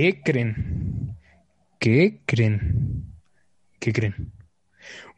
¿Qué 0.00 0.22
creen? 0.24 1.14
¿Qué 1.78 2.20
creen? 2.24 3.04
¿Qué 3.78 3.92
creen? 3.92 4.32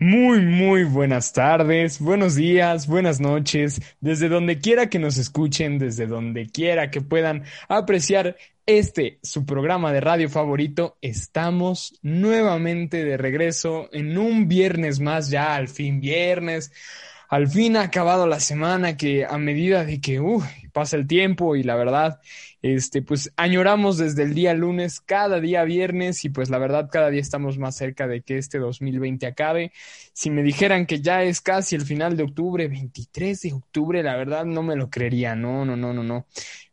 Muy, 0.01 0.41
muy 0.41 0.83
buenas 0.83 1.33
tardes, 1.33 2.01
buenos 2.01 2.35
días, 2.35 2.89
buenas 2.89 3.21
noches, 3.21 3.81
desde 4.01 4.29
donde 4.29 4.59
quiera 4.59 4.91
que 4.91 4.99
nos 4.99 5.19
escuchen, 5.19 5.79
desde 5.79 6.09
donde 6.09 6.49
quiera 6.49 6.91
que 6.91 7.01
puedan 7.01 7.45
apreciar 7.69 8.37
este, 8.67 9.21
su 9.23 9.47
programa 9.47 9.93
de 9.93 10.01
radio 10.01 10.29
favorito, 10.29 10.99
estamos 11.01 11.97
nuevamente 12.03 13.05
de 13.05 13.17
regreso 13.17 13.89
en 13.93 14.19
un 14.19 14.49
viernes 14.49 14.99
más, 14.99 15.31
ya 15.31 15.55
al 15.55 15.69
fin 15.69 16.01
viernes. 16.01 16.73
Al 17.33 17.49
fin 17.49 17.79
ha 17.79 17.85
acabado 17.85 18.27
la 18.27 18.41
semana 18.41 18.99
que 18.99 19.25
a 19.25 19.39
medida 19.39 19.87
de 19.87 20.03
que 20.03 20.21
uh, 20.21 20.43
pasa 20.71 20.97
el 20.97 21.07
tiempo 21.07 21.57
y 21.57 21.63
la 21.63 21.77
verdad 21.77 22.21
este, 22.61 23.01
pues 23.01 23.33
añoramos 23.37 23.97
desde 23.97 24.25
el 24.25 24.35
día 24.35 24.53
lunes, 24.53 25.01
cada 25.01 25.41
día 25.41 25.65
viernes 25.65 26.27
y 26.27 26.29
pues 26.29 26.51
la 26.51 26.59
verdad 26.59 26.91
cada 26.93 27.09
día 27.09 27.23
estamos 27.23 27.57
más 27.57 27.75
cerca 27.75 28.07
de 28.07 28.21
que 28.21 28.37
este 28.37 28.59
2020 28.59 29.27
acabe. 29.27 29.73
Si 30.13 30.29
me 30.29 30.43
dijeran 30.43 30.85
que 30.85 31.01
ya 31.01 31.23
es 31.23 31.41
casi 31.41 31.75
el 31.75 31.87
final 31.87 32.19
de 32.19 32.25
octubre, 32.25 32.69
23 32.69 33.41
de 33.41 33.53
octubre, 33.55 34.03
la 34.03 34.15
verdad 34.15 34.45
no 34.45 34.63
me 34.63 34.77
lo 34.77 34.91
creería, 34.91 35.35
no, 35.35 35.65
no, 35.65 35.75
no, 35.75 35.95
no, 35.95 36.03
no. 36.03 36.27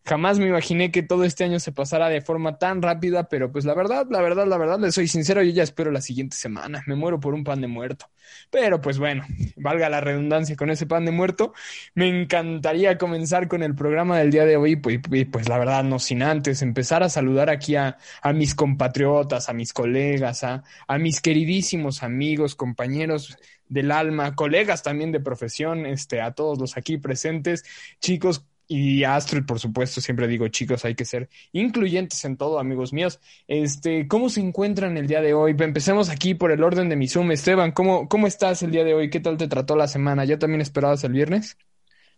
Jamás 0.10 0.40
me 0.40 0.48
imaginé 0.48 0.90
que 0.90 1.04
todo 1.04 1.24
este 1.24 1.44
año 1.44 1.60
se 1.60 1.72
pasara 1.72 2.10
de 2.10 2.22
forma 2.22 2.58
tan 2.58 2.82
rápida, 2.82 3.30
pero 3.30 3.52
pues 3.52 3.64
la 3.64 3.76
verdad, 3.76 4.08
la 4.10 4.24
verdad, 4.24 4.48
la 4.48 4.58
verdad, 4.58 4.80
le 4.80 4.92
soy 4.92 5.08
sincero, 5.08 5.44
yo 5.44 5.52
ya 5.52 5.62
espero 5.62 5.92
la 5.92 6.02
siguiente 6.02 6.36
semana, 6.36 6.82
me 6.88 6.96
muero 6.96 7.20
por 7.20 7.36
un 7.36 7.44
pan 7.44 7.62
de 7.62 7.68
muerto. 7.68 8.08
Pero 8.50 8.82
pues 8.82 8.98
bueno, 8.98 9.24
valga 9.56 9.88
la 9.88 10.02
redundancia 10.02 10.56
con 10.56 10.72
ese 10.72 10.88
pan 10.88 11.06
de 11.06 11.12
muerto, 11.12 11.54
me 11.94 12.08
encantaría 12.08 12.98
comenzar 12.98 13.48
con 13.48 13.62
el 13.62 13.76
programa 13.76 14.18
del 14.18 14.32
día 14.32 14.46
de 14.46 14.58
hoy, 14.58 14.78
pues, 14.78 15.00
pues 15.32 15.48
la 15.48 15.60
verdad, 15.60 15.84
no 15.84 16.00
sin 16.00 16.24
antes 16.24 16.64
empezar 16.64 17.04
a 17.04 17.10
saludar 17.10 17.52
aquí 17.52 17.76
a, 17.76 17.98
mis 18.34 18.56
compatriotas, 18.56 19.48
a 19.48 19.54
mis 19.54 19.74
colegas, 19.74 20.44
a, 20.44 20.64
a 20.88 20.98
mis 20.98 21.22
queridísimos 21.22 22.02
amigos, 22.02 22.56
compañeros 22.56 23.38
del 23.68 23.92
alma, 23.92 24.34
colegas 24.34 24.82
también 24.82 25.12
de 25.12 25.20
profesión, 25.20 25.86
este, 25.86 26.20
a 26.20 26.32
todos 26.32 26.58
los 26.58 26.78
aquí 26.78 26.98
presentes, 26.98 27.64
chicos 28.00 28.49
y 28.72 29.04
Astrid, 29.04 29.46
por 29.46 29.60
supuesto, 29.60 30.00
siempre 30.00 30.28
digo, 30.28 30.48
chicos, 30.48 30.86
hay 30.86 30.94
que 30.94 31.04
ser 31.04 31.28
incluyentes 31.54 32.24
en 32.24 32.38
todo, 32.38 32.60
amigos 32.60 32.94
míos. 32.94 33.20
Este, 33.48 34.08
¿cómo 34.08 34.30
se 34.30 34.42
encuentran 34.42 34.96
el 34.96 35.08
día 35.08 35.22
de 35.22 35.34
hoy? 35.34 35.56
Empecemos 35.58 36.10
aquí 36.10 36.36
por 36.36 36.52
el 36.52 36.64
orden 36.64 36.88
de 36.88 36.96
mi 36.96 37.08
Zoom. 37.08 37.32
Esteban, 37.32 37.72
¿cómo, 37.72 38.08
cómo 38.08 38.28
estás 38.28 38.62
el 38.62 38.70
día 38.70 38.84
de 38.84 38.94
hoy? 38.94 39.10
¿Qué 39.10 39.20
tal 39.20 39.38
te 39.38 39.48
trató 39.48 39.76
la 39.76 39.88
semana? 39.88 40.24
¿Ya 40.24 40.38
también 40.38 40.62
esperabas 40.62 41.04
el 41.04 41.14
viernes? 41.14 41.58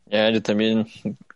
Ya, 0.08 0.30
yo 0.30 0.42
también 0.42 0.88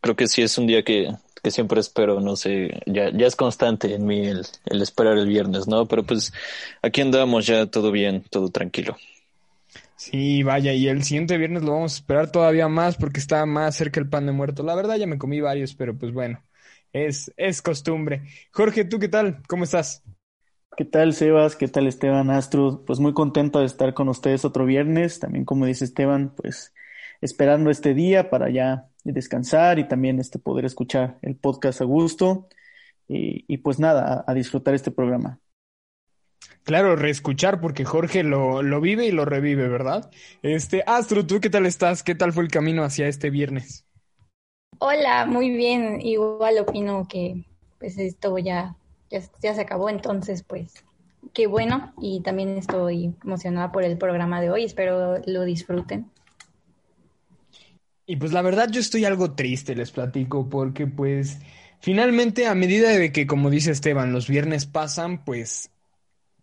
creo 0.02 0.18
que 0.18 0.28
sí 0.28 0.42
es 0.42 0.58
un 0.58 0.68
día 0.68 0.84
que, 0.84 1.16
que 1.42 1.52
siempre 1.52 1.80
espero, 1.80 2.20
no 2.20 2.36
sé, 2.36 2.82
ya, 2.86 3.10
ya 3.12 3.26
es 3.28 3.38
constante 3.38 3.94
en 3.96 4.06
mí 4.06 4.28
el, 4.28 4.46
el 4.66 4.82
esperar 4.82 5.18
el 5.18 5.28
viernes, 5.28 5.66
¿no? 5.66 5.86
Pero 5.88 6.04
pues 6.04 6.34
aquí 6.82 7.00
andamos 7.00 7.46
ya 7.46 7.68
todo 7.68 7.92
bien, 7.92 8.26
todo 8.30 8.50
tranquilo. 8.50 8.98
Sí, 9.98 10.44
vaya, 10.44 10.74
y 10.74 10.88
el 10.88 11.04
siguiente 11.04 11.38
viernes 11.38 11.64
lo 11.64 11.72
vamos 11.74 11.94
a 11.94 11.98
esperar 11.98 12.32
todavía 12.32 12.68
más 12.68 12.98
porque 12.98 13.20
está 13.20 13.46
más 13.46 13.76
cerca 13.76 14.00
el 14.00 14.10
pan 14.10 14.26
de 14.26 14.34
muerto. 14.34 14.62
La 14.64 14.76
verdad 14.76 14.98
ya 14.98 15.08
me 15.08 15.18
comí 15.18 15.40
varios, 15.40 15.74
pero 15.76 15.98
pues 15.98 16.12
bueno, 16.14 16.44
es, 16.92 17.32
es 17.38 17.62
costumbre. 17.62 18.24
Jorge, 18.52 18.84
¿tú 18.86 19.00
qué 19.00 19.08
tal? 19.08 19.42
¿Cómo 19.48 19.64
estás? 19.64 20.04
¿Qué 20.78 20.84
tal, 20.86 21.14
Sebas? 21.14 21.56
¿Qué 21.56 21.68
tal, 21.70 21.88
Esteban 21.88 22.30
Astrud? 22.30 22.84
Pues 22.86 23.00
muy 23.00 23.14
contento 23.14 23.60
de 23.60 23.66
estar 23.66 23.94
con 23.94 24.10
ustedes 24.10 24.44
otro 24.44 24.66
viernes. 24.66 25.20
También, 25.20 25.46
como 25.46 25.66
dice 25.66 25.86
Esteban, 25.86 26.36
pues 26.36 26.74
esperando 27.22 27.70
este 27.70 27.94
día 27.94 28.30
para 28.30 28.50
ya 28.50 28.90
descansar 29.04 29.80
y 29.80 29.88
también 29.88 30.20
este 30.20 30.38
poder 30.40 30.66
escuchar 30.66 31.18
el 31.22 31.38
podcast 31.38 31.80
a 31.82 31.86
gusto. 31.86 32.50
Y, 33.08 33.58
pues 33.60 33.80
nada, 33.80 34.24
a 34.28 34.34
disfrutar 34.34 34.74
este 34.74 34.92
programa. 34.92 35.40
Claro, 36.64 36.96
reescuchar 36.96 37.62
porque 37.62 37.86
Jorge 37.86 38.24
lo, 38.24 38.64
lo 38.64 38.82
vive 38.82 39.06
y 39.06 39.12
lo 39.12 39.26
revive, 39.26 39.68
¿verdad? 39.68 40.10
Este, 40.42 40.84
Astro, 40.88 41.26
¿tú 41.26 41.40
qué 41.40 41.50
tal 41.50 41.66
estás? 41.66 42.02
¿Qué 42.02 42.16
tal 42.16 42.34
fue 42.34 42.44
el 42.44 42.50
camino 42.50 42.84
hacia 42.84 43.08
este 43.08 43.30
viernes? 43.30 43.86
Hola, 44.80 45.26
muy 45.26 45.52
bien. 45.52 46.02
Igual 46.02 46.58
opino 46.60 47.08
que 47.08 47.46
pues 47.80 47.98
esto 47.98 48.38
ya, 48.40 48.76
ya, 49.10 49.22
ya 49.42 49.54
se 49.54 49.62
acabó, 49.62 49.90
entonces 49.90 50.44
pues 50.44 50.84
qué 51.34 51.48
bueno 51.48 51.94
y 52.00 52.22
también 52.22 52.58
estoy 52.58 53.14
emocionada 53.24 53.72
por 53.72 53.84
el 53.84 53.98
programa 53.98 54.42
de 54.42 54.50
hoy, 54.50 54.64
espero 54.64 55.22
lo 55.26 55.44
disfruten. 55.44 56.10
Y 58.08 58.18
pues 58.18 58.34
la 58.34 58.42
verdad 58.42 58.70
yo 58.70 58.80
estoy 58.80 59.06
algo 59.06 59.34
triste, 59.34 59.76
les 59.76 59.92
platico, 59.92 60.48
porque 60.48 60.86
pues 60.86 61.40
finalmente 61.80 62.48
a 62.48 62.56
medida 62.56 62.90
de 62.90 63.12
que, 63.12 63.26
como 63.26 63.50
dice 63.50 63.72
Esteban, 63.72 64.14
los 64.14 64.28
viernes 64.28 64.66
pasan, 64.68 65.26
pues 65.26 65.72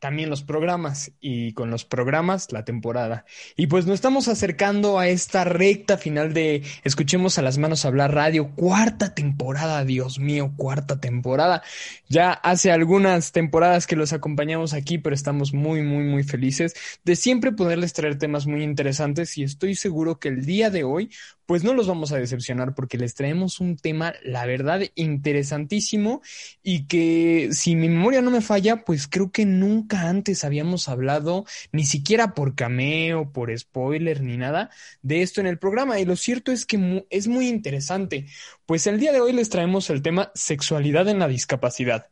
también 0.03 0.31
los 0.31 0.43
programas 0.43 1.13
y 1.21 1.53
con 1.53 1.71
los 1.71 1.85
programas 1.85 2.51
la 2.51 2.65
temporada. 2.65 3.25
Y 3.55 3.69
pues 3.69 3.87
nos 3.87 3.95
estamos 3.95 4.27
acercando 4.27 4.99
a 4.99 5.07
esta 5.07 5.45
recta 5.45 5.97
final 5.97 6.35
de 6.35 6.65
Escuchemos 6.83 7.39
a 7.39 7.43
las 7.43 7.57
manos 7.57 7.85
hablar 7.85 8.13
radio, 8.13 8.51
cuarta 8.57 9.15
temporada, 9.15 9.85
Dios 9.85 10.19
mío, 10.19 10.55
cuarta 10.57 10.99
temporada. 10.99 11.63
Ya 12.09 12.33
hace 12.33 12.73
algunas 12.73 13.31
temporadas 13.31 13.87
que 13.87 13.95
los 13.95 14.13
acompañamos 14.13 14.73
aquí, 14.73 14.99
pero 14.99 15.15
estamos 15.15 15.55
muy, 15.55 15.83
muy, 15.83 16.03
muy 16.03 16.25
felices 16.25 16.75
de 17.05 17.15
siempre 17.15 17.53
poderles 17.53 17.93
traer 17.93 18.19
temas 18.19 18.49
muy 18.49 18.65
interesantes 18.65 19.39
y 19.39 19.45
estoy 19.45 19.77
seguro 19.77 20.19
que 20.19 20.31
el 20.31 20.45
día 20.45 20.71
de 20.71 20.83
hoy 20.83 21.11
pues 21.47 21.65
no 21.65 21.75
los 21.75 21.87
vamos 21.87 22.13
a 22.13 22.17
decepcionar 22.17 22.75
porque 22.75 22.97
les 22.97 23.15
traemos 23.15 23.61
un 23.61 23.77
tema, 23.77 24.15
la 24.25 24.47
verdad, 24.47 24.81
interesantísimo 24.95 26.23
y 26.63 26.87
que 26.87 27.51
si 27.53 27.77
mi 27.77 27.89
memoria 27.89 28.23
no 28.23 28.31
me 28.31 28.41
falla, 28.41 28.84
pues 28.84 29.07
creo 29.07 29.31
que 29.31 29.45
nunca 29.45 29.91
antes 29.97 30.44
habíamos 30.44 30.88
hablado, 30.88 31.44
ni 31.72 31.84
siquiera 31.84 32.34
por 32.34 32.54
cameo, 32.54 33.32
por 33.32 33.56
spoiler, 33.58 34.22
ni 34.22 34.36
nada 34.36 34.70
de 35.03 35.22
esto 35.22 35.41
en 35.41 35.47
el 35.47 35.58
programa. 35.58 36.00
Y 36.00 36.04
lo 36.04 36.16
cierto 36.16 36.53
es 36.53 36.66
que 36.66 37.06
es 37.10 37.28
muy 37.28 37.48
interesante, 37.48 38.26
pues 38.66 38.86
el 38.86 38.98
día 38.98 39.12
de 39.12 39.20
hoy 39.20 39.32
les 39.32 39.48
traemos 39.50 39.91
el 39.91 40.03
tema 40.03 40.32
sexualidad 40.34 41.08
en 41.08 41.19
la 41.19 41.28
discapacidad. 41.28 42.08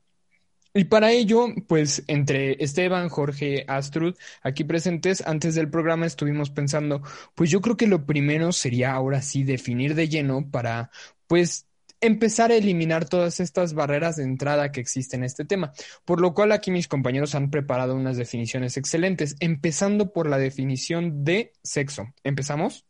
Y 0.73 0.85
para 0.85 1.11
ello, 1.11 1.49
pues 1.67 2.05
entre 2.07 2.63
Esteban, 2.63 3.09
Jorge, 3.09 3.65
Astrud, 3.67 4.17
aquí 4.43 4.63
presentes, 4.63 5.21
antes 5.27 5.57
del 5.57 5.69
programa 5.69 6.07
estuvimos 6.07 6.51
pensando, 6.51 7.03
pues 7.35 7.51
yo 7.51 7.61
creo 7.61 7.77
que 7.77 7.89
lo 7.89 8.07
primero 8.07 8.53
sería 8.53 8.93
ahora 8.93 9.21
sí 9.21 9.43
definir 9.43 9.97
de 9.97 10.09
lleno 10.09 10.49
para, 10.49 10.91
pues, 11.27 11.67
empezar 12.01 12.51
a 12.51 12.57
eliminar 12.57 13.09
todas 13.09 13.41
estas 13.41 13.75
barreras 13.75 14.17
de 14.17 14.25
entrada 14.25 14.73
que 14.73 14.81
existen 14.81 15.21
en 15.21 15.25
este 15.25 15.45
tema. 15.45 15.73
Por 16.05 16.21
lo 16.21 16.35
cual 16.35 16.53
aquí 16.53 16.71
mis 16.71 16.89
compañeros 16.89 17.35
han 17.35 17.51
preparado 17.51 17.95
unas 17.95 18.17
definiciones 18.17 18.77
excelentes, 18.77 19.37
empezando 19.41 20.13
por 20.13 20.29
la 20.29 20.39
definición 20.39 21.25
de 21.25 21.53
sexo. 21.63 22.07
¿Empezamos? 22.25 22.85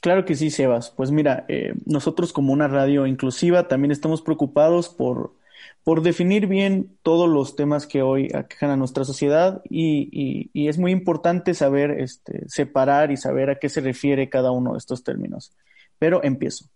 Claro 0.00 0.24
que 0.24 0.34
sí, 0.34 0.50
Sebas. 0.50 0.90
Pues 0.90 1.10
mira, 1.10 1.44
eh, 1.48 1.74
nosotros 1.84 2.32
como 2.32 2.52
una 2.52 2.68
radio 2.68 3.06
inclusiva 3.06 3.68
también 3.68 3.92
estamos 3.92 4.22
preocupados 4.22 4.88
por 4.88 5.34
por 5.84 6.02
definir 6.02 6.46
bien 6.46 6.96
todos 7.02 7.28
los 7.28 7.56
temas 7.56 7.86
que 7.86 8.02
hoy 8.02 8.30
aquejan 8.34 8.70
a 8.70 8.76
nuestra 8.76 9.04
sociedad 9.04 9.62
y, 9.68 10.48
y, 10.52 10.68
es 10.68 10.78
muy 10.78 10.92
importante 10.92 11.54
saber 11.54 11.90
este, 12.00 12.48
separar 12.48 13.10
y 13.10 13.16
saber 13.16 13.50
a 13.50 13.58
qué 13.58 13.68
se 13.68 13.80
refiere 13.80 14.28
cada 14.28 14.52
uno 14.52 14.72
de 14.72 14.78
estos 14.78 15.02
términos. 15.02 15.52
Pero 15.98 16.22
empiezo. 16.22 16.66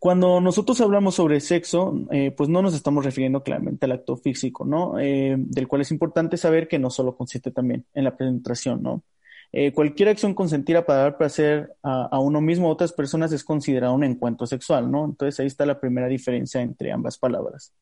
Cuando 0.00 0.40
nosotros 0.40 0.80
hablamos 0.80 1.16
sobre 1.16 1.40
sexo, 1.40 2.06
eh, 2.10 2.30
pues 2.34 2.48
no 2.48 2.62
nos 2.62 2.72
estamos 2.74 3.04
refiriendo 3.04 3.42
claramente 3.42 3.84
al 3.84 3.92
acto 3.92 4.16
físico, 4.16 4.64
¿no? 4.64 4.98
Eh, 4.98 5.34
del 5.36 5.68
cual 5.68 5.82
es 5.82 5.90
importante 5.90 6.38
saber 6.38 6.68
que 6.68 6.78
no 6.78 6.88
solo 6.88 7.14
consiste 7.14 7.50
también 7.50 7.84
en 7.92 8.04
la 8.04 8.16
penetración, 8.16 8.82
¿no? 8.82 9.04
Eh, 9.52 9.72
cualquier 9.72 10.08
acción 10.08 10.32
consentida 10.32 10.86
para 10.86 11.00
dar 11.00 11.18
placer 11.18 11.74
a, 11.82 12.06
a, 12.06 12.18
uno 12.18 12.40
mismo 12.40 12.68
o 12.68 12.70
a 12.70 12.72
otras 12.72 12.94
personas 12.94 13.30
es 13.32 13.44
considerado 13.44 13.92
un 13.92 14.04
encuentro 14.04 14.46
sexual, 14.46 14.90
¿no? 14.90 15.04
Entonces 15.04 15.38
ahí 15.38 15.46
está 15.48 15.66
la 15.66 15.78
primera 15.78 16.06
diferencia 16.08 16.62
entre 16.62 16.92
ambas 16.92 17.18
palabras. 17.18 17.74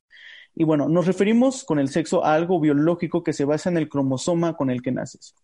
Y 0.56 0.64
bueno, 0.64 0.88
nos 0.88 1.06
referimos 1.06 1.62
con 1.62 1.78
el 1.78 1.88
sexo 1.88 2.24
a 2.24 2.34
algo 2.34 2.58
biológico 2.58 3.22
que 3.22 3.32
se 3.32 3.44
basa 3.44 3.70
en 3.70 3.76
el 3.76 3.88
cromosoma 3.88 4.56
con 4.56 4.70
el 4.70 4.82
que 4.82 4.90
naces. 4.90 5.36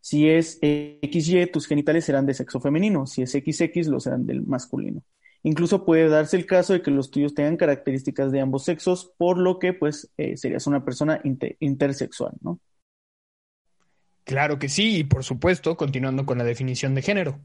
Si 0.00 0.30
es 0.30 0.58
XY, 0.62 1.48
tus 1.52 1.66
genitales 1.66 2.06
serán 2.06 2.24
de 2.24 2.32
sexo 2.32 2.58
femenino, 2.58 3.06
si 3.06 3.20
es 3.20 3.32
XX, 3.32 3.88
lo 3.88 4.00
serán 4.00 4.24
del 4.24 4.46
masculino. 4.46 5.02
Incluso 5.46 5.84
puede 5.84 6.08
darse 6.08 6.36
el 6.36 6.44
caso 6.44 6.72
de 6.72 6.82
que 6.82 6.90
los 6.90 7.12
tuyos 7.12 7.32
tengan 7.32 7.56
características 7.56 8.32
de 8.32 8.40
ambos 8.40 8.64
sexos, 8.64 9.12
por 9.16 9.38
lo 9.38 9.60
que 9.60 9.72
pues 9.72 10.10
eh, 10.16 10.36
serías 10.36 10.66
una 10.66 10.84
persona 10.84 11.20
inter 11.22 11.56
intersexual, 11.60 12.32
¿no? 12.40 12.58
Claro 14.24 14.58
que 14.58 14.68
sí, 14.68 14.96
y 14.98 15.04
por 15.04 15.22
supuesto, 15.22 15.76
continuando 15.76 16.26
con 16.26 16.38
la 16.38 16.42
definición 16.42 16.96
de 16.96 17.02
género. 17.02 17.38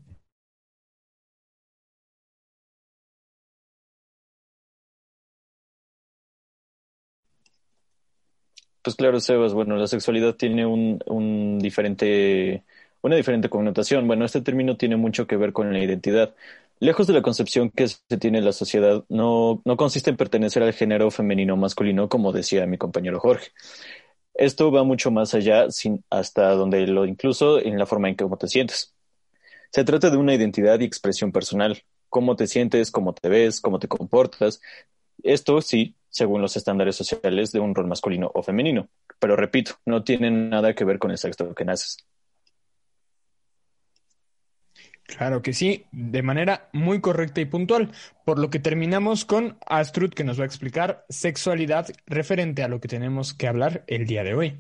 Pues 8.81 8.95
claro, 8.95 9.19
Sebas, 9.19 9.53
bueno, 9.53 9.75
la 9.75 9.86
sexualidad 9.86 10.33
tiene 10.33 10.65
un, 10.65 11.03
un 11.06 11.59
diferente, 11.59 12.63
una 13.03 13.15
diferente 13.15 13.48
connotación. 13.48 14.07
Bueno, 14.07 14.25
este 14.25 14.42
término 14.42 14.75
tiene 14.75 14.95
mucho 14.95 15.27
que 15.27 15.38
ver 15.38 15.53
con 15.53 15.71
la 15.71 15.83
identidad. 15.83 16.33
Lejos 16.81 17.06
de 17.06 17.13
la 17.13 17.22
concepción 17.22 17.69
que 17.69 17.88
se 17.88 18.18
tiene 18.19 18.39
en 18.39 18.45
la 18.45 18.54
sociedad, 18.54 19.06
no, 19.07 19.62
no 19.66 19.78
consiste 19.78 20.10
en 20.10 20.18
pertenecer 20.18 20.63
al 20.63 20.74
género 20.74 21.12
femenino 21.12 21.54
o 21.54 21.57
masculino, 21.57 22.10
como 22.10 22.31
decía 22.31 22.66
mi 22.66 22.80
compañero 22.80 23.19
Jorge. 23.19 23.51
Esto 24.33 24.72
va 24.72 24.83
mucho 24.83 25.12
más 25.12 25.36
allá, 25.36 25.69
sin, 25.69 26.04
hasta 26.10 26.50
donde 26.56 26.88
lo 26.88 27.06
incluso 27.06 27.60
en 27.60 27.78
la 27.78 27.86
forma 27.86 28.10
en 28.10 28.16
que 28.16 28.25
te 28.39 28.48
sientes. 28.48 28.95
Se 29.72 29.83
trata 29.83 30.10
de 30.10 30.18
una 30.18 30.33
identidad 30.33 30.80
y 30.80 30.86
expresión 30.86 31.31
personal, 31.31 31.83
cómo 32.10 32.36
te 32.36 32.48
sientes, 32.48 32.89
cómo 32.89 33.13
te 33.13 33.30
ves, 33.30 33.62
cómo 33.62 33.77
te 33.77 33.88
comportas. 33.88 34.60
Esto 35.22 35.62
sí, 35.62 35.95
según 36.10 36.42
los 36.42 36.57
estándares 36.57 36.95
sociales 36.95 37.51
de 37.51 37.60
un 37.60 37.75
rol 37.75 37.86
masculino 37.86 38.31
o 38.34 38.42
femenino. 38.42 38.89
Pero 39.19 39.36
repito, 39.36 39.74
no 39.86 40.04
tiene 40.04 40.31
nada 40.31 40.74
que 40.74 40.84
ver 40.84 40.98
con 40.98 41.12
el 41.12 41.19
sexo 41.19 41.54
que 41.54 41.63
naces. 41.63 41.98
Claro 45.18 45.42
que 45.42 45.52
sí, 45.52 45.86
de 45.92 46.24
manera 46.24 46.69
muy 46.72 47.02
correcta 47.02 47.42
y 47.42 47.46
puntual, 47.46 47.92
por 48.24 48.40
lo 48.40 48.50
que 48.50 48.60
terminamos 48.60 49.25
con 49.25 49.58
Astrud 49.66 50.12
que 50.12 50.24
nos 50.24 50.40
va 50.40 50.44
a 50.44 50.46
explicar 50.46 51.06
sexualidad 51.10 51.88
referente 52.06 52.63
a 52.63 52.69
lo 52.69 52.80
que 52.80 52.88
tenemos 52.88 53.34
que 53.34 53.48
hablar 53.48 53.84
el 53.88 54.08
día 54.08 54.24
de 54.24 54.36
hoy. 54.36 54.58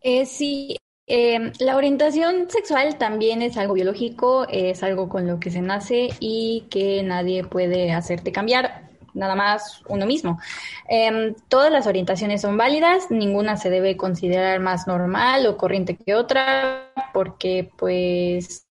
Eh, 0.00 0.26
sí, 0.26 0.76
em, 1.06 1.52
la 1.60 1.76
orientación 1.76 2.50
sexual 2.50 2.98
también 2.98 3.40
es 3.40 3.56
algo 3.56 3.74
biológico, 3.74 4.46
es 4.48 4.82
algo 4.82 5.08
con 5.08 5.28
lo 5.28 5.38
que 5.38 5.50
se 5.52 5.60
nace 5.60 6.08
y 6.18 6.66
que 6.68 7.02
nadie 7.04 7.44
puede 7.44 7.92
hacerte 7.92 8.32
cambiar 8.32 8.90
nada 9.14 9.34
más 9.34 9.82
uno 9.88 10.06
mismo. 10.06 10.38
Em, 10.88 11.34
todas 11.48 11.72
las 11.72 11.86
orientaciones 11.86 12.42
son 12.42 12.56
válidas, 12.56 13.10
ninguna 13.10 13.56
se 13.56 13.70
debe 13.70 13.96
considerar 13.96 14.60
más 14.60 14.86
normal 14.86 15.46
o 15.46 15.56
corriente 15.56 15.96
que 15.96 16.14
otra, 16.14 16.92
porque 17.12 17.70
pues 17.76 18.66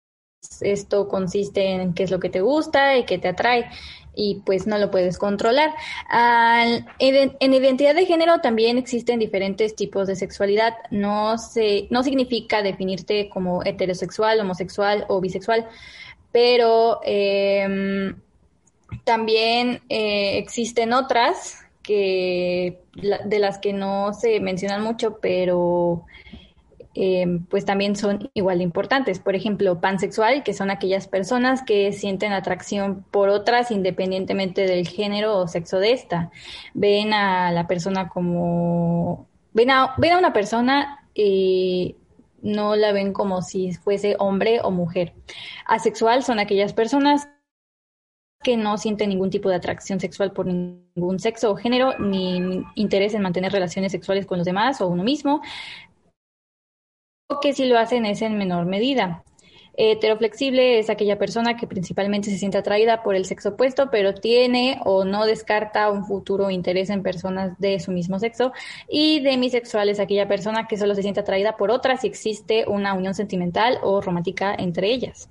esto 0.61 1.07
consiste 1.07 1.65
en 1.65 1.93
qué 1.93 2.03
es 2.03 2.11
lo 2.11 2.19
que 2.19 2.29
te 2.29 2.41
gusta 2.41 2.97
y 2.97 3.05
qué 3.05 3.17
te 3.17 3.27
atrae 3.27 3.69
y 4.15 4.41
pues 4.45 4.67
no 4.67 4.77
lo 4.77 4.91
puedes 4.91 5.17
controlar. 5.17 5.71
en, 6.99 7.53
identidad 7.53 7.95
de 7.95 8.05
género 8.05 8.39
también 8.39 8.77
existen 8.77 9.19
diferentes 9.19 9.75
tipos 9.75 10.07
de 10.07 10.15
sexualidad. 10.15 10.73
No, 10.91 11.37
se, 11.37 11.87
no 11.89 12.03
significa 12.03 12.61
definirte 12.61 13.29
como 13.29 13.63
heterosexual, 13.63 14.39
homosexual 14.39 15.05
o 15.07 15.21
bisexual, 15.21 15.67
pero 16.31 16.99
eh, 17.05 18.13
también 19.09 19.81
eh, 19.89 20.37
existen 20.37 20.93
otras 20.93 21.65
que 21.81 22.79
de 22.93 23.39
las 23.39 23.57
que 23.57 23.73
no 23.73 24.13
se 24.13 24.39
mencionan 24.39 24.83
mucho, 24.83 25.17
pero 25.19 26.05
eh, 26.93 27.25
pues 27.49 27.65
también 27.65 27.95
son 27.95 28.29
igual 28.35 28.59
de 28.59 28.65
importantes. 28.65 29.17
Por 29.17 29.33
ejemplo, 29.33 29.81
pansexual, 29.81 30.43
que 30.43 30.53
son 30.53 30.69
aquellas 30.69 31.07
personas 31.07 31.63
que 31.63 31.91
sienten 31.91 32.33
atracción 32.33 33.03
por 33.09 33.29
otras 33.29 33.71
independientemente 33.71 34.67
del 34.67 34.87
género 34.87 35.39
o 35.39 35.47
sexo 35.47 35.79
de 35.79 35.91
esta. 35.93 36.29
Ven 36.75 37.11
a 37.11 37.51
la 37.51 37.65
persona 37.65 38.09
como... 38.09 39.25
Ven 39.53 39.71
a, 39.71 39.95
ven 39.97 40.13
a 40.13 40.19
una 40.19 40.33
persona 40.33 41.03
y 41.15 41.95
no 42.43 42.75
la 42.75 42.91
ven 42.91 43.11
como 43.13 43.41
si 43.41 43.73
fuese 43.73 44.15
hombre 44.19 44.59
o 44.61 44.69
mujer. 44.69 45.13
Asexual 45.65 46.21
son 46.21 46.37
aquellas 46.37 46.73
personas 46.73 47.27
que 48.41 48.55
no 48.57 48.77
siente 48.77 49.05
ningún 49.05 49.29
tipo 49.29 49.49
de 49.49 49.55
atracción 49.55 49.99
sexual 49.99 50.31
por 50.31 50.45
ningún 50.45 51.19
sexo 51.19 51.51
o 51.51 51.55
género, 51.55 51.97
ni 51.99 52.63
interés 52.75 53.13
en 53.13 53.21
mantener 53.21 53.51
relaciones 53.51 53.91
sexuales 53.91 54.25
con 54.25 54.37
los 54.37 54.45
demás 54.45 54.79
o 54.81 54.87
uno 54.87 55.03
mismo, 55.03 55.41
o 57.27 57.39
que 57.39 57.53
si 57.53 57.65
lo 57.65 57.77
hacen 57.77 58.05
es 58.05 58.21
en 58.21 58.37
menor 58.37 58.65
medida. 58.65 59.23
Heteroflexible 59.81 60.79
es 60.79 60.89
aquella 60.89 61.17
persona 61.17 61.55
que 61.55 61.67
principalmente 61.67 62.29
se 62.29 62.37
siente 62.37 62.57
atraída 62.57 63.01
por 63.01 63.15
el 63.15 63.25
sexo 63.25 63.49
opuesto, 63.49 63.89
pero 63.89 64.13
tiene 64.13 64.79
o 64.83 65.05
no 65.05 65.25
descarta 65.25 65.89
un 65.89 66.05
futuro 66.05 66.49
interés 66.49 66.89
en 66.89 67.01
personas 67.01 67.57
de 67.59 67.79
su 67.79 67.91
mismo 67.91 68.19
sexo. 68.19 68.51
Y 68.89 69.21
demisexual 69.21 69.87
es 69.87 70.01
aquella 70.01 70.27
persona 70.27 70.67
que 70.67 70.77
solo 70.77 70.95
se 70.95 71.01
siente 71.01 71.21
atraída 71.21 71.55
por 71.55 71.71
otras 71.71 72.01
si 72.01 72.07
existe 72.07 72.65
una 72.67 72.93
unión 72.93 73.13
sentimental 73.13 73.79
o 73.81 74.01
romántica 74.01 74.53
entre 74.53 74.87
ellas. 74.91 75.29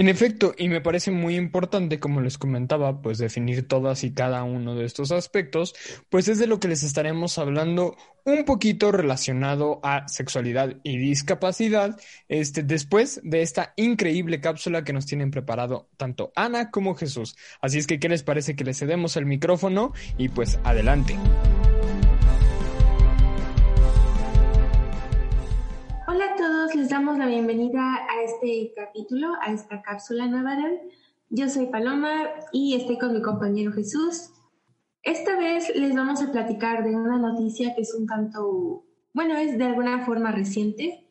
En 0.00 0.08
efecto, 0.08 0.54
y 0.56 0.70
me 0.70 0.80
parece 0.80 1.10
muy 1.10 1.36
importante, 1.36 2.00
como 2.00 2.22
les 2.22 2.38
comentaba, 2.38 3.02
pues 3.02 3.18
definir 3.18 3.68
todas 3.68 4.02
y 4.02 4.14
cada 4.14 4.44
uno 4.44 4.74
de 4.74 4.86
estos 4.86 5.12
aspectos, 5.12 5.74
pues 6.08 6.26
es 6.28 6.38
de 6.38 6.46
lo 6.46 6.58
que 6.58 6.68
les 6.68 6.84
estaremos 6.84 7.36
hablando 7.36 7.98
un 8.24 8.46
poquito 8.46 8.92
relacionado 8.92 9.78
a 9.82 10.08
sexualidad 10.08 10.74
y 10.84 10.96
discapacidad, 10.96 12.00
este, 12.30 12.62
después 12.62 13.20
de 13.24 13.42
esta 13.42 13.74
increíble 13.76 14.40
cápsula 14.40 14.84
que 14.84 14.94
nos 14.94 15.04
tienen 15.04 15.30
preparado 15.30 15.90
tanto 15.98 16.32
Ana 16.34 16.70
como 16.70 16.94
Jesús. 16.94 17.36
Así 17.60 17.76
es 17.76 17.86
que, 17.86 18.00
¿qué 18.00 18.08
les 18.08 18.22
parece 18.22 18.56
que 18.56 18.64
le 18.64 18.72
cedemos 18.72 19.18
el 19.18 19.26
micrófono? 19.26 19.92
Y 20.16 20.30
pues 20.30 20.58
adelante. 20.64 21.18
Damos 26.90 27.18
la 27.18 27.26
bienvenida 27.26 27.80
a 27.80 28.24
este 28.24 28.72
capítulo, 28.74 29.28
a 29.42 29.52
esta 29.52 29.80
cápsula 29.80 30.26
Navarro. 30.26 30.76
Yo 31.28 31.48
soy 31.48 31.66
Paloma 31.66 32.10
y 32.50 32.74
estoy 32.74 32.98
con 32.98 33.14
mi 33.14 33.22
compañero 33.22 33.70
Jesús. 33.70 34.32
Esta 35.04 35.38
vez 35.38 35.72
les 35.76 35.94
vamos 35.94 36.20
a 36.20 36.32
platicar 36.32 36.82
de 36.82 36.96
una 36.96 37.16
noticia 37.16 37.76
que 37.76 37.82
es 37.82 37.94
un 37.94 38.08
tanto, 38.08 38.84
bueno, 39.12 39.36
es 39.36 39.56
de 39.56 39.66
alguna 39.66 40.04
forma 40.04 40.32
reciente, 40.32 41.06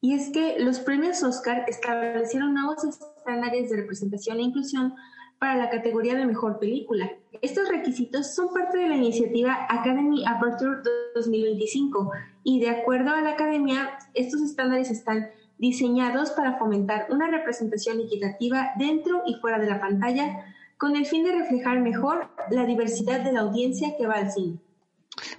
y 0.00 0.14
es 0.14 0.30
que 0.30 0.58
los 0.58 0.80
premios 0.80 1.22
Oscar 1.22 1.64
establecieron 1.68 2.52
nuevos 2.52 2.82
estándares 2.82 3.70
de 3.70 3.76
representación 3.76 4.38
e 4.38 4.42
inclusión 4.42 4.94
para 5.38 5.54
la 5.54 5.70
categoría 5.70 6.16
de 6.16 6.26
mejor 6.26 6.58
película. 6.58 7.08
Estos 7.40 7.68
requisitos 7.68 8.34
son 8.34 8.52
parte 8.52 8.78
de 8.78 8.88
la 8.88 8.96
iniciativa 8.96 9.64
Academy 9.68 10.24
Aperture 10.26 10.80
2025 11.14 12.10
y 12.44 12.60
de 12.60 12.70
acuerdo 12.70 13.10
a 13.10 13.20
la 13.20 13.30
academia, 13.30 13.98
estos 14.14 14.40
estándares 14.42 14.90
están 14.90 15.30
diseñados 15.58 16.30
para 16.30 16.58
fomentar 16.58 17.06
una 17.10 17.30
representación 17.30 18.00
equitativa 18.00 18.70
dentro 18.78 19.22
y 19.26 19.34
fuera 19.34 19.58
de 19.58 19.68
la 19.68 19.80
pantalla 19.80 20.44
con 20.78 20.96
el 20.96 21.04
fin 21.04 21.24
de 21.24 21.32
reflejar 21.32 21.80
mejor 21.80 22.30
la 22.50 22.64
diversidad 22.64 23.20
de 23.20 23.32
la 23.32 23.40
audiencia 23.40 23.96
que 23.98 24.06
va 24.06 24.14
al 24.14 24.32
cine. 24.32 24.58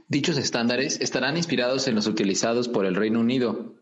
Dichos 0.07 0.37
estándares 0.37 1.01
estarán 1.01 1.37
inspirados 1.37 1.87
en 1.87 1.95
los 1.95 2.05
utilizados 2.05 2.69
por 2.69 2.85
el 2.85 2.95
Reino 2.95 3.19
Unido, 3.19 3.73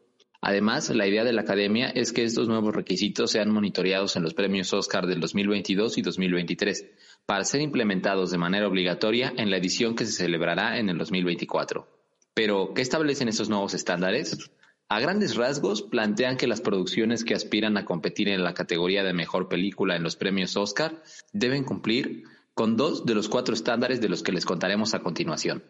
Además, 0.42 0.90
la 0.90 1.06
idea 1.06 1.26
de 1.26 1.34
la 1.34 1.42
Academia 1.42 1.90
es 1.90 2.14
que 2.14 2.24
estos 2.24 2.48
nuevos 2.48 2.74
requisitos 2.74 3.32
sean 3.32 3.52
monitoreados 3.52 4.16
en 4.16 4.24
los 4.24 4.34
premios 4.34 4.74
Oscar 4.74 5.06
del 5.06 5.20
2022 5.20 5.98
y 5.98 6.02
2023, 6.02 6.86
para 7.26 7.44
ser 7.44 7.60
implementados 7.60 8.32
de 8.32 8.38
manera 8.38 8.68
obligatoria 8.68 9.34
en 9.36 9.52
la 9.52 9.58
edición 9.58 9.96
que 9.96 10.06
se 10.06 10.14
celebrará 10.14 10.80
en 10.80 10.88
el 10.88 10.98
2024. 10.98 11.99
Pero, 12.40 12.74
¿qué 12.74 12.82
establecen 12.82 13.28
esos 13.28 13.50
nuevos 13.50 13.74
estándares? 13.74 14.50
A 14.88 15.02
grandes 15.02 15.36
rasgos, 15.36 15.82
plantean 15.82 16.38
que 16.38 16.48
las 16.48 16.62
producciones 16.62 17.26
que 17.26 17.34
aspiran 17.34 17.76
a 17.76 17.84
competir 17.84 18.30
en 18.30 18.46
la 18.46 18.54
categoría 18.54 19.04
de 19.04 19.12
mejor 19.12 19.50
película 19.50 19.98
en 19.98 20.04
los 20.04 20.16
premios 20.16 20.56
Oscar 20.56 21.04
deben 21.34 21.66
cumplir 21.66 22.24
con 22.54 22.78
dos 22.78 23.06
de 23.06 23.14
los 23.14 23.28
cuatro 23.28 23.54
estándares 23.54 24.00
de 24.00 24.08
los 24.08 24.24
que 24.24 24.32
les 24.32 24.46
contaremos 24.46 24.94
a 24.94 25.02
continuación. 25.02 25.66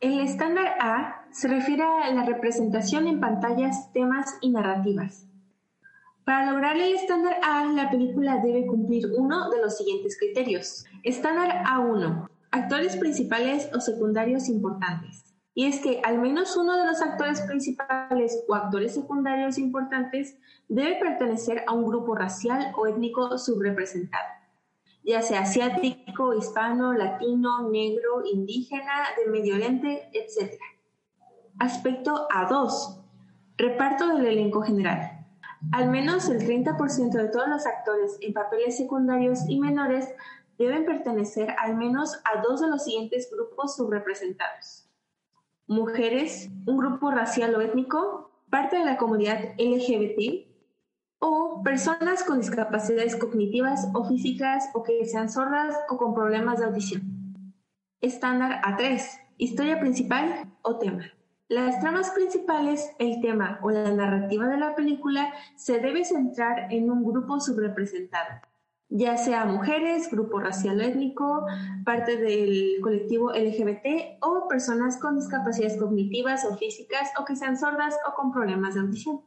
El 0.00 0.20
estándar 0.20 0.74
A 0.78 1.24
se 1.30 1.48
refiere 1.48 1.84
a 1.84 2.12
la 2.12 2.26
representación 2.26 3.06
en 3.06 3.18
pantallas, 3.18 3.90
temas 3.94 4.26
y 4.42 4.50
narrativas. 4.50 5.26
Para 6.26 6.52
lograr 6.52 6.76
el 6.76 6.92
estándar 6.92 7.36
A, 7.42 7.64
la 7.64 7.90
película 7.90 8.42
debe 8.44 8.66
cumplir 8.66 9.06
uno 9.16 9.48
de 9.48 9.62
los 9.62 9.78
siguientes 9.78 10.18
criterios. 10.18 10.84
Estándar 11.02 11.64
A1. 11.64 12.28
Actores 12.50 12.96
principales 12.96 13.70
o 13.74 13.80
secundarios 13.80 14.50
importantes. 14.50 15.31
Y 15.54 15.66
es 15.66 15.80
que 15.80 16.00
al 16.04 16.18
menos 16.18 16.56
uno 16.56 16.76
de 16.76 16.86
los 16.86 17.02
actores 17.02 17.42
principales 17.42 18.42
o 18.48 18.54
actores 18.54 18.94
secundarios 18.94 19.58
importantes 19.58 20.38
debe 20.68 20.96
pertenecer 20.96 21.64
a 21.66 21.72
un 21.72 21.86
grupo 21.86 22.14
racial 22.14 22.72
o 22.76 22.86
étnico 22.86 23.36
subrepresentado 23.36 24.42
ya 25.04 25.22
sea 25.22 25.40
asiático, 25.40 26.34
hispano, 26.34 26.92
latino, 26.92 27.68
negro, 27.70 28.24
indígena, 28.24 29.06
de 29.16 29.30
Medio 29.30 29.54
Oriente, 29.56 30.08
etc. 30.12 30.60
Aspecto 31.58 32.28
A2. 32.28 33.00
Reparto 33.56 34.08
del 34.16 34.26
elenco 34.26 34.62
general. 34.62 35.26
Al 35.72 35.90
menos 35.90 36.28
el 36.28 36.40
30% 36.40 37.12
de 37.12 37.28
todos 37.28 37.48
los 37.48 37.66
actores 37.66 38.16
en 38.20 38.32
papeles 38.32 38.76
secundarios 38.76 39.40
y 39.48 39.60
menores 39.60 40.08
deben 40.58 40.84
pertenecer 40.84 41.54
al 41.58 41.76
menos 41.76 42.20
a 42.24 42.40
dos 42.40 42.60
de 42.60 42.68
los 42.68 42.84
siguientes 42.84 43.28
grupos 43.30 43.76
subrepresentados. 43.76 44.81
Mujeres, 45.72 46.50
un 46.66 46.76
grupo 46.76 47.10
racial 47.10 47.54
o 47.54 47.60
étnico, 47.60 48.30
parte 48.50 48.76
de 48.76 48.84
la 48.84 48.98
comunidad 48.98 49.54
LGBT, 49.58 50.46
o 51.18 51.62
personas 51.62 52.24
con 52.24 52.40
discapacidades 52.40 53.16
cognitivas 53.16 53.88
o 53.94 54.04
físicas 54.04 54.68
o 54.74 54.82
que 54.82 55.04
sean 55.06 55.30
sordas 55.30 55.74
o 55.88 55.96
con 55.96 56.14
problemas 56.14 56.58
de 56.58 56.66
audición. 56.66 57.02
Estándar 58.00 58.60
A3. 58.62 59.02
Historia 59.38 59.80
principal 59.80 60.52
o 60.62 60.76
tema. 60.78 61.04
Las 61.48 61.80
tramas 61.80 62.10
principales, 62.10 62.90
el 62.98 63.20
tema 63.20 63.58
o 63.62 63.70
la 63.70 63.92
narrativa 63.92 64.48
de 64.48 64.58
la 64.58 64.74
película 64.74 65.32
se 65.56 65.78
debe 65.78 66.04
centrar 66.04 66.72
en 66.72 66.90
un 66.90 67.04
grupo 67.04 67.40
subrepresentado, 67.40 68.40
ya 68.94 69.16
sea 69.16 69.46
mujeres, 69.46 70.10
grupo 70.10 70.38
racial 70.38 70.78
o 70.78 70.82
étnico, 70.82 71.46
parte 71.84 72.18
del 72.18 72.76
colectivo 72.82 73.32
LGBT 73.32 74.18
o 74.20 74.46
personas 74.48 74.98
con 75.00 75.16
discapacidades 75.16 75.78
cognitivas 75.78 76.44
o 76.44 76.56
físicas 76.58 77.08
o 77.18 77.24
que 77.24 77.34
sean 77.34 77.58
sordas 77.58 77.94
o 78.06 78.14
con 78.14 78.32
problemas 78.32 78.74
de 78.74 78.80
audición. 78.80 79.22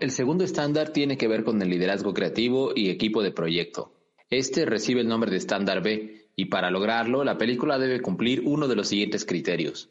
El 0.00 0.10
segundo 0.10 0.42
estándar 0.42 0.90
tiene 0.90 1.16
que 1.16 1.28
ver 1.28 1.44
con 1.44 1.62
el 1.62 1.68
liderazgo 1.68 2.12
creativo 2.14 2.72
y 2.74 2.90
equipo 2.90 3.22
de 3.22 3.30
proyecto. 3.30 3.92
Este 4.28 4.64
recibe 4.64 5.02
el 5.02 5.08
nombre 5.08 5.30
de 5.30 5.36
estándar 5.36 5.80
B 5.80 6.30
y 6.34 6.46
para 6.46 6.70
lograrlo 6.70 7.22
la 7.22 7.38
película 7.38 7.78
debe 7.78 8.02
cumplir 8.02 8.42
uno 8.44 8.66
de 8.66 8.74
los 8.74 8.88
siguientes 8.88 9.24
criterios. 9.24 9.90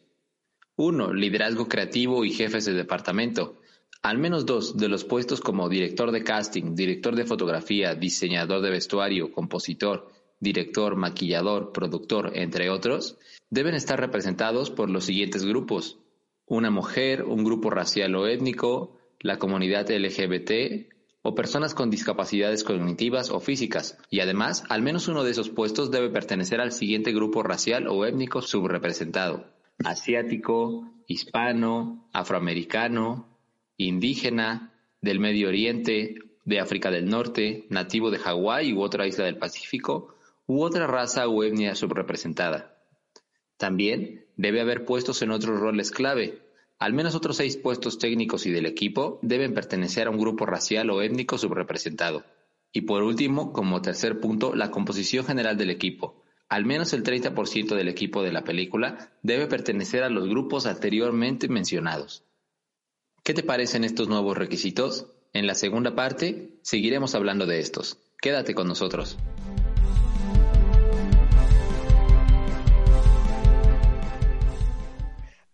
1. 0.75 1.13
Liderazgo 1.13 1.70
creativo 1.70 2.25
y 2.25 2.31
jefes 2.31 2.65
de 2.65 2.74
departamento. 2.74 3.61
Al 4.03 4.17
menos 4.17 4.48
dos 4.48 4.77
de 4.77 4.88
los 4.88 5.03
puestos 5.03 5.41
como 5.41 5.70
director 5.70 6.12
de 6.12 6.24
casting, 6.24 6.74
director 6.74 7.15
de 7.15 7.25
fotografía, 7.25 7.93
diseñador 7.93 8.62
de 8.62 8.72
vestuario, 8.72 9.31
compositor, 9.31 10.12
director, 10.39 10.96
maquillador, 10.96 11.72
productor, 11.72 12.31
entre 12.34 12.72
otros, 12.72 13.17
deben 13.51 13.75
estar 13.75 14.00
representados 14.00 14.72
por 14.72 14.89
los 14.89 15.05
siguientes 15.05 15.46
grupos. 15.46 16.00
Una 16.48 16.72
mujer, 16.72 17.24
un 17.24 17.43
grupo 17.43 17.70
racial 17.70 18.15
o 18.15 18.27
étnico, 18.27 18.98
la 19.20 19.38
comunidad 19.38 19.91
LGBT 19.91 20.89
o 21.22 21.36
personas 21.36 21.75
con 21.75 21.91
discapacidades 21.91 22.63
cognitivas 22.63 23.29
o 23.29 23.39
físicas, 23.39 24.00
y 24.10 24.22
además, 24.22 24.63
al 24.70 24.81
menos 24.81 25.08
uno 25.08 25.24
de 25.24 25.29
esos 25.29 25.50
puestos 25.50 25.91
debe 25.91 26.10
pertenecer 26.10 26.60
al 26.60 26.72
siguiente 26.72 27.13
grupo 27.13 27.43
racial 27.43 27.88
o 27.88 28.05
étnico 28.05 28.41
subrepresentado 28.41 29.46
asiático, 29.84 30.91
hispano, 31.08 32.08
afroamericano, 32.13 33.30
indígena, 33.88 34.73
del 35.01 35.19
Medio 35.19 35.47
Oriente, 35.47 36.15
de 36.45 36.59
África 36.59 36.91
del 36.91 37.09
Norte, 37.09 37.65
nativo 37.69 38.11
de 38.11 38.19
Hawái 38.19 38.73
u 38.73 38.81
otra 38.81 39.07
isla 39.07 39.25
del 39.25 39.38
Pacífico, 39.38 40.15
u 40.47 40.63
otra 40.63 40.88
raza 40.88 41.27
o 41.27 41.43
etnia 41.43 41.75
subrepresentada. 41.75 42.77
También 43.57 44.25
debe 44.38 44.61
haber 44.61 44.85
puestos 44.85 45.21
en 45.21 45.31
otros 45.31 45.59
roles 45.59 45.91
clave. 45.91 46.41
Al 46.79 46.93
menos 46.93 47.15
otros 47.15 47.38
seis 47.38 47.57
puestos 47.57 48.00
técnicos 48.00 48.45
y 48.45 48.51
del 48.51 48.65
equipo 48.65 49.19
deben 49.21 49.53
pertenecer 49.53 50.07
a 50.07 50.09
un 50.09 50.17
grupo 50.17 50.45
racial 50.45 50.89
o 50.89 51.01
étnico 51.01 51.38
subrepresentado. 51.38 52.23
Y 52.73 52.81
por 52.81 53.03
último, 53.03 53.53
como 53.53 53.81
tercer 53.81 54.19
punto, 54.19 54.55
la 54.55 54.71
composición 54.71 55.25
general 55.25 55.57
del 55.57 55.69
equipo. 55.69 56.23
Al 56.50 56.65
menos 56.65 56.93
el 56.93 57.03
30% 57.03 57.75
del 57.75 57.88
equipo 57.88 58.23
de 58.23 58.31
la 58.31 58.43
película 58.43 59.11
debe 59.21 59.47
pertenecer 59.47 60.03
a 60.03 60.09
los 60.09 60.27
grupos 60.27 60.65
anteriormente 60.65 61.47
mencionados. 61.47 62.23
¿Qué 63.23 63.35
te 63.35 63.43
parecen 63.43 63.83
estos 63.83 64.07
nuevos 64.07 64.35
requisitos? 64.35 65.11
En 65.33 65.45
la 65.45 65.53
segunda 65.53 65.93
parte 65.93 66.57
seguiremos 66.63 67.13
hablando 67.13 67.45
de 67.45 67.59
estos. 67.59 67.99
Quédate 68.19 68.55
con 68.55 68.67
nosotros. 68.67 69.17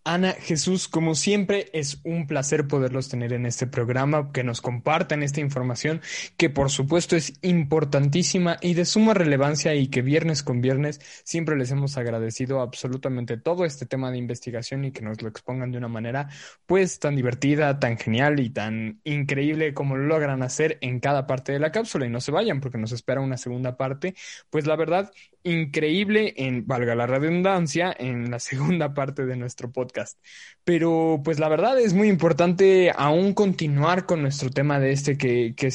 Ana, 0.07 0.31
Jesús, 0.31 0.87
como 0.87 1.15
siempre, 1.15 1.69
es 1.73 1.99
un 2.05 2.27
placer 2.27 2.65
poderlos 2.65 3.09
tener 3.09 3.33
en 3.33 3.45
este 3.45 3.67
programa, 3.67 4.31
que 4.31 4.41
nos 4.41 4.61
compartan 4.61 5.21
esta 5.21 5.41
información, 5.41 5.99
que 6.37 6.49
por 6.49 6.71
supuesto 6.71 7.17
es 7.17 7.33
importantísima 7.41 8.55
y 8.61 8.73
de 8.73 8.85
suma 8.85 9.13
relevancia 9.13 9.75
y 9.75 9.89
que 9.89 10.01
viernes 10.01 10.43
con 10.43 10.61
viernes 10.61 11.01
siempre 11.25 11.57
les 11.57 11.71
hemos 11.71 11.97
agradecido 11.97 12.61
absolutamente 12.61 13.35
todo 13.35 13.65
este 13.65 13.85
tema 13.85 14.09
de 14.09 14.17
investigación 14.17 14.85
y 14.85 14.93
que 14.93 15.01
nos 15.01 15.21
lo 15.21 15.27
expongan 15.27 15.73
de 15.73 15.77
una 15.77 15.89
manera 15.89 16.29
pues 16.65 16.99
tan 16.99 17.17
divertida, 17.17 17.77
tan 17.77 17.97
genial 17.97 18.39
y 18.39 18.49
tan 18.49 19.01
increíble 19.03 19.73
como 19.73 19.97
lo 19.97 20.05
logran 20.05 20.41
hacer 20.41 20.77
en 20.79 21.01
cada 21.01 21.27
parte 21.27 21.51
de 21.51 21.59
la 21.59 21.73
cápsula. 21.73 22.05
Y 22.05 22.09
no 22.09 22.21
se 22.21 22.31
vayan 22.31 22.61
porque 22.61 22.77
nos 22.77 22.93
espera 22.93 23.19
una 23.19 23.35
segunda 23.35 23.75
parte, 23.75 24.15
pues 24.49 24.67
la 24.67 24.77
verdad 24.77 25.11
increíble 25.51 26.33
en, 26.37 26.65
valga 26.67 26.95
la 26.95 27.07
redundancia, 27.07 27.95
en 27.97 28.29
la 28.29 28.39
segunda 28.39 28.93
parte 28.93 29.25
de 29.25 29.35
nuestro 29.35 29.71
podcast. 29.71 30.17
Pero 30.63 31.21
pues 31.23 31.39
la 31.39 31.49
verdad 31.49 31.79
es 31.79 31.93
muy 31.93 32.09
importante 32.09 32.91
aún 32.95 33.33
continuar 33.33 34.05
con 34.05 34.21
nuestro 34.21 34.49
tema 34.49 34.79
de 34.79 34.91
este 34.91 35.17
que, 35.17 35.53
que, 35.55 35.71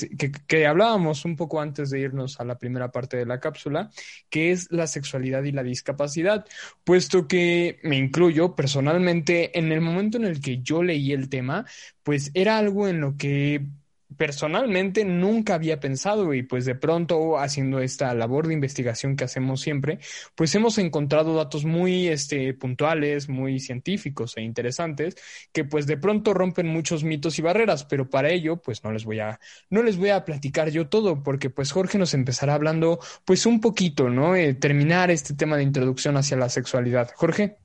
que, 0.46 0.66
hablábamos 0.66 1.24
un 1.24 1.36
poco 1.36 1.60
antes 1.60 1.90
de 1.90 2.00
irnos 2.00 2.38
a 2.40 2.44
la 2.44 2.58
primera 2.58 2.92
parte 2.92 3.16
de 3.16 3.26
la 3.26 3.40
cápsula, 3.40 3.90
que 4.28 4.52
es 4.52 4.70
la 4.70 4.86
sexualidad 4.86 5.44
y 5.44 5.52
la 5.52 5.62
discapacidad, 5.62 6.44
puesto 6.84 7.26
que 7.26 7.78
me 7.82 7.96
incluyo 7.96 8.54
personalmente 8.54 9.58
en 9.58 9.72
el 9.72 9.80
momento 9.80 10.18
en 10.18 10.24
el 10.24 10.40
que 10.40 10.60
yo 10.62 10.82
leí 10.82 11.12
el 11.12 11.28
tema, 11.28 11.64
pues 12.02 12.30
era 12.34 12.58
algo 12.58 12.88
en 12.88 13.00
lo 13.00 13.16
que 13.16 13.66
personalmente 14.16 15.04
nunca 15.04 15.54
había 15.54 15.80
pensado 15.80 16.34
y 16.34 16.42
pues 16.42 16.64
de 16.64 16.74
pronto 16.74 17.38
haciendo 17.38 17.80
esta 17.80 18.12
labor 18.14 18.46
de 18.46 18.54
investigación 18.54 19.16
que 19.16 19.24
hacemos 19.24 19.60
siempre, 19.60 19.98
pues 20.34 20.54
hemos 20.54 20.78
encontrado 20.78 21.34
datos 21.34 21.64
muy 21.64 22.08
este, 22.08 22.54
puntuales, 22.54 23.28
muy 23.28 23.60
científicos 23.60 24.36
e 24.36 24.42
interesantes 24.42 25.16
que 25.52 25.64
pues 25.64 25.86
de 25.86 25.96
pronto 25.96 26.34
rompen 26.34 26.66
muchos 26.66 27.04
mitos 27.04 27.38
y 27.38 27.42
barreras, 27.42 27.84
pero 27.84 28.08
para 28.08 28.30
ello 28.30 28.56
pues 28.56 28.84
no 28.84 28.92
les 28.92 29.04
voy 29.04 29.20
a 29.20 29.40
no 29.70 29.82
les 29.82 29.96
voy 29.96 30.10
a 30.10 30.24
platicar 30.24 30.70
yo 30.70 30.88
todo 30.88 31.22
porque 31.22 31.50
pues 31.50 31.72
Jorge 31.72 31.98
nos 31.98 32.14
empezará 32.14 32.54
hablando 32.54 32.98
pues 33.24 33.46
un 33.46 33.60
poquito, 33.60 34.08
¿no? 34.08 34.36
Eh, 34.36 34.54
terminar 34.54 35.10
este 35.10 35.34
tema 35.34 35.56
de 35.56 35.62
introducción 35.62 36.16
hacia 36.16 36.36
la 36.36 36.48
sexualidad. 36.48 37.10
Jorge. 37.14 37.56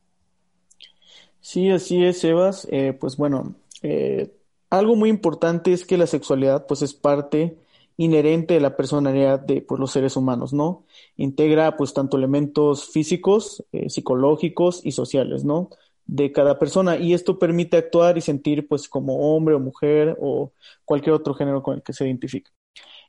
Sí, 1.40 1.70
así 1.70 2.04
es, 2.04 2.20
Sebas. 2.20 2.68
Eh, 2.72 2.94
pues 2.94 3.16
bueno, 3.16 3.56
eh, 3.82 4.37
algo 4.70 4.96
muy 4.96 5.10
importante 5.10 5.74
es 5.74 5.86
que 5.86 5.98
la 5.98 6.08
sexualidad 6.08 6.66
pues 6.68 6.82
es 6.82 6.94
parte 6.94 7.58
inherente 7.98 8.54
de 8.54 8.60
la 8.60 8.78
personalidad 8.78 9.40
de 9.40 9.62
pues, 9.62 9.80
los 9.80 9.92
seres 9.92 10.16
humanos, 10.16 10.54
¿no? 10.54 10.86
Integra 11.16 11.76
pues 11.78 11.94
tanto 11.94 12.18
elementos 12.18 12.90
físicos, 12.90 13.66
eh, 13.72 13.90
psicológicos 13.90 14.82
y 14.86 14.92
sociales, 14.92 15.44
¿no? 15.44 15.70
De 16.06 16.32
cada 16.32 16.60
persona 16.60 16.98
y 16.98 17.14
esto 17.14 17.40
permite 17.40 17.78
actuar 17.78 18.18
y 18.18 18.22
sentir 18.22 18.68
pues 18.68 18.88
como 18.88 19.36
hombre 19.36 19.56
o 19.56 19.60
mujer 19.60 20.18
o 20.22 20.54
cualquier 20.86 21.16
otro 21.16 21.34
género 21.34 21.64
con 21.64 21.76
el 21.76 21.84
que 21.84 21.94
se 21.94 22.06
identifique. 22.06 22.52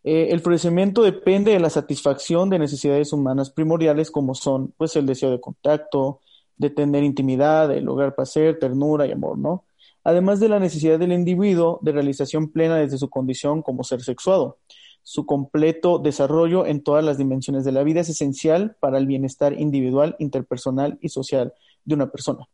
Eh, 0.04 0.28
el 0.30 0.40
florecimiento 0.40 1.02
depende 1.02 1.52
de 1.52 1.60
la 1.60 1.70
satisfacción 1.70 2.50
de 2.50 2.58
necesidades 2.58 3.12
humanas 3.12 3.50
primordiales 3.50 4.10
como 4.10 4.34
son 4.34 4.72
pues 4.76 4.96
el 4.96 5.06
deseo 5.06 5.30
de 5.30 5.40
contacto, 5.40 6.20
de 6.56 6.70
tener 6.70 7.04
intimidad, 7.04 7.68
de 7.68 7.80
lograr 7.80 8.14
placer, 8.14 8.58
ternura 8.58 9.06
y 9.06 9.12
amor, 9.12 9.38
¿no? 9.38 9.64
Además 10.04 10.40
de 10.40 10.48
la 10.48 10.60
necesidad 10.60 10.98
del 10.98 11.12
individuo 11.12 11.78
de 11.82 11.92
realización 11.92 12.50
plena 12.50 12.76
desde 12.76 12.98
su 12.98 13.10
condición 13.10 13.62
como 13.62 13.84
ser 13.84 14.02
sexuado. 14.02 14.58
Su 15.02 15.24
completo 15.26 15.98
desarrollo 15.98 16.66
en 16.66 16.82
todas 16.82 17.04
las 17.04 17.18
dimensiones 17.18 17.64
de 17.64 17.72
la 17.72 17.82
vida 17.82 18.00
es 18.00 18.10
esencial 18.10 18.76
para 18.80 18.98
el 18.98 19.06
bienestar 19.06 19.58
individual, 19.58 20.16
interpersonal 20.18 20.98
y 21.00 21.08
social 21.08 21.54
de 21.84 21.94
una 21.94 22.10
persona. 22.10 22.46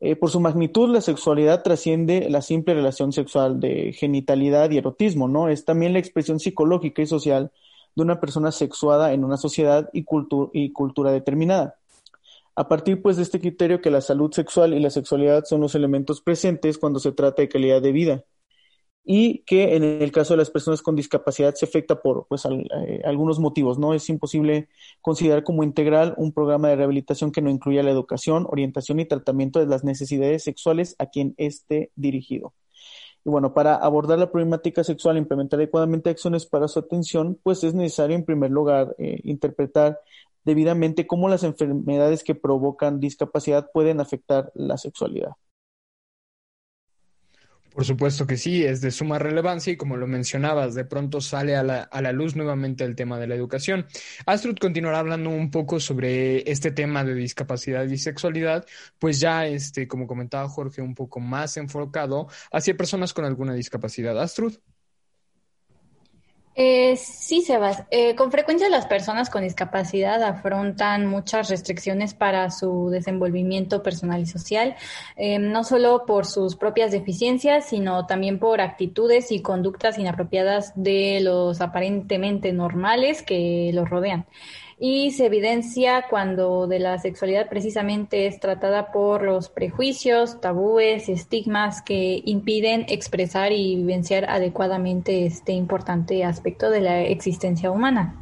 Eh, 0.00 0.16
por 0.16 0.30
su 0.30 0.40
magnitud, 0.40 0.88
la 0.88 1.00
sexualidad 1.00 1.62
trasciende 1.62 2.28
la 2.28 2.42
simple 2.42 2.74
relación 2.74 3.12
sexual 3.12 3.60
de 3.60 3.92
genitalidad 3.92 4.70
y 4.70 4.78
erotismo, 4.78 5.28
¿no? 5.28 5.48
Es 5.48 5.64
también 5.64 5.92
la 5.92 6.00
expresión 6.00 6.40
psicológica 6.40 7.02
y 7.02 7.06
social 7.06 7.52
de 7.94 8.02
una 8.02 8.20
persona 8.20 8.50
sexuada 8.50 9.12
en 9.12 9.22
una 9.22 9.36
sociedad 9.36 9.88
y, 9.92 10.04
y 10.54 10.72
cultura 10.72 11.12
determinada. 11.12 11.76
A 12.54 12.68
partir 12.68 13.00
pues 13.02 13.16
de 13.16 13.22
este 13.22 13.40
criterio 13.40 13.80
que 13.80 13.90
la 13.90 14.00
salud 14.00 14.32
sexual 14.32 14.74
y 14.74 14.80
la 14.80 14.90
sexualidad 14.90 15.44
son 15.44 15.60
los 15.60 15.74
elementos 15.74 16.20
presentes 16.20 16.78
cuando 16.78 16.98
se 17.00 17.12
trata 17.12 17.42
de 17.42 17.48
calidad 17.48 17.80
de 17.80 17.92
vida 17.92 18.24
y 19.04 19.42
que 19.44 19.74
en 19.74 19.82
el 19.82 20.12
caso 20.12 20.34
de 20.34 20.38
las 20.38 20.50
personas 20.50 20.82
con 20.82 20.94
discapacidad 20.94 21.54
se 21.54 21.64
afecta 21.64 22.00
por 22.00 22.26
pues 22.28 22.44
eh, 22.46 23.02
algunos 23.04 23.40
motivos, 23.40 23.78
¿no? 23.78 23.94
Es 23.94 24.08
imposible 24.08 24.68
considerar 25.00 25.42
como 25.42 25.64
integral 25.64 26.14
un 26.16 26.32
programa 26.32 26.68
de 26.68 26.76
rehabilitación 26.76 27.32
que 27.32 27.42
no 27.42 27.50
incluya 27.50 27.82
la 27.82 27.90
educación, 27.90 28.46
orientación 28.48 29.00
y 29.00 29.06
tratamiento 29.06 29.58
de 29.58 29.66
las 29.66 29.82
necesidades 29.82 30.44
sexuales 30.44 30.94
a 30.98 31.06
quien 31.06 31.34
esté 31.36 31.90
dirigido. 31.96 32.54
Y 33.24 33.30
bueno, 33.30 33.54
para 33.54 33.76
abordar 33.76 34.18
la 34.18 34.30
problemática 34.30 34.84
sexual 34.84 35.16
e 35.16 35.20
implementar 35.20 35.58
adecuadamente 35.58 36.10
acciones 36.10 36.46
para 36.46 36.68
su 36.68 36.80
atención, 36.80 37.38
pues 37.42 37.62
es 37.64 37.74
necesario 37.74 38.16
en 38.16 38.24
primer 38.24 38.50
lugar 38.50 38.94
eh, 38.98 39.20
interpretar 39.24 39.98
debidamente 40.44 41.06
cómo 41.06 41.28
las 41.28 41.44
enfermedades 41.44 42.24
que 42.24 42.34
provocan 42.34 43.00
discapacidad 43.00 43.70
pueden 43.72 44.00
afectar 44.00 44.50
la 44.54 44.76
sexualidad. 44.78 45.32
Por 47.74 47.86
supuesto 47.86 48.26
que 48.26 48.36
sí, 48.36 48.64
es 48.64 48.82
de 48.82 48.90
suma 48.90 49.18
relevancia 49.18 49.72
y 49.72 49.76
como 49.76 49.96
lo 49.96 50.06
mencionabas, 50.06 50.74
de 50.74 50.84
pronto 50.84 51.22
sale 51.22 51.56
a 51.56 51.62
la, 51.62 51.82
a 51.82 52.02
la, 52.02 52.12
luz 52.12 52.36
nuevamente 52.36 52.84
el 52.84 52.94
tema 52.94 53.18
de 53.18 53.26
la 53.26 53.34
educación. 53.34 53.86
Astrud 54.26 54.58
continuará 54.58 54.98
hablando 54.98 55.30
un 55.30 55.50
poco 55.50 55.80
sobre 55.80 56.50
este 56.50 56.70
tema 56.70 57.02
de 57.02 57.14
discapacidad 57.14 57.84
y 57.86 57.96
sexualidad, 57.96 58.66
pues 58.98 59.20
ya, 59.20 59.46
este, 59.46 59.88
como 59.88 60.06
comentaba 60.06 60.48
Jorge, 60.48 60.82
un 60.82 60.94
poco 60.94 61.18
más 61.20 61.56
enfocado 61.56 62.28
hacia 62.52 62.76
personas 62.76 63.14
con 63.14 63.24
alguna 63.24 63.54
discapacidad. 63.54 64.20
Astrud. 64.20 64.58
Eh, 66.54 66.96
sí, 66.96 67.40
Sebas. 67.40 67.84
Eh, 67.90 68.14
con 68.14 68.30
frecuencia 68.30 68.68
las 68.68 68.84
personas 68.84 69.30
con 69.30 69.42
discapacidad 69.42 70.22
afrontan 70.22 71.06
muchas 71.06 71.48
restricciones 71.48 72.12
para 72.12 72.50
su 72.50 72.90
desenvolvimiento 72.90 73.82
personal 73.82 74.20
y 74.20 74.26
social, 74.26 74.76
eh, 75.16 75.38
no 75.38 75.64
solo 75.64 76.04
por 76.04 76.26
sus 76.26 76.56
propias 76.56 76.92
deficiencias, 76.92 77.70
sino 77.70 78.06
también 78.06 78.38
por 78.38 78.60
actitudes 78.60 79.32
y 79.32 79.40
conductas 79.40 79.98
inapropiadas 79.98 80.72
de 80.74 81.20
los 81.22 81.62
aparentemente 81.62 82.52
normales 82.52 83.22
que 83.22 83.70
los 83.72 83.88
rodean 83.88 84.26
y 84.84 85.12
se 85.12 85.26
evidencia 85.26 86.06
cuando 86.10 86.66
de 86.66 86.80
la 86.80 86.98
sexualidad 86.98 87.48
precisamente 87.48 88.26
es 88.26 88.40
tratada 88.40 88.90
por 88.90 89.22
los 89.22 89.48
prejuicios, 89.48 90.40
tabúes, 90.40 91.08
estigmas 91.08 91.82
que 91.82 92.20
impiden 92.24 92.86
expresar 92.88 93.52
y 93.52 93.76
vivenciar 93.76 94.28
adecuadamente 94.28 95.24
este 95.24 95.52
importante 95.52 96.24
aspecto 96.24 96.68
de 96.68 96.80
la 96.80 97.00
existencia 97.02 97.70
humana. 97.70 98.21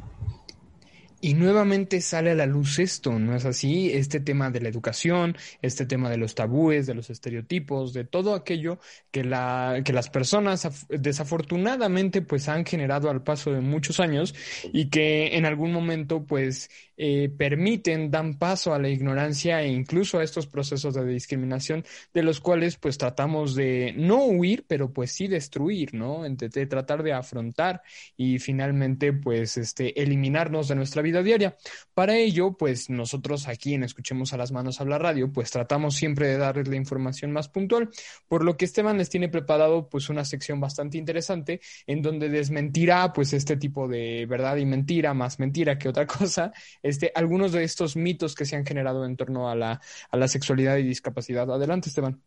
Y 1.23 1.35
nuevamente 1.35 2.00
sale 2.00 2.31
a 2.31 2.35
la 2.35 2.47
luz 2.47 2.79
esto, 2.79 3.19
¿no 3.19 3.37
es 3.37 3.45
así? 3.45 3.91
Este 3.93 4.21
tema 4.21 4.50
de 4.50 4.61
la 4.61 4.71
educación, 4.71 5.37
este 5.61 5.85
tema 5.85 6.09
de 6.09 6.17
los 6.17 6.35
tabúes, 6.35 6.87
de 6.87 6.95
los 6.95 7.11
estereotipos, 7.11 7.93
de 7.93 8.05
todo 8.05 8.35
aquello 8.35 8.79
que, 9.11 9.25
la, 9.25 9.83
que 9.85 9.93
las 9.93 10.09
personas 10.09 10.87
desafortunadamente 10.89 12.23
pues 12.23 12.49
han 12.49 12.65
generado 12.65 13.11
al 13.11 13.23
paso 13.23 13.53
de 13.53 13.61
muchos 13.61 14.00
años 14.00 14.35
y 14.73 14.89
que 14.89 15.37
en 15.37 15.45
algún 15.45 15.73
momento 15.73 16.25
pues 16.25 16.71
eh, 17.02 17.30
permiten, 17.30 18.11
dan 18.11 18.35
paso 18.35 18.75
a 18.75 18.78
la 18.78 18.90
ignorancia 18.90 19.62
e 19.62 19.69
incluso 19.69 20.19
a 20.19 20.23
estos 20.23 20.47
procesos 20.47 20.92
de 20.92 21.07
discriminación 21.07 21.83
de 22.12 22.23
los 22.23 22.40
cuales 22.40 22.76
pues 22.76 22.99
tratamos 22.99 23.54
de 23.54 23.95
no 23.97 24.26
huir, 24.26 24.66
pero 24.69 24.92
pues 24.92 25.11
sí 25.11 25.26
destruir, 25.26 25.95
¿no? 25.95 26.25
De, 26.25 26.66
tratar 26.66 27.02
de 27.02 27.14
afrontar 27.14 27.80
y 28.19 28.38
finalmente 28.38 29.14
pues 29.14 29.57
este, 29.57 29.99
eliminarnos 29.99 30.69
de 30.69 30.75
nuestra 30.75 31.00
vida 31.00 31.23
diaria. 31.23 31.57
Para 31.95 32.19
ello 32.19 32.52
pues 32.59 32.90
nosotros 32.90 33.49
aquí 33.49 33.73
en 33.73 33.85
Escuchemos 33.85 34.35
a 34.35 34.37
las 34.37 34.52
Manos 34.52 34.78
Habla 34.83 34.99
Radio 34.99 35.33
pues 35.33 35.50
tratamos 35.50 35.95
siempre 35.97 36.28
de 36.28 36.37
darles 36.37 36.69
la 36.69 36.76
información 36.76 37.33
más 37.33 37.49
puntual, 37.49 37.88
por 38.28 38.45
lo 38.45 38.59
que 38.59 38.66
Esteban 38.66 38.99
les 38.99 39.09
tiene 39.09 39.30
preparado 39.30 39.88
pues 39.88 40.11
una 40.11 40.26
sección 40.26 40.61
bastante 40.61 40.99
interesante 40.99 41.62
en 41.87 42.02
donde 42.02 42.28
desmentirá 42.28 43.11
pues 43.14 43.33
este 43.33 43.57
tipo 43.57 43.88
de 43.88 44.26
verdad 44.26 44.59
y 44.59 44.66
mentira, 44.66 45.14
más 45.14 45.38
mentira 45.38 45.78
que 45.78 45.88
otra 45.88 46.07
cosa, 46.19 46.52
este, 46.90 47.12
algunos 47.14 47.52
de 47.52 47.64
estos 47.64 47.97
mitos 47.97 48.35
que 48.35 48.44
se 48.44 48.56
han 48.56 48.66
generado 48.66 49.04
en 49.04 49.16
torno 49.16 49.49
a 49.49 49.54
la, 49.54 49.80
a 50.11 50.16
la 50.16 50.28
sexualidad 50.28 50.76
y 50.76 50.82
discapacidad. 50.82 51.50
Adelante, 51.50 51.88
Esteban. 51.88 52.20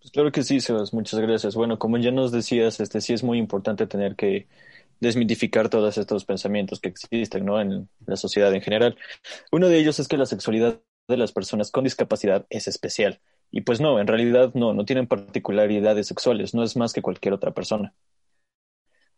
Pues 0.00 0.12
claro 0.12 0.30
que 0.30 0.42
sí, 0.42 0.60
Sebas, 0.60 0.92
muchas 0.92 1.18
gracias. 1.18 1.54
Bueno, 1.54 1.78
como 1.78 1.96
ya 1.96 2.10
nos 2.10 2.30
decías, 2.30 2.78
este 2.78 3.00
sí 3.00 3.14
es 3.14 3.24
muy 3.24 3.38
importante 3.38 3.86
tener 3.86 4.16
que 4.16 4.46
desmitificar 5.00 5.68
todos 5.70 5.96
estos 5.96 6.24
pensamientos 6.24 6.78
que 6.78 6.90
existen 6.90 7.46
¿no? 7.46 7.60
en 7.60 7.88
la 8.06 8.16
sociedad 8.16 8.52
en 8.54 8.60
general. 8.60 8.96
Uno 9.50 9.68
de 9.68 9.78
ellos 9.78 9.98
es 9.98 10.08
que 10.08 10.16
la 10.16 10.26
sexualidad 10.26 10.80
de 11.08 11.16
las 11.16 11.32
personas 11.32 11.70
con 11.70 11.84
discapacidad 11.84 12.46
es 12.50 12.68
especial. 12.68 13.20
Y 13.50 13.62
pues 13.62 13.80
no, 13.80 13.98
en 13.98 14.06
realidad 14.06 14.52
no, 14.54 14.74
no 14.74 14.84
tienen 14.84 15.06
particularidades 15.06 16.06
sexuales, 16.06 16.54
no 16.54 16.64
es 16.64 16.76
más 16.76 16.92
que 16.92 17.02
cualquier 17.02 17.34
otra 17.34 17.52
persona. 17.52 17.94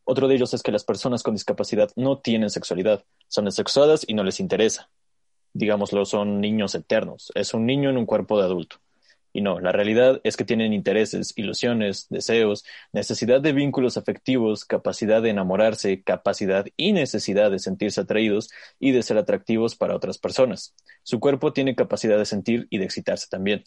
Otro 0.08 0.28
de 0.28 0.36
ellos 0.36 0.54
es 0.54 0.62
que 0.62 0.70
las 0.70 0.84
personas 0.84 1.24
con 1.24 1.34
discapacidad 1.34 1.90
no 1.96 2.18
tienen 2.18 2.48
sexualidad, 2.48 3.04
son 3.26 3.48
asexuadas 3.48 4.04
y 4.06 4.14
no 4.14 4.22
les 4.22 4.38
interesa. 4.38 4.88
Digámoslo, 5.52 6.04
son 6.04 6.40
niños 6.40 6.76
eternos, 6.76 7.32
es 7.34 7.54
un 7.54 7.66
niño 7.66 7.90
en 7.90 7.98
un 7.98 8.06
cuerpo 8.06 8.38
de 8.38 8.44
adulto. 8.44 8.76
Y 9.32 9.40
no, 9.40 9.58
la 9.58 9.72
realidad 9.72 10.20
es 10.22 10.36
que 10.36 10.44
tienen 10.44 10.72
intereses, 10.72 11.32
ilusiones, 11.34 12.06
deseos, 12.08 12.64
necesidad 12.92 13.40
de 13.40 13.52
vínculos 13.52 13.96
afectivos, 13.96 14.64
capacidad 14.64 15.20
de 15.20 15.30
enamorarse, 15.30 16.04
capacidad 16.04 16.66
y 16.76 16.92
necesidad 16.92 17.50
de 17.50 17.58
sentirse 17.58 18.00
atraídos 18.00 18.48
y 18.78 18.92
de 18.92 19.02
ser 19.02 19.18
atractivos 19.18 19.74
para 19.74 19.96
otras 19.96 20.18
personas. 20.18 20.72
Su 21.02 21.18
cuerpo 21.18 21.52
tiene 21.52 21.74
capacidad 21.74 22.16
de 22.16 22.26
sentir 22.26 22.68
y 22.70 22.78
de 22.78 22.84
excitarse 22.84 23.26
también. 23.28 23.64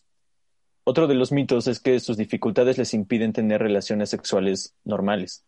Otro 0.86 1.06
de 1.06 1.16
los 1.16 1.34
mitos 1.34 1.68
es 1.68 1.82
que 1.82 2.00
sus 2.00 2.16
dificultades 2.16 2.78
les 2.78 2.94
impiden 2.94 3.34
tener 3.34 3.62
relaciones 3.62 4.10
sexuales 4.10 4.74
normales. 4.86 5.44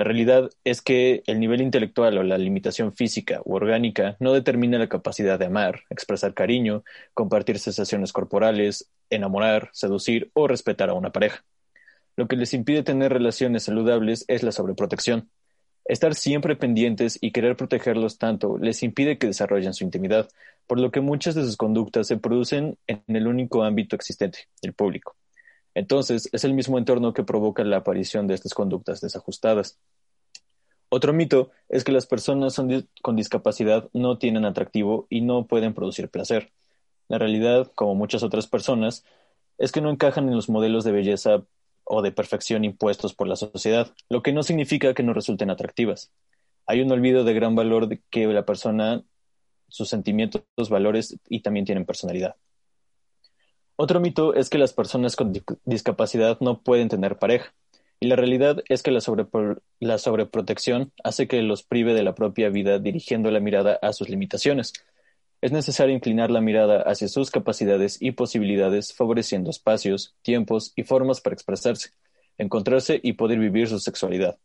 La 0.00 0.04
realidad 0.04 0.48
es 0.64 0.80
que 0.80 1.22
el 1.26 1.38
nivel 1.38 1.60
intelectual 1.60 2.16
o 2.16 2.22
la 2.22 2.38
limitación 2.38 2.94
física 2.94 3.42
u 3.44 3.56
orgánica 3.56 4.16
no 4.18 4.32
determina 4.32 4.78
la 4.78 4.88
capacidad 4.88 5.38
de 5.38 5.44
amar, 5.44 5.82
expresar 5.90 6.32
cariño, 6.32 6.84
compartir 7.12 7.58
sensaciones 7.58 8.10
corporales, 8.10 8.88
enamorar, 9.10 9.68
seducir 9.74 10.30
o 10.32 10.48
respetar 10.48 10.88
a 10.88 10.94
una 10.94 11.12
pareja. 11.12 11.44
Lo 12.16 12.28
que 12.28 12.36
les 12.36 12.54
impide 12.54 12.82
tener 12.82 13.12
relaciones 13.12 13.64
saludables 13.64 14.24
es 14.26 14.42
la 14.42 14.52
sobreprotección. 14.52 15.28
Estar 15.84 16.14
siempre 16.14 16.56
pendientes 16.56 17.18
y 17.20 17.30
querer 17.30 17.54
protegerlos 17.54 18.16
tanto 18.16 18.56
les 18.56 18.82
impide 18.82 19.18
que 19.18 19.26
desarrollen 19.26 19.74
su 19.74 19.84
intimidad, 19.84 20.30
por 20.66 20.80
lo 20.80 20.90
que 20.90 21.02
muchas 21.02 21.34
de 21.34 21.42
sus 21.44 21.58
conductas 21.58 22.06
se 22.06 22.16
producen 22.16 22.78
en 22.86 23.02
el 23.08 23.26
único 23.26 23.64
ámbito 23.64 23.96
existente, 23.96 24.48
el 24.62 24.72
público. 24.72 25.14
Entonces, 25.80 26.28
es 26.32 26.44
el 26.44 26.52
mismo 26.52 26.76
entorno 26.76 27.14
que 27.14 27.24
provoca 27.24 27.64
la 27.64 27.78
aparición 27.78 28.26
de 28.26 28.34
estas 28.34 28.52
conductas 28.52 29.00
desajustadas. 29.00 29.78
Otro 30.90 31.14
mito 31.14 31.52
es 31.70 31.84
que 31.84 31.92
las 31.92 32.04
personas 32.04 32.60
con 33.00 33.16
discapacidad 33.16 33.88
no 33.94 34.18
tienen 34.18 34.44
atractivo 34.44 35.06
y 35.08 35.22
no 35.22 35.46
pueden 35.46 35.72
producir 35.72 36.10
placer. 36.10 36.52
La 37.08 37.16
realidad, 37.16 37.72
como 37.74 37.94
muchas 37.94 38.22
otras 38.22 38.46
personas, 38.46 39.06
es 39.56 39.72
que 39.72 39.80
no 39.80 39.88
encajan 39.88 40.28
en 40.28 40.34
los 40.34 40.50
modelos 40.50 40.84
de 40.84 40.92
belleza 40.92 41.44
o 41.84 42.02
de 42.02 42.12
perfección 42.12 42.62
impuestos 42.66 43.14
por 43.14 43.26
la 43.26 43.36
sociedad, 43.36 43.90
lo 44.10 44.22
que 44.22 44.34
no 44.34 44.42
significa 44.42 44.92
que 44.92 45.02
no 45.02 45.14
resulten 45.14 45.48
atractivas. 45.48 46.12
Hay 46.66 46.82
un 46.82 46.92
olvido 46.92 47.24
de 47.24 47.32
gran 47.32 47.54
valor 47.54 47.88
de 47.88 48.02
que 48.10 48.26
la 48.26 48.44
persona, 48.44 49.02
sus 49.68 49.88
sentimientos, 49.88 50.42
valores 50.68 51.18
y 51.30 51.40
también 51.40 51.64
tienen 51.64 51.86
personalidad. 51.86 52.36
Otro 53.82 53.98
mito 53.98 54.34
es 54.34 54.50
que 54.50 54.58
las 54.58 54.74
personas 54.74 55.16
con 55.16 55.32
discapacidad 55.64 56.38
no 56.40 56.60
pueden 56.60 56.90
tener 56.90 57.16
pareja. 57.16 57.54
Y 57.98 58.08
la 58.08 58.16
realidad 58.16 58.62
es 58.68 58.82
que 58.82 58.90
la, 58.90 59.00
sobreprotección 59.98 60.92
hace 61.02 61.26
que 61.26 61.40
los 61.40 61.62
prive 61.62 61.94
de 61.94 62.02
la 62.02 62.14
propia 62.14 62.50
vida 62.50 62.78
dirigiendo 62.78 63.30
la 63.30 63.40
mirada 63.40 63.78
a 63.80 63.94
sus 63.94 64.10
limitaciones. 64.10 64.74
Es 65.40 65.52
necesario 65.52 65.94
inclinar 65.94 66.30
la 66.30 66.42
mirada 66.42 66.82
hacia 66.82 67.08
sus 67.08 67.30
capacidades 67.30 67.96
y 68.02 68.10
posibilidades, 68.12 68.92
favoreciendo 68.92 69.48
espacios, 69.48 70.14
tiempos 70.20 70.74
y 70.76 70.82
formas 70.82 71.22
para 71.22 71.32
expresarse, 71.32 71.92
encontrarse 72.36 73.00
y 73.02 73.14
poder 73.14 73.38
vivir 73.38 73.66
su 73.66 73.78
sexualidad. 73.78 74.36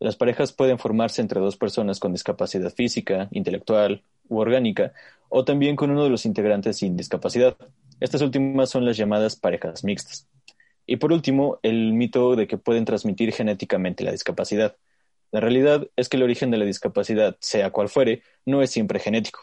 Las 0.00 0.16
parejas 0.16 0.52
pueden 0.54 0.78
formarse 0.78 1.20
entre 1.20 1.40
dos 1.40 1.58
personas 1.58 2.00
con 2.00 2.12
discapacidad 2.12 2.72
física, 2.72 3.28
intelectual 3.32 4.02
u 4.30 4.38
orgánica, 4.38 4.94
o 5.28 5.44
también 5.44 5.76
con 5.76 5.90
uno 5.90 6.02
de 6.02 6.08
los 6.08 6.24
integrantes 6.24 6.78
sin 6.78 6.96
discapacidad. 6.96 7.56
Estas 8.00 8.22
últimas 8.22 8.70
son 8.70 8.86
las 8.86 8.96
llamadas 8.96 9.36
parejas 9.36 9.84
mixtas. 9.84 10.26
Y 10.86 10.96
por 10.96 11.12
último, 11.12 11.58
el 11.62 11.92
mito 11.92 12.34
de 12.34 12.46
que 12.46 12.56
pueden 12.56 12.86
transmitir 12.86 13.30
genéticamente 13.32 14.02
la 14.02 14.12
discapacidad. 14.12 14.74
La 15.32 15.40
realidad 15.40 15.86
es 15.96 16.08
que 16.08 16.16
el 16.16 16.22
origen 16.22 16.50
de 16.50 16.56
la 16.56 16.64
discapacidad, 16.64 17.36
sea 17.40 17.70
cual 17.70 17.90
fuere, 17.90 18.22
no 18.46 18.62
es 18.62 18.70
siempre 18.70 19.00
genético. 19.00 19.40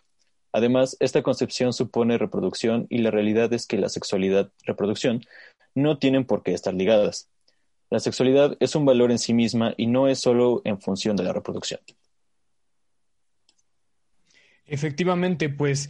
Además, 0.51 0.97
esta 0.99 1.21
concepción 1.21 1.71
supone 1.71 2.17
reproducción 2.17 2.87
y 2.89 2.97
la 2.97 3.11
realidad 3.11 3.53
es 3.53 3.67
que 3.67 3.77
la 3.77 3.89
sexualidad 3.89 4.51
y 4.63 4.67
reproducción 4.67 5.21
no 5.75 5.99
tienen 5.99 6.25
por 6.25 6.41
qué 6.41 6.53
estar 6.53 6.73
ligadas. 6.73 7.29
La 7.89 8.00
sexualidad 8.00 8.58
es 8.60 8.76
un 8.76 8.86
valor 8.86 9.12
en 9.12 9.19
sí 9.19 9.34
misma 9.34 9.73
y 9.78 9.88
no 9.88 10.08
es 10.08 10.19
solo 10.19 10.62
en 10.65 10.80
función 10.80 11.15
de 11.15 11.23
la 11.23 11.34
reproducción. 11.34 11.80
Efectivamente, 14.65 15.47
pues 15.47 15.89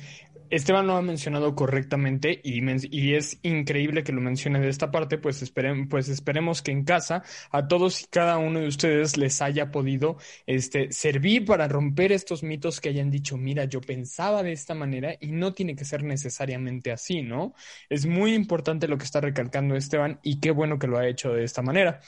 Esteban 0.49 0.87
lo 0.87 0.95
ha 0.95 1.01
mencionado 1.01 1.55
correctamente 1.55 2.41
y, 2.43 3.13
es 3.13 3.39
increíble 3.43 4.03
que 4.03 4.11
lo 4.11 4.21
mencione 4.21 4.59
de 4.59 4.69
esta 4.69 4.91
parte, 4.91 5.17
pues, 5.17 5.51
pues 5.89 6.09
esperemos 6.09 6.61
que 6.61 6.71
en 6.71 6.83
casa 6.83 7.23
a 7.51 7.67
todos 7.67 8.01
y 8.03 8.05
cada 8.07 8.37
uno 8.37 8.59
de 8.59 8.67
ustedes 8.67 9.17
les 9.17 9.41
haya 9.41 9.71
podido 9.71 10.17
este, 10.45 10.91
servir 10.91 11.45
para 11.45 11.67
romper 11.67 12.11
estos 12.11 12.43
mitos 12.43 12.81
que 12.81 12.89
hayan 12.89 13.11
dicho, 13.11 13.37
mira, 13.37 13.65
yo 13.65 13.81
pensaba 13.81 14.43
de 14.43 14.51
esta 14.51 14.73
manera 14.73 15.15
y 15.19 15.31
no 15.31 15.53
tiene 15.53 15.75
que 15.75 15.85
ser 15.85 16.03
necesariamente 16.03 16.91
así, 16.91 17.21
¿no? 17.21 17.53
Es 17.89 18.05
muy 18.05 18.33
importante 18.33 18.87
lo 18.87 18.97
que 18.97 19.05
está 19.05 19.21
recalcando 19.21 19.75
Esteban 19.75 20.19
y 20.23 20.39
qué 20.39 20.51
bueno 20.51 20.79
que 20.79 20.87
lo 20.87 20.97
ha 20.97 21.07
hecho 21.07 21.31
de 21.33 21.43
esta 21.43 21.61
manera. 21.61 22.01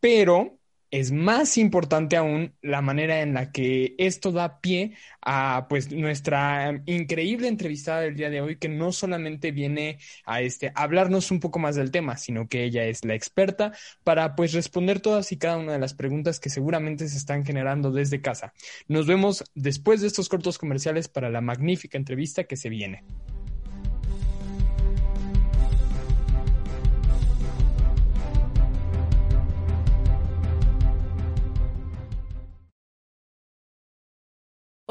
Pero 0.00 0.59
es 0.90 1.12
más 1.12 1.56
importante 1.56 2.16
aún 2.16 2.54
la 2.62 2.82
manera 2.82 3.20
en 3.20 3.34
la 3.34 3.52
que 3.52 3.94
esto 3.98 4.32
da 4.32 4.60
pie 4.60 4.92
a 5.22 5.66
pues 5.68 5.92
nuestra 5.92 6.82
increíble 6.86 7.48
entrevistada 7.48 8.00
del 8.00 8.16
día 8.16 8.30
de 8.30 8.40
hoy 8.40 8.56
que 8.56 8.68
no 8.68 8.92
solamente 8.92 9.52
viene 9.52 9.98
a 10.24 10.42
este 10.42 10.72
hablarnos 10.74 11.30
un 11.30 11.40
poco 11.40 11.58
más 11.58 11.76
del 11.76 11.90
tema, 11.90 12.16
sino 12.16 12.48
que 12.48 12.64
ella 12.64 12.84
es 12.84 13.04
la 13.04 13.14
experta 13.14 13.72
para 14.04 14.34
pues 14.34 14.52
responder 14.52 15.00
todas 15.00 15.30
y 15.32 15.36
cada 15.38 15.58
una 15.58 15.72
de 15.72 15.78
las 15.78 15.94
preguntas 15.94 16.40
que 16.40 16.50
seguramente 16.50 17.08
se 17.08 17.18
están 17.18 17.44
generando 17.44 17.90
desde 17.92 18.20
casa. 18.20 18.52
Nos 18.88 19.06
vemos 19.06 19.44
después 19.54 20.00
de 20.00 20.08
estos 20.08 20.28
cortos 20.28 20.58
comerciales 20.58 21.08
para 21.08 21.30
la 21.30 21.40
magnífica 21.40 21.98
entrevista 21.98 22.44
que 22.44 22.56
se 22.56 22.68
viene. 22.68 23.04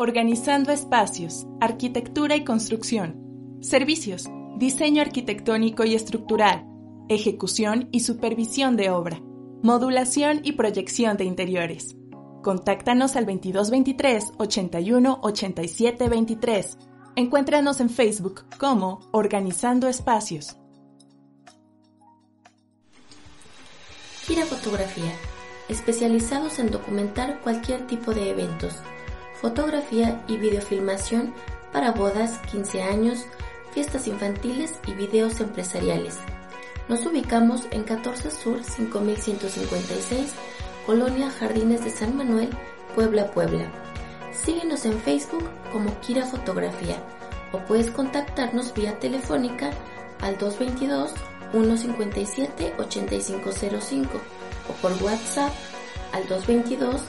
Organizando 0.02 0.72
espacios, 0.72 1.46
arquitectura 1.60 2.38
y 2.38 2.46
construcción. 2.46 3.58
Servicios, 3.60 4.30
diseño 4.56 5.02
arquitectónico 5.02 5.84
y 5.84 5.94
estructural, 5.94 6.66
ejecución 7.10 7.90
y 7.92 8.00
supervisión 8.00 8.78
de 8.78 8.92
obra, 8.92 9.20
modulación 9.62 10.40
y 10.42 10.54
proyección 10.54 11.18
de 11.18 11.26
interiores. 11.26 11.98
Contáctanos 12.42 13.18
al 13.18 13.26
2223 13.26 14.36
81 14.38 15.20
87 15.22 16.08
23. 16.08 16.78
Encuéntranos 17.18 17.82
en 17.82 17.90
Facebook 17.90 18.46
como 18.58 19.02
Organizando 19.12 19.90
Espacios. 19.90 20.56
Fotografía, 24.48 25.12
especializados 25.68 26.60
en 26.60 26.72
documentar 26.72 27.42
cualquier 27.42 27.86
tipo 27.86 28.14
de 28.14 28.30
eventos 28.30 28.76
fotografía 29.42 30.22
y 30.28 30.38
videofilmación 30.38 31.34
para 31.72 31.92
bodas, 31.92 32.40
15 32.52 32.82
años, 32.82 33.26
fiestas 33.74 34.08
infantiles 34.08 34.80
y 34.88 34.94
videos 34.94 35.40
empresariales. 35.40 36.18
Nos 36.88 37.06
ubicamos 37.06 37.68
en 37.72 37.84
14 37.84 38.32
Sur 38.32 38.64
5156, 38.64 40.34
Colonia 40.86 41.30
Jardines 41.30 41.84
de 41.84 41.92
San 41.92 42.18
Manuel, 42.18 42.50
Puebla, 42.96 43.32
Puebla. 43.32 43.72
Síguenos 44.34 44.86
en 44.86 45.00
Facebook 45.00 45.48
como 45.72 46.00
Kira 46.02 46.26
Fotografía 46.26 46.98
o 47.52 47.60
puedes 47.60 47.92
contactarnos 47.92 48.74
vía 48.74 49.00
telefónica 49.00 49.72
al 50.22 50.38
222 50.38 51.14
157 51.52 52.74
8505 52.78 54.10
o 54.70 54.74
por 54.82 54.92
WhatsApp 55.04 55.52
al 56.12 56.28
222 56.28 57.02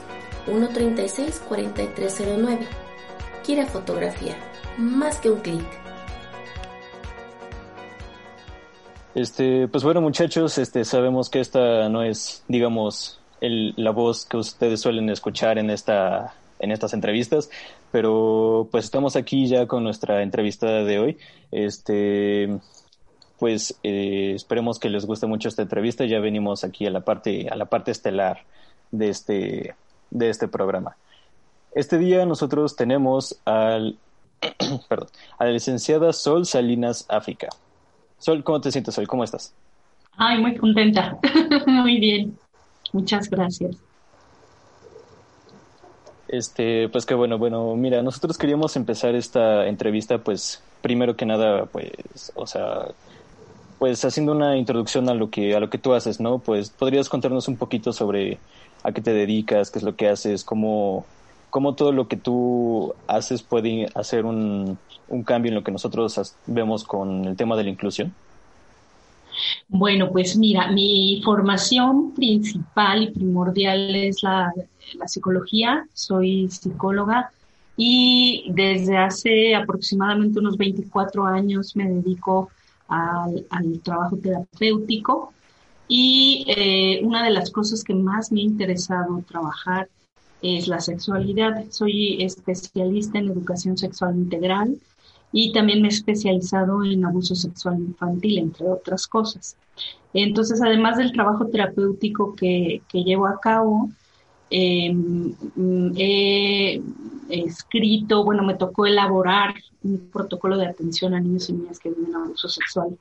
136-4309. 0.47 2.59
Quiere 3.45 3.65
fotografía, 3.65 4.37
más 4.77 5.19
que 5.19 5.31
un 5.31 5.41
clic. 5.41 5.81
Este, 9.13 9.67
pues 9.67 9.83
bueno 9.83 9.99
muchachos, 9.99 10.57
este, 10.57 10.85
sabemos 10.85 11.29
que 11.29 11.41
esta 11.41 11.89
no 11.89 12.01
es, 12.01 12.45
digamos, 12.47 13.19
el, 13.41 13.73
la 13.75 13.91
voz 13.91 14.25
que 14.25 14.37
ustedes 14.37 14.79
suelen 14.79 15.09
escuchar 15.09 15.57
en 15.57 15.69
esta, 15.69 16.33
en 16.59 16.71
estas 16.71 16.93
entrevistas, 16.93 17.49
pero 17.91 18.69
pues 18.71 18.85
estamos 18.85 19.17
aquí 19.17 19.47
ya 19.47 19.67
con 19.67 19.83
nuestra 19.83 20.23
entrevista 20.23 20.83
de 20.83 20.99
hoy. 20.99 21.17
Este, 21.51 22.57
pues 23.37 23.75
eh, 23.83 24.33
esperemos 24.35 24.79
que 24.79 24.89
les 24.89 25.05
guste 25.05 25.27
mucho 25.27 25.49
esta 25.49 25.63
entrevista. 25.63 26.05
Ya 26.05 26.19
venimos 26.19 26.63
aquí 26.63 26.85
a 26.85 26.91
la 26.91 27.01
parte, 27.01 27.49
a 27.49 27.55
la 27.55 27.65
parte 27.65 27.91
estelar 27.91 28.45
de 28.91 29.09
este, 29.09 29.75
de 30.11 30.29
este 30.29 30.47
programa. 30.47 30.95
Este 31.73 31.97
día 31.97 32.25
nosotros 32.25 32.75
tenemos 32.75 33.39
al, 33.45 33.97
perdón, 34.89 35.07
a 35.39 35.45
la 35.45 35.51
licenciada 35.51 36.13
Sol 36.13 36.45
Salinas 36.45 37.05
África. 37.09 37.47
Sol, 38.17 38.43
¿cómo 38.43 38.61
te 38.61 38.71
sientes 38.71 38.97
hoy? 38.97 39.07
¿Cómo 39.07 39.23
estás? 39.23 39.53
Ay, 40.17 40.39
muy 40.39 40.55
contenta. 40.55 41.17
muy 41.65 41.99
bien. 41.99 42.37
Muchas 42.93 43.29
gracias. 43.29 43.77
Este, 46.27 46.87
pues 46.89 47.05
qué 47.05 47.13
bueno, 47.13 47.37
bueno, 47.37 47.75
mira, 47.75 48.01
nosotros 48.01 48.37
queríamos 48.37 48.77
empezar 48.77 49.15
esta 49.15 49.67
entrevista, 49.67 50.19
pues, 50.19 50.63
primero 50.81 51.17
que 51.17 51.25
nada, 51.25 51.65
pues, 51.65 52.31
o 52.35 52.47
sea, 52.47 52.87
pues 53.79 54.05
haciendo 54.05 54.31
una 54.31 54.55
introducción 54.55 55.09
a 55.09 55.13
lo 55.13 55.29
que, 55.29 55.55
a 55.55 55.59
lo 55.59 55.69
que 55.69 55.77
tú 55.77 55.93
haces, 55.93 56.21
¿no? 56.21 56.39
Pues, 56.39 56.69
¿podrías 56.69 57.09
contarnos 57.09 57.47
un 57.49 57.57
poquito 57.57 57.91
sobre 57.91 58.37
a 58.83 58.91
qué 58.91 59.01
te 59.01 59.13
dedicas, 59.13 59.71
qué 59.71 59.79
es 59.79 59.83
lo 59.83 59.95
que 59.95 60.09
haces, 60.09 60.43
cómo, 60.43 61.05
cómo 61.49 61.75
todo 61.75 61.91
lo 61.91 62.07
que 62.07 62.17
tú 62.17 62.93
haces 63.07 63.43
puede 63.43 63.87
hacer 63.93 64.25
un, 64.25 64.77
un 65.07 65.23
cambio 65.23 65.49
en 65.49 65.55
lo 65.55 65.63
que 65.63 65.71
nosotros 65.71 66.35
vemos 66.47 66.83
con 66.83 67.25
el 67.25 67.35
tema 67.35 67.55
de 67.55 67.65
la 67.65 67.69
inclusión? 67.69 68.13
Bueno, 69.67 70.09
pues 70.11 70.35
mira, 70.35 70.71
mi 70.71 71.21
formación 71.23 72.13
principal 72.13 73.03
y 73.03 73.11
primordial 73.11 73.95
es 73.95 74.23
la, 74.23 74.51
la, 74.95 75.07
psicología. 75.07 75.85
Soy 75.93 76.49
psicóloga 76.49 77.31
y 77.77 78.51
desde 78.53 78.97
hace 78.97 79.55
aproximadamente 79.55 80.39
unos 80.39 80.57
24 80.57 81.25
años 81.25 81.75
me 81.75 81.87
dedico 81.87 82.49
al, 82.87 83.45
al 83.49 83.79
trabajo 83.81 84.17
terapéutico. 84.17 85.33
Y 85.93 86.45
eh, 86.47 87.01
una 87.03 87.21
de 87.21 87.31
las 87.31 87.51
cosas 87.51 87.83
que 87.83 87.93
más 87.93 88.31
me 88.31 88.39
ha 88.39 88.43
interesado 88.43 89.21
trabajar 89.27 89.89
es 90.41 90.69
la 90.69 90.79
sexualidad. 90.79 91.65
Soy 91.69 92.23
especialista 92.23 93.19
en 93.19 93.27
educación 93.27 93.77
sexual 93.77 94.15
integral 94.15 94.77
y 95.33 95.51
también 95.51 95.81
me 95.81 95.89
he 95.89 95.91
especializado 95.91 96.85
en 96.85 97.03
abuso 97.03 97.35
sexual 97.35 97.77
infantil, 97.79 98.37
entre 98.37 98.69
otras 98.69 99.05
cosas. 99.05 99.57
Entonces, 100.13 100.61
además 100.61 100.95
del 100.95 101.11
trabajo 101.11 101.47
terapéutico 101.47 102.35
que, 102.35 102.81
que 102.87 103.03
llevo 103.03 103.27
a 103.27 103.41
cabo, 103.41 103.89
em, 104.49 105.35
he 105.97 106.81
escrito, 107.27 108.23
bueno, 108.23 108.43
me 108.43 108.55
tocó 108.55 108.85
elaborar 108.85 109.55
un 109.83 110.09
protocolo 110.09 110.57
de 110.57 110.67
atención 110.67 111.13
a 111.13 111.19
niños 111.19 111.49
y 111.49 111.53
niñas 111.53 111.79
que 111.79 111.89
viven 111.89 112.15
abuso 112.15 112.47
sexual 112.47 112.97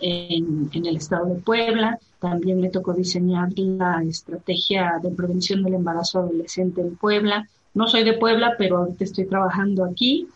en, 0.00 0.70
el 0.72 0.96
estado 0.96 1.26
de 1.26 1.40
Puebla. 1.40 1.98
También 2.20 2.60
me 2.60 2.70
tocó 2.70 2.92
diseñar 2.92 3.50
la 3.56 4.02
estrategia 4.02 4.98
de 5.02 5.10
prevención 5.10 5.62
del 5.62 5.74
embarazo 5.74 6.20
adolescente 6.20 6.80
en 6.80 6.96
Puebla. 6.96 7.48
No 7.74 7.86
soy 7.86 8.04
de 8.04 8.14
Puebla, 8.14 8.54
pero 8.58 8.78
ahorita 8.78 9.04
estoy 9.04 9.26
trabajando 9.26 9.84
aquí. 9.84 10.28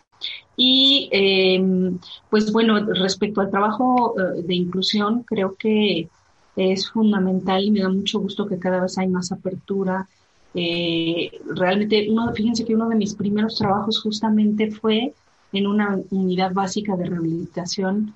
Y 0.55 1.09
em, 1.11 1.97
pues 2.29 2.51
bueno, 2.53 2.79
respecto 2.79 3.41
al 3.41 3.49
trabajo 3.49 4.15
eh, 4.17 4.43
de 4.43 4.55
inclusión, 4.55 5.23
creo 5.23 5.55
que 5.55 6.09
es 6.55 6.89
fundamental 6.89 7.63
y 7.63 7.71
me 7.71 7.81
da 7.81 7.89
mucho 7.89 8.19
gusto 8.19 8.45
que 8.45 8.59
cada 8.59 8.81
vez 8.81 8.97
hay 8.97 9.07
más 9.07 9.31
apertura. 9.31 10.07
Eh, 10.53 11.31
realmente, 11.55 12.07
uno, 12.09 12.31
fíjense 12.33 12.63
que 12.63 12.75
uno 12.75 12.87
de 12.89 12.95
mis 12.95 13.15
primeros 13.15 13.57
trabajos 13.57 14.01
justamente 14.01 14.71
fue 14.71 15.13
en 15.51 15.67
una 15.67 15.99
unidad 16.11 16.53
básica 16.53 16.95
de 16.95 17.05
rehabilitación 17.05 18.13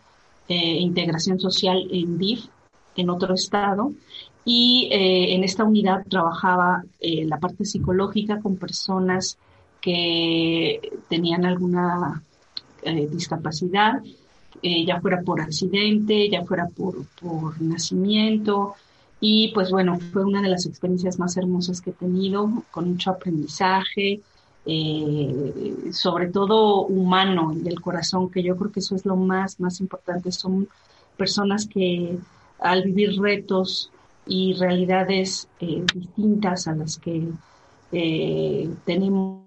eh, 0.48 0.80
integración 0.80 1.40
social 1.40 1.88
en 1.92 2.18
DIF, 2.18 2.46
en 2.96 3.10
otro 3.10 3.34
estado, 3.34 3.94
y 4.46 4.90
eh, 4.92 5.36
en 5.36 5.44
esta 5.44 5.64
unidad 5.64 6.06
trabajaba 6.10 6.84
eh, 7.00 7.26
la 7.26 7.40
parte 7.40 7.66
psicológica 7.66 8.40
con 8.40 8.56
personas 8.56 9.38
que 9.82 11.00
tenían 11.10 11.46
alguna 11.46 12.24
discapacidad, 13.12 14.02
ya 14.62 15.02
fuera 15.02 15.22
por 15.22 15.42
accidente, 15.42 16.30
ya 16.30 16.46
fuera 16.46 16.68
por, 16.68 17.06
por 17.20 17.62
nacimiento, 17.62 18.76
y 19.20 19.52
pues 19.54 19.72
bueno, 19.72 20.00
fue 20.14 20.24
una 20.24 20.42
de 20.42 20.50
las 20.50 20.66
experiencias 20.66 21.20
más 21.20 21.38
hermosas 21.38 21.82
que 21.82 21.90
he 21.90 21.94
tenido, 21.94 22.64
con 22.72 22.90
mucho 22.90 23.12
aprendizaje, 23.12 24.22
eh, 24.70 25.92
sobre 25.94 26.28
todo 26.28 26.86
humano 26.88 27.54
y 27.54 27.62
del 27.62 27.80
corazón, 27.80 28.30
que 28.30 28.44
yo 28.44 28.58
creo 28.58 28.72
que 28.72 28.82
eso 28.82 28.96
es 28.96 29.06
lo 29.06 29.16
más, 29.16 29.60
más 29.62 29.80
importante. 29.80 30.32
Son 30.32 30.68
personas 31.16 31.68
que 31.68 32.18
al 32.60 32.84
vivir 32.84 33.20
retos 33.20 33.92
y 34.26 34.54
realidades 34.54 35.48
eh, 35.62 35.86
distintas 35.94 36.68
a 36.68 36.76
las 36.76 36.98
que 36.98 37.30
eh, 37.94 38.70
tenemos, 38.86 39.46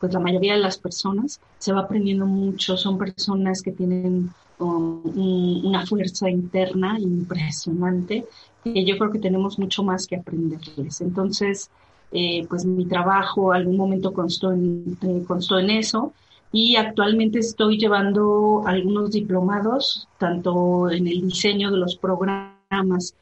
pues 0.00 0.12
la 0.12 0.18
mayoría 0.18 0.54
de 0.54 0.60
las 0.60 0.78
personas, 0.78 1.40
se 1.58 1.72
va 1.72 1.82
aprendiendo 1.82 2.26
mucho. 2.26 2.76
Son 2.76 2.98
personas 2.98 3.62
que 3.62 3.70
tienen 3.70 4.30
um, 4.58 5.64
una 5.64 5.86
fuerza 5.86 6.28
interna 6.28 6.98
impresionante 6.98 8.26
que 8.64 8.84
yo 8.84 8.98
creo 8.98 9.12
que 9.12 9.20
tenemos 9.20 9.56
mucho 9.58 9.84
más 9.84 10.08
que 10.08 10.16
aprenderles. 10.16 11.00
Entonces, 11.00 11.70
eh, 12.10 12.46
pues 12.48 12.64
mi 12.64 12.86
trabajo 12.86 13.52
algún 13.52 13.76
momento 13.76 14.12
constó 14.12 14.52
en, 14.52 14.96
eh, 15.02 15.24
constó 15.26 15.58
en 15.58 15.70
eso 15.70 16.14
y 16.50 16.76
actualmente 16.76 17.38
estoy 17.38 17.78
llevando 17.78 18.62
algunos 18.66 19.10
diplomados, 19.10 20.08
tanto 20.16 20.90
en 20.90 21.06
el 21.06 21.20
diseño 21.28 21.70
de 21.70 21.76
los 21.76 21.96
programas 21.96 23.14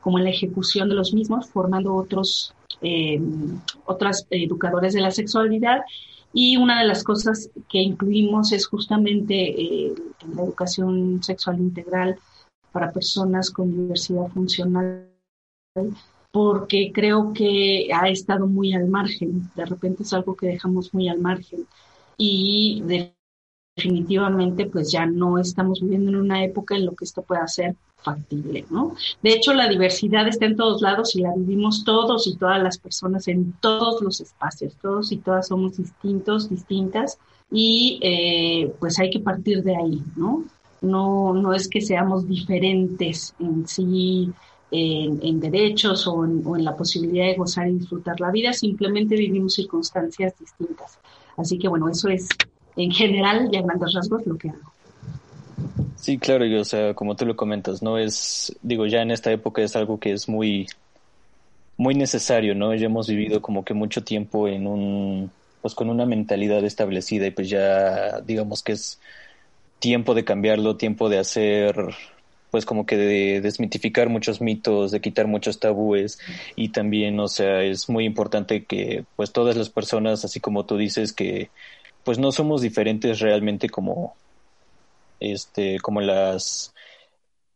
como 0.00 0.18
en 0.18 0.24
la 0.24 0.30
ejecución 0.30 0.88
de 0.88 0.96
los 0.96 1.14
mismos, 1.14 1.48
formando 1.50 1.94
otros, 1.94 2.52
eh, 2.80 3.20
educadores 4.30 4.94
de 4.94 5.00
la 5.00 5.12
sexualidad. 5.12 5.82
Y 6.34 6.56
una 6.56 6.80
de 6.80 6.88
las 6.88 7.04
cosas 7.04 7.50
que 7.68 7.78
incluimos 7.78 8.50
es 8.50 8.66
justamente 8.66 9.94
la 10.34 10.42
educación 10.42 11.22
sexual 11.22 11.60
integral 11.60 12.18
para 12.72 12.90
personas 12.90 13.50
con 13.50 13.70
diversidad 13.70 14.26
funcional 14.28 15.06
porque 16.32 16.90
creo 16.92 17.32
que 17.32 17.88
ha 17.94 18.08
estado 18.08 18.46
muy 18.46 18.72
al 18.72 18.88
margen. 18.88 19.50
De 19.54 19.66
repente 19.66 20.02
es 20.02 20.12
algo 20.12 20.34
que 20.34 20.46
dejamos 20.46 20.92
muy 20.94 21.08
al 21.08 21.20
margen. 21.20 21.66
Y 22.16 22.82
definitivamente 23.76 24.66
pues 24.66 24.90
ya 24.90 25.06
no 25.06 25.38
estamos 25.38 25.80
viviendo 25.80 26.10
en 26.10 26.16
una 26.16 26.42
época 26.42 26.74
en 26.74 26.86
lo 26.86 26.96
que 26.96 27.04
esto 27.04 27.22
pueda 27.22 27.46
ser 27.46 27.76
factible, 28.02 28.66
¿no? 28.70 28.94
De 29.22 29.30
hecho, 29.30 29.54
la 29.54 29.68
diversidad 29.68 30.26
está 30.26 30.46
en 30.46 30.56
todos 30.56 30.82
lados 30.82 31.14
y 31.14 31.20
la 31.20 31.34
vivimos 31.36 31.84
todos 31.84 32.26
y 32.26 32.36
todas 32.36 32.60
las 32.62 32.78
personas 32.78 33.28
en 33.28 33.52
todos 33.60 34.02
los 34.02 34.20
espacios, 34.20 34.74
todos 34.80 35.12
y 35.12 35.18
todas 35.18 35.48
somos 35.48 35.76
distintos, 35.76 36.50
distintas 36.50 37.18
y 37.50 38.00
eh, 38.02 38.74
pues 38.80 38.98
hay 38.98 39.10
que 39.10 39.20
partir 39.20 39.62
de 39.62 39.76
ahí, 39.76 40.02
¿no? 40.16 40.44
No, 40.80 41.32
no 41.32 41.54
es 41.54 41.68
que 41.68 41.80
seamos 41.80 42.26
diferentes 42.26 43.34
en 43.38 43.68
sí, 43.68 44.32
en, 44.72 45.40
derechos 45.40 46.06
o 46.06 46.24
en, 46.24 46.42
o 46.44 46.56
en, 46.56 46.64
la 46.64 46.76
posibilidad 46.76 47.26
de 47.26 47.34
gozar 47.34 47.68
y 47.68 47.74
disfrutar 47.74 48.18
la 48.20 48.30
vida, 48.30 48.52
simplemente 48.52 49.14
vivimos 49.14 49.54
circunstancias 49.54 50.34
distintas. 50.38 50.98
Así 51.36 51.58
que 51.58 51.68
bueno, 51.68 51.88
eso 51.88 52.08
es 52.08 52.28
en 52.76 52.90
general 52.90 53.48
y 53.52 53.56
a 53.56 53.62
grandes 53.62 53.92
rasgos 53.92 54.26
lo 54.26 54.36
que 54.36 54.48
hago. 54.48 54.72
Sí, 55.96 56.18
claro, 56.18 56.44
y, 56.44 56.56
o 56.56 56.64
sea, 56.64 56.94
como 56.94 57.14
tú 57.14 57.26
lo 57.26 57.36
comentas, 57.36 57.82
no 57.82 57.96
es, 57.98 58.56
digo, 58.62 58.86
ya 58.86 59.02
en 59.02 59.12
esta 59.12 59.30
época 59.30 59.62
es 59.62 59.76
algo 59.76 60.00
que 60.00 60.12
es 60.12 60.28
muy, 60.28 60.66
muy 61.76 61.94
necesario, 61.94 62.54
¿no? 62.54 62.74
Ya 62.74 62.86
hemos 62.86 63.08
vivido 63.08 63.40
como 63.40 63.64
que 63.64 63.74
mucho 63.74 64.02
tiempo 64.02 64.48
en 64.48 64.66
un, 64.66 65.30
pues 65.60 65.74
con 65.74 65.90
una 65.90 66.06
mentalidad 66.06 66.64
establecida 66.64 67.26
y 67.26 67.30
pues 67.30 67.48
ya, 67.48 68.20
digamos 68.20 68.62
que 68.62 68.72
es 68.72 68.98
tiempo 69.78 70.14
de 70.14 70.24
cambiarlo, 70.24 70.76
tiempo 70.76 71.08
de 71.08 71.18
hacer, 71.18 71.76
pues 72.52 72.66
como 72.66 72.84
que 72.84 72.98
de 72.98 73.40
desmitificar 73.40 74.10
muchos 74.10 74.42
mitos, 74.42 74.90
de 74.90 75.00
quitar 75.00 75.26
muchos 75.26 75.58
tabúes 75.58 76.18
y 76.54 76.68
también, 76.68 77.18
o 77.18 77.26
sea, 77.26 77.62
es 77.62 77.88
muy 77.88 78.04
importante 78.04 78.66
que 78.66 79.06
pues 79.16 79.32
todas 79.32 79.56
las 79.56 79.70
personas, 79.70 80.26
así 80.26 80.38
como 80.38 80.66
tú 80.66 80.76
dices, 80.76 81.14
que 81.14 81.50
pues 82.04 82.18
no 82.18 82.30
somos 82.30 82.60
diferentes 82.60 83.20
realmente 83.20 83.70
como 83.70 84.14
este 85.18 85.78
como 85.80 86.02
las 86.02 86.74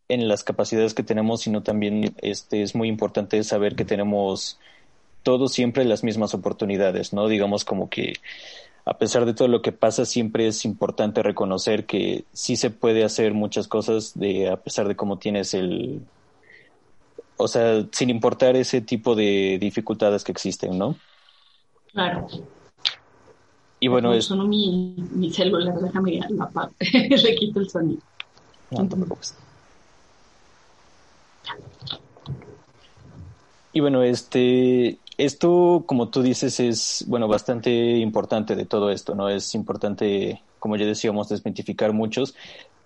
en 0.09 0.29
las 0.29 0.45
capacidades 0.45 0.95
que 0.95 1.03
tenemos 1.03 1.43
sino 1.43 1.63
también 1.63 2.15
este 2.23 2.63
es 2.63 2.75
muy 2.75 2.89
importante 2.89 3.43
saber 3.45 3.75
que 3.75 3.85
tenemos 3.85 4.59
todos 5.25 5.53
siempre 5.53 5.85
las 5.85 6.05
mismas 6.05 6.33
oportunidades 6.33 7.13
no 7.13 7.29
digamos 7.29 7.65
como 7.65 7.91
que 7.91 8.15
a 8.87 8.99
pesar 8.99 9.27
de 9.27 9.35
todo 9.35 9.49
lo 9.49 9.61
que 9.61 9.73
pasa 9.73 10.05
siempre 10.05 10.47
es 10.47 10.65
importante 10.65 11.23
reconocer 11.23 11.85
que 11.85 12.25
sí 12.33 12.57
se 12.57 12.71
puede 12.71 13.05
hacer 13.05 13.35
muchas 13.35 13.69
cosas 13.69 14.19
de 14.19 14.49
a 14.49 14.57
pesar 14.57 14.89
de 14.89 14.97
cómo 14.97 15.19
tienes 15.19 15.53
el 15.53 16.01
o 17.37 17.49
sea 17.49 17.85
sin 17.93 18.09
importar 18.09 18.57
ese 18.57 18.81
tipo 18.81 19.15
de 19.15 19.59
dificultades 19.61 20.25
que 20.25 20.33
existen 20.33 20.79
no 20.79 20.97
claro 21.93 22.29
y 23.79 23.89
bueno, 23.89 24.13
es... 24.15 24.25
Sonó 24.25 24.47
mi, 24.47 24.97
mi 25.13 25.31
celular, 25.31 25.79
déjame 25.79 26.21
apago. 26.41 26.73
Le 26.81 27.35
quito 27.37 27.61
el 27.61 27.69
sonido. 27.69 28.01
No 28.71 28.89
te 28.89 28.97
preocupes. 28.97 29.35
Y 33.73 33.81
bueno, 33.81 34.03
este, 34.03 34.99
esto, 35.19 35.85
como 35.87 36.09
tú 36.09 36.23
dices, 36.23 36.61
es, 36.61 37.05
bueno, 37.09 37.29
bastante 37.29 37.71
importante 37.71 38.55
de 38.55 38.67
todo 38.67 38.91
esto, 38.91 39.15
¿no? 39.15 39.29
Es 39.29 39.55
importante, 39.55 40.43
como 40.59 40.77
ya 40.77 40.87
decíamos, 40.87 41.29
desmitificar 41.29 41.93
muchos, 41.93 42.35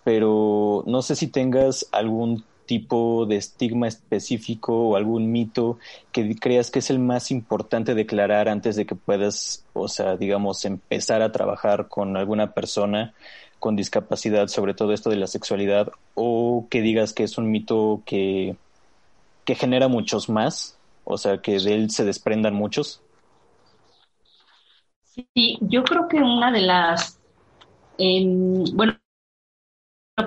pero 0.05 0.85
no 0.87 1.03
sé 1.03 1.17
si 1.17 1.27
tengas 1.27 1.87
algún 1.93 2.45
tipo 2.67 3.27
de 3.27 3.35
estigma 3.35 3.89
específico 3.89 4.91
o 4.91 4.97
algún 4.97 5.33
mito 5.33 5.79
que 6.13 6.37
creas 6.37 6.71
que 6.71 6.79
es 6.79 6.89
el 6.91 7.01
más 7.01 7.33
importante 7.33 7.97
declarar 7.97 8.49
antes 8.49 8.77
de 8.77 8.87
que 8.87 8.95
puedas, 8.95 9.65
o 9.73 9.89
sea, 9.89 10.17
digamos, 10.17 10.65
empezar 10.65 11.21
a 11.23 11.33
trabajar 11.33 11.89
con 11.89 12.17
alguna 12.17 12.53
persona 12.53 13.13
con 13.59 13.75
discapacidad 13.75 14.47
sobre 14.47 14.75
todo 14.75 14.93
esto 14.93 15.11
de 15.11 15.17
la 15.17 15.27
sexualidad 15.27 15.91
o 16.15 16.67
que 16.71 16.81
digas 16.81 17.13
que 17.13 17.25
es 17.25 17.39
un 17.39 17.51
mito 17.51 18.03
que, 18.07 18.55
que 19.45 19.57
genera 19.57 19.89
muchos 19.89 20.29
más, 20.29 20.79
o 21.11 21.19
sea, 21.19 21.39
que 21.39 21.59
de 21.59 21.75
él 21.75 21.91
se 21.91 22.05
desprendan 22.05 22.55
muchos? 22.55 23.03
Sí, 25.35 25.59
yo 25.61 25.83
creo 25.83 26.09
que 26.09 26.19
una 26.19 26.53
de 26.53 26.61
las, 26.63 27.19
bueno, 27.99 28.97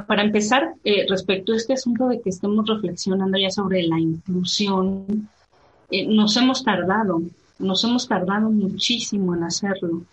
para 0.08 0.24
empezar, 0.24 0.74
eh, 0.84 1.06
respecto 1.08 1.54
a 1.54 1.56
este 1.56 1.74
asunto 1.74 2.08
de 2.08 2.22
que 2.22 2.30
estemos 2.30 2.67
reflexionando 2.67 3.38
ya 3.38 3.50
sobre 3.50 3.84
la 3.84 4.00
inclusión, 4.00 5.30
eh, 5.89 6.08
nos 6.08 6.36
hemos 6.38 6.63
tardado, 6.63 7.22
nos 7.60 7.84
hemos 7.84 8.08
tardado 8.08 8.50
muchísimo 8.50 9.36
en 9.36 9.43
hacerlo. 9.43 10.04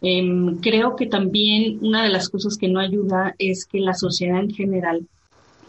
Em, 0.00 0.58
creo 0.58 0.96
que 0.96 1.06
también 1.06 1.78
una 1.82 2.02
de 2.02 2.10
las 2.10 2.28
cosas 2.28 2.56
que 2.56 2.68
no 2.68 2.80
ayuda 2.80 3.34
es 3.38 3.66
que 3.66 3.80
la 3.80 3.94
sociedad 3.94 4.40
en 4.40 4.50
general, 4.50 5.06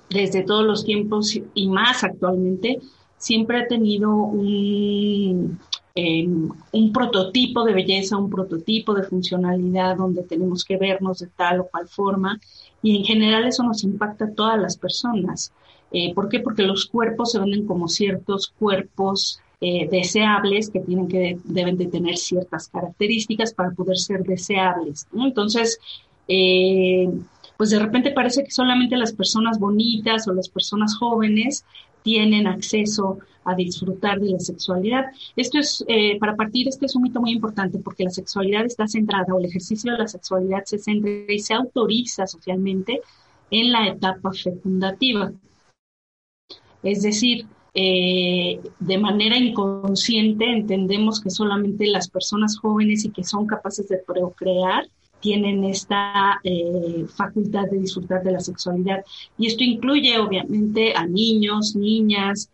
desde 0.09 0.43
todos 0.43 0.65
los 0.65 0.83
tiempos 0.85 1.37
y 1.53 1.67
más 1.67 2.03
actualmente, 2.03 2.79
siempre 3.17 3.59
ha 3.59 3.67
tenido 3.67 4.13
un, 4.15 5.59
em, 5.95 6.49
un 6.71 6.93
prototipo 6.93 7.63
de 7.63 7.73
belleza, 7.73 8.17
un 8.17 8.29
prototipo 8.29 8.93
de 8.93 9.03
funcionalidad 9.03 9.97
donde 9.97 10.23
tenemos 10.23 10.63
que 10.63 10.77
vernos 10.77 11.19
de 11.19 11.27
tal 11.27 11.61
o 11.61 11.67
cual 11.67 11.87
forma 11.87 12.39
y 12.81 12.97
en 12.97 13.03
general 13.03 13.47
eso 13.47 13.63
nos 13.63 13.83
impacta 13.83 14.25
a 14.25 14.31
todas 14.31 14.59
las 14.59 14.77
personas. 14.77 15.51
Eh, 15.91 16.13
¿Por 16.13 16.29
qué? 16.29 16.39
Porque 16.39 16.63
los 16.63 16.85
cuerpos 16.85 17.31
se 17.31 17.39
venden 17.39 17.65
como 17.65 17.87
ciertos 17.87 18.53
cuerpos 18.59 19.41
eh, 19.59 19.87
deseables 19.89 20.69
que 20.69 20.81
tienen 20.81 21.07
que 21.07 21.39
deben 21.43 21.77
de 21.77 21.87
tener 21.87 22.17
ciertas 22.17 22.67
características 22.67 23.53
para 23.53 23.71
poder 23.71 23.97
ser 23.97 24.23
deseables. 24.23 25.07
Entonces, 25.13 25.79
eh, 26.27 27.09
pues 27.57 27.71
de 27.71 27.79
repente 27.79 28.11
parece 28.11 28.43
que 28.43 28.51
solamente 28.51 28.95
las 28.95 29.13
personas 29.13 29.59
bonitas 29.59 30.27
o 30.27 30.33
las 30.33 30.47
personas 30.47 30.95
jóvenes 30.95 31.65
tienen 32.03 32.47
acceso 32.47 33.19
a 33.43 33.55
disfrutar 33.55 34.19
de 34.19 34.31
la 34.31 34.39
sexualidad. 34.39 35.05
Esto 35.35 35.59
es, 35.59 35.83
eh, 35.87 36.17
para 36.19 36.35
partir, 36.35 36.67
este 36.67 36.85
es 36.85 36.95
un 36.95 37.03
mito 37.03 37.19
muy 37.19 37.31
importante 37.31 37.79
porque 37.79 38.03
la 38.03 38.09
sexualidad 38.09 38.65
está 38.65 38.87
centrada 38.87 39.33
o 39.33 39.39
el 39.39 39.45
ejercicio 39.45 39.91
de 39.91 39.97
la 39.97 40.07
sexualidad 40.07 40.63
se 40.65 40.77
centra 40.77 41.11
y 41.27 41.39
se 41.39 41.53
autoriza 41.53 42.27
socialmente 42.27 43.01
en 43.49 43.71
la 43.71 43.87
etapa 43.87 44.31
fecundativa. 44.33 45.31
Es 46.83 47.01
decir, 47.01 47.45
eh, 47.73 48.59
de 48.79 48.97
manera 48.97 49.37
inconsciente 49.37 50.45
entendemos 50.45 51.21
que 51.21 51.29
solamente 51.29 51.87
las 51.87 52.09
personas 52.09 52.57
jóvenes 52.57 53.05
y 53.05 53.11
que 53.11 53.23
son 53.23 53.47
capaces 53.47 53.87
de 53.87 53.97
procrear 53.97 54.87
tienen 55.19 55.63
esta 55.63 56.39
eh, 56.43 57.05
facultad 57.15 57.65
de 57.69 57.79
disfrutar 57.79 58.23
de 58.23 58.31
la 58.31 58.39
sexualidad. 58.39 59.03
Y 59.37 59.47
esto 59.47 59.63
incluye 59.63 60.19
obviamente 60.19 60.93
a 60.95 61.05
niños, 61.05 61.75
niñas, 61.75 62.49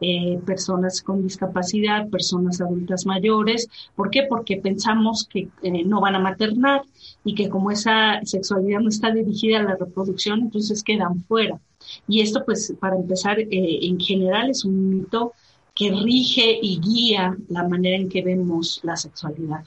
eh, 0.00 0.40
personas 0.44 1.00
con 1.00 1.22
discapacidad, 1.22 2.08
personas 2.10 2.60
adultas 2.60 3.06
mayores. 3.06 3.68
¿Por 3.94 4.10
qué? 4.10 4.24
Porque 4.28 4.56
pensamos 4.56 5.28
que 5.30 5.48
eh, 5.62 5.84
no 5.84 6.00
van 6.00 6.16
a 6.16 6.20
maternar 6.20 6.82
y 7.24 7.34
que 7.34 7.48
como 7.48 7.70
esa 7.70 8.20
sexualidad 8.24 8.80
no 8.80 8.88
está 8.88 9.12
dirigida 9.12 9.60
a 9.60 9.62
la 9.62 9.76
reproducción, 9.76 10.40
entonces 10.40 10.82
quedan 10.82 11.22
fuera. 11.24 11.60
Y 12.08 12.20
esto, 12.20 12.44
pues, 12.44 12.74
para 12.80 12.96
empezar, 12.96 13.38
en 13.38 13.98
general 14.00 14.50
es 14.50 14.64
un 14.64 14.90
mito 14.90 15.32
que 15.74 15.90
rige 15.90 16.58
y 16.60 16.78
guía 16.80 17.36
la 17.48 17.66
manera 17.66 17.96
en 17.96 18.08
que 18.08 18.22
vemos 18.22 18.80
la 18.82 18.96
sexualidad. 18.96 19.64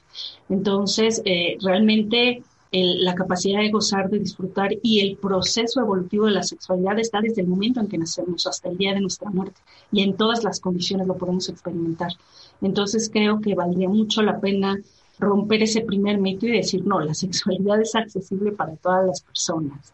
Entonces, 0.48 1.20
eh, 1.24 1.56
realmente 1.60 2.42
la 2.72 3.14
capacidad 3.14 3.60
de 3.60 3.70
gozar, 3.70 4.10
de 4.10 4.18
disfrutar 4.18 4.70
y 4.82 5.00
el 5.00 5.16
proceso 5.16 5.80
evolutivo 5.80 6.26
de 6.26 6.32
la 6.32 6.42
sexualidad 6.42 6.98
está 6.98 7.20
desde 7.20 7.40
el 7.42 7.48
momento 7.48 7.80
en 7.80 7.88
que 7.88 7.96
nacemos 7.96 8.46
hasta 8.46 8.68
el 8.68 8.76
día 8.76 8.92
de 8.92 9.00
nuestra 9.00 9.30
muerte 9.30 9.60
y 9.92 10.02
en 10.02 10.16
todas 10.16 10.44
las 10.44 10.60
condiciones 10.60 11.06
lo 11.06 11.16
podemos 11.16 11.48
experimentar. 11.48 12.12
Entonces, 12.60 13.08
creo 13.10 13.40
que 13.40 13.54
valdría 13.54 13.88
mucho 13.88 14.22
la 14.22 14.40
pena 14.40 14.78
romper 15.18 15.62
ese 15.62 15.80
primer 15.80 16.18
mito 16.18 16.46
y 16.46 16.52
decir, 16.52 16.86
no, 16.86 17.00
la 17.00 17.14
sexualidad 17.14 17.80
es 17.80 17.94
accesible 17.94 18.52
para 18.52 18.76
todas 18.76 19.06
las 19.06 19.22
personas 19.22 19.92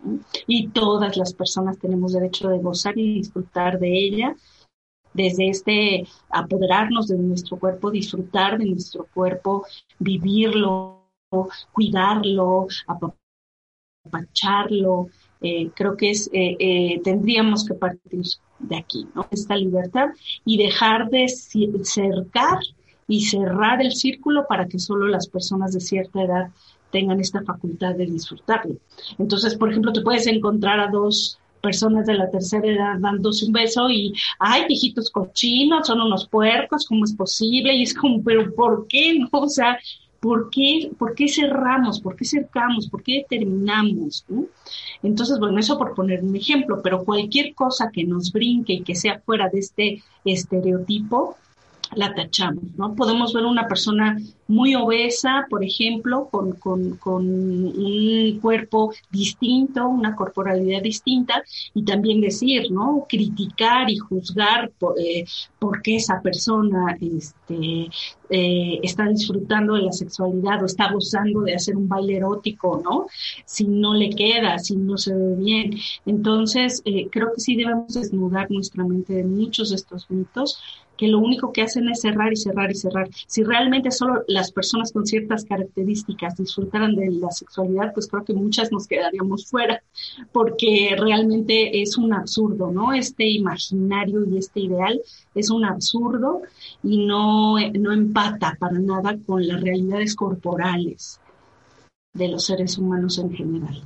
y 0.49 0.69
todas 0.69 1.17
las 1.17 1.33
personas 1.33 1.79
tenemos 1.79 2.13
derecho 2.13 2.49
de 2.49 2.59
gozar 2.59 2.99
y 2.99 3.15
disfrutar 3.15 3.79
de 3.79 3.93
ella 3.93 4.37
desde 5.15 5.49
este 5.49 6.07
apoderarnos 6.31 7.09
de 7.09 7.19
nuestro 7.19 7.59
cuerpo, 7.59 7.91
disfrutar 7.91 8.59
de 8.59 8.67
nuestro 8.67 9.07
cuerpo, 9.13 9.67
vivirlo, 9.99 11.03
cuidarlo, 11.73 12.67
apapacharlo. 14.05 15.09
Eh, 15.41 15.71
creo 15.75 15.97
que 15.97 16.11
es, 16.11 16.29
eh, 16.33 16.57
eh, 16.59 17.01
tendríamos 17.03 17.65
que 17.65 17.75
partir 17.75 18.23
de 18.59 18.77
aquí, 18.77 19.07
¿no? 19.15 19.27
Esta 19.31 19.57
libertad 19.57 20.11
y 20.45 20.57
dejar 20.57 21.09
de 21.11 21.29
cercar 21.29 22.59
y 23.09 23.25
cerrar 23.25 23.83
el 23.83 23.93
círculo 23.93 24.47
para 24.47 24.69
que 24.69 24.79
solo 24.79 25.09
las 25.09 25.29
personas 25.29 25.73
de 25.73 25.81
cierta 25.81 26.23
edad 26.23 26.51
tengan 26.93 27.21
esta 27.21 27.43
facultad 27.43 27.97
de 27.97 28.07
disfrutarlo. 28.07 28.77
Entonces, 29.19 29.57
por 29.57 29.71
ejemplo, 29.71 29.93
te 29.93 30.03
puedes 30.03 30.27
encontrar 30.27 30.79
a 30.79 30.89
dos 30.89 31.41
personas 31.63 32.07
de 32.07 32.15
la 32.15 32.31
tercera 32.31 32.67
edad 32.67 32.99
dándose 32.99 33.47
un 33.47 33.53
beso 33.53 33.89
y, 33.89 34.13
ay, 34.39 34.67
viejitos 34.69 35.11
cochinos, 35.11 35.87
son 35.87 36.01
unos 36.01 36.29
puercos, 36.29 36.87
¿cómo 36.87 37.05
es 37.05 37.15
posible? 37.15 37.75
Y 37.75 37.85
es 37.85 37.95
como, 37.95 38.23
pero 38.23 38.55
¿por 38.55 38.87
qué 38.89 39.19
no? 39.19 39.29
O 39.33 39.49
sea, 39.49 39.79
¿Por 40.23 40.51
qué, 40.51 40.93
¿Por 40.97 41.17
qué 41.17 41.27
cerramos? 41.27 42.01
¿Por 42.01 42.15
qué 42.15 42.25
cercamos? 42.25 42.89
¿Por 42.89 43.03
qué 43.03 43.25
determinamos? 43.29 44.25
Entonces, 45.03 45.37
bueno, 45.41 45.59
eso 45.59 45.77
por 45.77 45.97
poner 45.97 46.23
un 46.23 46.37
ejemplo, 46.37 46.81
pero 46.81 47.05
cualquier 47.05 47.57
cosa 47.57 47.91
que 47.93 48.05
nos 48.05 48.31
brinque 48.31 48.75
y 48.75 48.83
que 48.83 48.95
sea 48.95 49.19
fuera 49.19 49.49
de 49.49 49.59
este 49.59 50.03
estereotipo, 50.25 51.39
la 51.97 52.15
tachamos, 52.15 52.63
¿no? 52.77 52.95
Podemos 52.95 53.33
ver 53.33 53.45
una 53.45 53.67
persona 53.67 54.17
muy 54.49 54.75
obesa, 54.75 55.47
por 55.49 55.65
ejemplo, 55.65 56.29
con, 56.31 56.53
con, 56.53 57.03
un 57.15 58.39
cuerpo 58.41 58.93
distinto, 59.11 59.89
una 59.89 60.15
corporalidad 60.15 60.83
distinta, 60.83 61.43
y 61.75 61.85
también 61.85 62.21
decir, 62.21 62.71
¿no? 62.71 63.07
Criticar 63.09 63.91
y 63.91 63.97
juzgar 63.97 64.71
por, 64.79 64.99
eh, 65.01 65.25
qué 65.83 65.97
esa 65.97 66.21
persona 66.21 66.97
este, 67.01 67.89
eh, 68.31 68.81
está 68.83 69.09
disfrutando 69.09 69.75
de 69.75 69.83
la 69.83 69.93
sexualidad 69.93 70.63
o 70.63 70.67
está 70.67 70.93
gozando 70.93 71.43
de 71.43 71.55
hacer 71.55 71.77
un 71.77 71.89
baile 71.89 72.17
erótico, 72.17 72.81
¿no? 72.85 73.07
Si 73.45 73.67
no 73.67 73.95
le 73.95 74.11
queda, 74.11 74.59
si 74.59 74.77
no 74.77 74.99
se 74.99 75.15
ve 75.15 75.37
bien. 75.37 75.75
Entonces, 76.07 76.83
eh, 76.85 77.09
creo 77.11 77.33
que 77.35 77.41
sí 77.41 77.57
debemos 77.57 77.95
desnudar 77.95 78.51
nuestra 78.51 78.85
mente 78.85 79.15
de 79.15 79.25
muchos 79.25 79.71
de 79.71 79.77
estos 79.77 80.11
mitos 80.11 80.59
que 80.97 81.09
lo 81.09 81.19
único 81.19 81.53
que 81.53 81.63
hacen 81.63 81.89
es 81.89 82.01
cerrar 82.01 82.33
y 82.33 82.37
cerrar 82.37 82.71
y 82.71 82.75
cerrar. 82.75 83.09
Si 83.27 83.43
realmente 83.43 83.91
solo 83.91 84.23
las 84.33 84.53
personas 84.53 84.93
con 84.93 85.07
ciertas 85.07 85.45
características 85.45 86.37
disfrutaran 86.37 86.95
de 86.95 87.11
la 87.11 87.31
sexualidad, 87.31 87.93
pues 87.93 88.09
creo 88.09 88.25
que 88.25 88.35
muchas 88.35 88.73
nos 88.73 88.87
quedaríamos 88.87 89.47
fuera, 89.47 89.83
porque 90.33 90.95
realmente 90.99 91.83
es 91.83 91.97
un 91.97 92.13
absurdo, 92.13 92.71
¿no? 92.71 92.93
Este 92.93 93.29
imaginario 93.29 94.25
y 94.25 94.39
este 94.39 94.61
ideal 94.61 95.01
es 95.35 95.51
un 95.51 95.65
absurdo 95.65 96.43
y 96.83 97.07
no, 97.07 97.57
no 97.59 97.93
empata 97.93 98.57
para 98.59 98.79
nada 98.79 99.17
con 99.27 99.47
las 99.47 99.61
realidades 99.61 100.15
corporales 100.15 101.21
de 102.15 102.29
los 102.29 102.45
seres 102.45 102.79
humanos 102.79 103.19
en 103.19 103.33
general. 103.33 103.83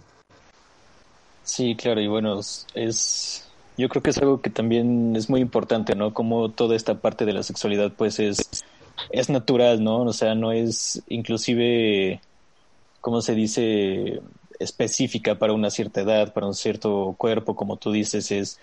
Sí, 1.42 1.76
claro, 1.76 2.00
y 2.00 2.08
bueno, 2.08 2.40
es 2.74 3.46
yo 3.78 3.88
creo 3.88 4.02
que 4.02 4.10
es 4.10 4.18
algo 4.18 4.40
que 4.40 4.50
también 4.50 5.14
es 5.16 5.28
muy 5.28 5.40
importante, 5.40 5.94
¿no? 5.94 6.14
Como 6.14 6.50
toda 6.50 6.76
esta 6.76 7.00
parte 7.00 7.24
de 7.26 7.34
la 7.34 7.42
sexualidad, 7.42 7.92
pues 7.92 8.18
es, 8.18 8.64
es 9.10 9.28
natural, 9.28 9.82
¿no? 9.82 10.02
O 10.02 10.12
sea, 10.12 10.34
no 10.34 10.52
es 10.52 11.02
inclusive, 11.08 12.20
¿cómo 13.00 13.22
se 13.22 13.34
dice? 13.34 14.20
específica 14.58 15.38
para 15.38 15.52
una 15.52 15.70
cierta 15.70 16.00
edad, 16.00 16.32
para 16.32 16.46
un 16.46 16.54
cierto 16.54 17.14
cuerpo, 17.18 17.54
como 17.54 17.76
tú 17.76 17.92
dices, 17.92 18.30
es, 18.30 18.58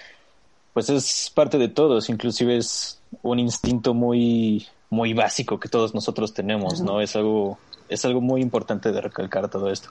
pues 0.74 0.90
es 0.90 1.32
parte 1.34 1.58
de 1.58 1.68
todos, 1.68 2.10
inclusive 2.10 2.58
es 2.58 3.00
un 3.22 3.40
instinto 3.40 3.94
muy, 3.94 4.68
muy 4.90 5.14
básico 5.14 5.60
que 5.60 5.70
todos 5.70 5.94
nosotros 5.94 6.34
tenemos, 6.34 6.82
¿no? 6.82 7.02
Es 7.02 7.16
algo, 7.16 7.60
es 7.90 8.04
algo 8.06 8.22
muy 8.22 8.42
importante 8.42 8.92
de 8.92 9.02
recalcar 9.02 9.50
todo 9.50 9.70
esto. 9.70 9.90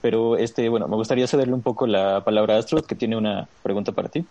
Pero 0.00 0.36
este, 0.36 0.68
bueno, 0.68 0.88
me 0.88 0.96
gustaría 0.96 1.26
cederle 1.26 1.54
un 1.54 1.62
poco 1.62 1.86
la 1.86 2.24
palabra 2.24 2.56
a 2.56 2.58
Astrid, 2.58 2.84
que 2.84 2.94
tiene 2.94 3.16
una 3.16 3.48
pregunta 3.62 3.92
para 3.92 4.08
ti. 4.08 4.24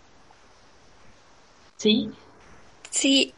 ¿sí? 1.76 2.10
Sí. 2.90 3.34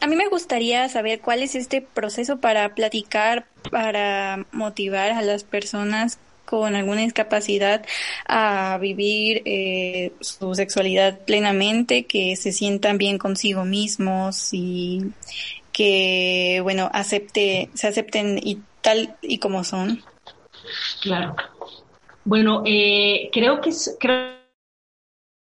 A 0.00 0.06
mí 0.06 0.16
me 0.16 0.28
gustaría 0.28 0.88
saber 0.88 1.20
cuál 1.20 1.42
es 1.42 1.54
este 1.54 1.82
proceso 1.82 2.38
para 2.38 2.74
platicar, 2.74 3.46
para 3.70 4.46
motivar 4.52 5.12
a 5.12 5.22
las 5.22 5.44
personas 5.44 6.18
con 6.44 6.74
alguna 6.74 7.02
discapacidad 7.02 7.84
a 8.26 8.76
vivir 8.78 9.42
eh, 9.44 10.12
su 10.20 10.54
sexualidad 10.54 11.20
plenamente, 11.20 12.06
que 12.06 12.34
se 12.34 12.50
sientan 12.52 12.98
bien 12.98 13.18
consigo 13.18 13.64
mismos 13.64 14.48
y 14.52 15.12
que, 15.72 16.60
bueno, 16.62 16.90
acepte, 16.92 17.70
se 17.74 17.86
acepten 17.86 18.40
y 18.42 18.60
tal 18.80 19.16
y 19.22 19.38
como 19.38 19.62
son. 19.62 20.02
Claro. 21.02 21.36
Bueno, 22.24 22.62
eh, 22.66 23.30
creo 23.32 23.60
que 23.60 23.70
es, 23.70 23.96
creo 24.00 24.40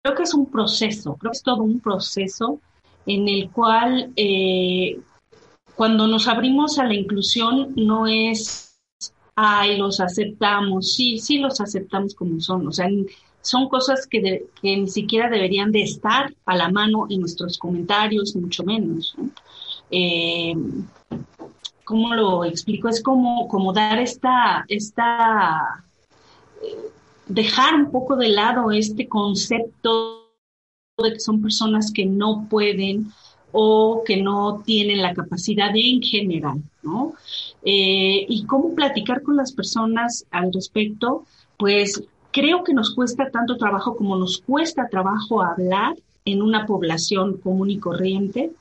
creo 0.02 0.16
que 0.16 0.24
es 0.24 0.34
un 0.34 0.50
proceso, 0.50 1.16
creo 1.16 1.32
que 1.32 1.38
es 1.38 1.44
todo 1.44 1.64
un 1.64 1.80
proceso 1.80 2.60
en 3.06 3.28
el 3.28 3.50
cual 3.50 4.12
eh, 4.16 5.00
cuando 5.76 6.08
nos 6.08 6.28
abrimos 6.28 6.78
a 6.80 6.86
la 6.86 6.94
inclusión 6.94 7.74
no 7.76 8.08
es, 8.08 8.80
ay, 9.36 9.78
los 9.78 10.00
aceptamos, 10.00 10.94
sí, 10.94 11.18
sí 11.18 11.40
los 11.40 11.60
aceptamos 11.62 12.14
como 12.14 12.40
son, 12.40 12.68
o 12.68 12.72
sea, 12.72 12.88
son 13.42 13.70
cosas 13.70 14.06
que, 14.08 14.46
que 14.62 14.78
ni 14.78 14.88
siquiera 14.88 15.30
deberían 15.30 15.72
de 15.72 15.82
estar 15.82 16.34
a 16.46 16.56
la 16.56 16.70
mano 16.70 17.08
en 17.10 17.22
nuestros 17.22 17.58
comentarios, 17.58 18.36
mucho 18.36 18.64
menos. 18.64 19.16
Eh, 19.90 20.54
¿Cómo 21.84 22.14
lo 22.14 22.46
explico? 22.46 22.88
Es 22.88 23.02
como, 23.02 23.48
como 23.48 23.74
dar 23.74 24.00
esta, 24.00 24.64
esta 24.68 25.84
eh, 26.64 26.78
dejar 27.28 27.76
un 27.76 27.92
poco 27.92 28.16
de 28.16 28.30
lado 28.30 28.72
este 28.72 29.08
concepto 29.10 30.21
de 31.02 31.14
que 31.14 31.20
son 31.20 31.42
personas 31.42 31.92
que 31.92 32.06
no 32.06 32.48
pueden 32.50 33.12
o 33.52 34.04
que 34.06 34.18
no 34.18 34.64
tienen 34.66 35.02
la 35.02 35.14
capacidad 35.14 35.72
en 35.76 36.02
general, 36.02 36.62
¿no? 36.84 37.14
Eh, 37.64 38.26
y 38.28 38.46
cómo 38.46 38.74
platicar 38.74 39.22
con 39.22 39.36
las 39.36 39.52
personas 39.52 40.26
al 40.32 40.54
respecto, 40.54 41.26
pues 41.58 42.04
creo 42.32 42.64
que 42.64 42.74
nos 42.74 42.96
cuesta 42.96 43.30
tanto 43.30 43.58
trabajo 43.58 43.96
como 43.96 44.16
nos 44.16 44.40
cuesta 44.42 44.88
trabajo 44.90 45.42
hablar 45.42 45.96
en 46.26 46.42
una 46.42 46.66
población 46.66 47.38
común 47.38 47.70
y 47.70 47.78
corriente, 47.78 48.52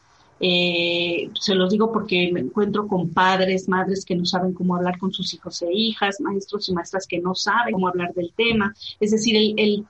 eh, 0.43 1.29
se 1.39 1.55
los 1.55 1.71
digo 1.71 1.93
porque 1.93 2.31
me 2.33 2.41
encuentro 2.41 2.89
con 2.89 3.11
padres, 3.11 3.69
madres 3.69 4.07
que 4.07 4.17
no 4.17 4.25
saben 4.25 4.55
cómo 4.55 4.75
hablar 4.75 4.99
con 4.99 5.13
sus 5.13 5.35
hijos 5.35 5.61
e 5.61 5.71
hijas, 5.71 6.19
maestros 6.21 6.69
y 6.69 6.73
maestras 6.73 7.07
que 7.07 7.21
no 7.21 7.35
saben 7.35 7.75
cómo 7.75 7.89
hablar 7.89 8.15
del 8.15 8.33
tema. 8.35 8.75
Es 8.99 9.11
decir, 9.11 9.37
el, 9.37 9.55
el 9.59 9.87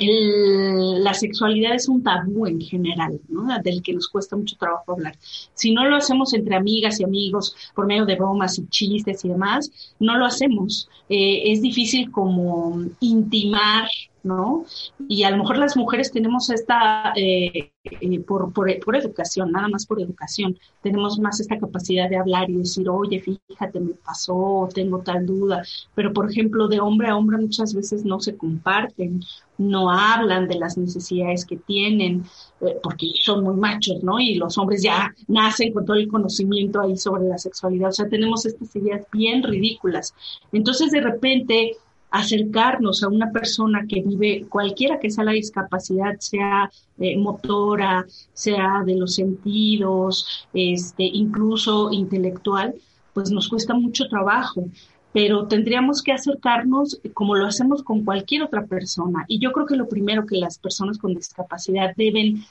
la 0.00 1.12
sexualidad 1.12 1.74
es 1.74 1.88
un 1.88 2.02
tabú 2.02 2.46
en 2.46 2.60
general, 2.60 3.20
¿no? 3.28 3.46
del 3.62 3.82
que 3.82 3.92
nos 3.92 4.08
cuesta 4.08 4.36
mucho 4.36 4.56
trabajo 4.56 4.92
hablar. 4.92 5.16
Si 5.54 5.72
no 5.72 5.84
lo 5.86 5.96
hacemos 5.96 6.32
entre 6.32 6.56
amigas 6.56 7.00
y 7.00 7.04
amigos 7.04 7.54
por 7.74 7.86
medio 7.86 8.06
de 8.06 8.16
bromas 8.16 8.58
y 8.58 8.66
chistes 8.68 9.24
y 9.24 9.28
demás, 9.28 9.70
no 9.98 10.16
lo 10.16 10.24
hacemos. 10.24 10.88
Eh, 11.08 11.52
es 11.52 11.60
difícil 11.60 12.10
como 12.10 12.82
intimar 13.00 13.86
¿no? 14.22 14.64
Y 15.08 15.24
a 15.24 15.30
lo 15.30 15.38
mejor 15.38 15.58
las 15.58 15.76
mujeres 15.76 16.12
tenemos 16.12 16.50
esta, 16.50 17.12
eh, 17.16 17.72
eh, 17.84 18.20
por, 18.20 18.52
por, 18.52 18.78
por, 18.80 18.96
educación, 18.96 19.52
nada 19.52 19.68
más 19.68 19.86
por 19.86 20.00
educación, 20.00 20.56
tenemos 20.82 21.18
más 21.18 21.40
esta 21.40 21.58
capacidad 21.58 22.08
de 22.08 22.16
hablar 22.16 22.48
y 22.50 22.58
decir, 22.58 22.88
oye, 22.88 23.20
fíjate, 23.20 23.80
me 23.80 23.94
pasó, 23.94 24.68
tengo 24.74 25.00
tal 25.00 25.26
duda, 25.26 25.62
pero 25.94 26.12
por 26.12 26.30
ejemplo, 26.30 26.68
de 26.68 26.80
hombre 26.80 27.08
a 27.08 27.16
hombre 27.16 27.38
muchas 27.38 27.74
veces 27.74 28.04
no 28.04 28.20
se 28.20 28.36
comparten, 28.36 29.20
no 29.58 29.90
hablan 29.90 30.48
de 30.48 30.56
las 30.56 30.78
necesidades 30.78 31.44
que 31.44 31.56
tienen, 31.56 32.24
eh, 32.60 32.76
porque 32.82 33.06
son 33.20 33.44
muy 33.44 33.54
machos, 33.54 34.02
¿no? 34.02 34.18
Y 34.20 34.36
los 34.36 34.56
hombres 34.58 34.82
ya 34.82 35.14
nacen 35.28 35.72
con 35.72 35.84
todo 35.84 35.96
el 35.96 36.08
conocimiento 36.08 36.80
ahí 36.80 36.96
sobre 36.96 37.24
la 37.24 37.38
sexualidad, 37.38 37.90
o 37.90 37.92
sea, 37.92 38.08
tenemos 38.08 38.46
estas 38.46 38.74
ideas 38.76 39.06
bien 39.12 39.42
ridículas. 39.42 40.14
Entonces, 40.52 40.90
de 40.90 41.00
repente, 41.00 41.76
acercarnos 42.12 43.02
a 43.02 43.08
una 43.08 43.32
persona 43.32 43.86
que 43.88 44.02
vive, 44.02 44.46
cualquiera 44.48 45.00
que 45.00 45.10
sea 45.10 45.24
la 45.24 45.32
discapacidad, 45.32 46.16
sea 46.18 46.70
eh, 46.98 47.16
motora, 47.16 48.06
sea 48.32 48.82
de 48.84 48.96
los 48.96 49.14
sentidos, 49.14 50.46
este, 50.52 51.04
incluso 51.04 51.90
intelectual, 51.90 52.74
pues 53.14 53.30
nos 53.30 53.48
cuesta 53.48 53.74
mucho 53.74 54.08
trabajo 54.08 54.64
pero 55.12 55.46
tendríamos 55.46 56.02
que 56.02 56.12
acercarnos 56.12 57.00
como 57.12 57.36
lo 57.36 57.46
hacemos 57.46 57.82
con 57.82 58.04
cualquier 58.04 58.42
otra 58.42 58.64
persona. 58.64 59.24
Y 59.28 59.38
yo 59.38 59.52
creo 59.52 59.66
que 59.66 59.76
lo 59.76 59.88
primero 59.88 60.26
que 60.26 60.38
las 60.38 60.58
personas 60.58 60.98
con 60.98 61.14
discapacidad 61.14 61.94
deben 61.96 62.44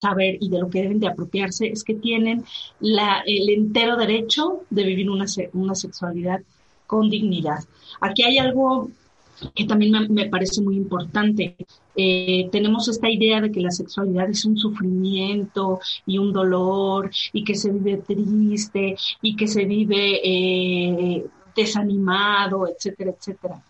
saber 0.00 0.36
y 0.40 0.48
de 0.50 0.58
lo 0.58 0.68
que 0.68 0.82
deben 0.82 0.98
de 0.98 1.06
apropiarse 1.06 1.68
es 1.68 1.84
que 1.84 1.94
tienen 1.94 2.44
la, 2.80 3.22
el 3.24 3.48
entero 3.50 3.96
derecho 3.96 4.64
de 4.68 4.82
vivir 4.82 5.10
una, 5.10 5.26
una 5.52 5.74
sexualidad 5.76 6.40
con 6.86 7.08
dignidad. 7.08 7.60
Aquí 8.00 8.24
hay 8.24 8.38
algo 8.38 8.90
que 9.54 9.64
también 9.64 9.92
me, 10.10 10.28
parece 10.28 10.62
muy 10.62 10.76
importante. 10.76 11.56
Eh, 11.96 12.48
tenemos 12.52 12.88
esta 12.88 13.10
idea 13.10 13.40
de 13.40 13.50
que 13.50 13.60
la 13.60 13.70
sexualidad 13.70 14.30
es 14.30 14.44
un 14.44 14.56
sufrimiento 14.56 15.80
y 16.06 16.18
un 16.18 16.32
dolor 16.32 17.10
y 17.32 17.44
que 17.44 17.54
se 17.54 17.72
vive 17.72 17.98
triste 17.98 18.96
y 19.22 19.36
que 19.36 19.46
se 19.46 19.64
vive 19.64 20.20
eh, 20.22 21.26
desanimado, 21.58 22.66
etcétera, 22.68 23.10
etcétera. 23.10 23.60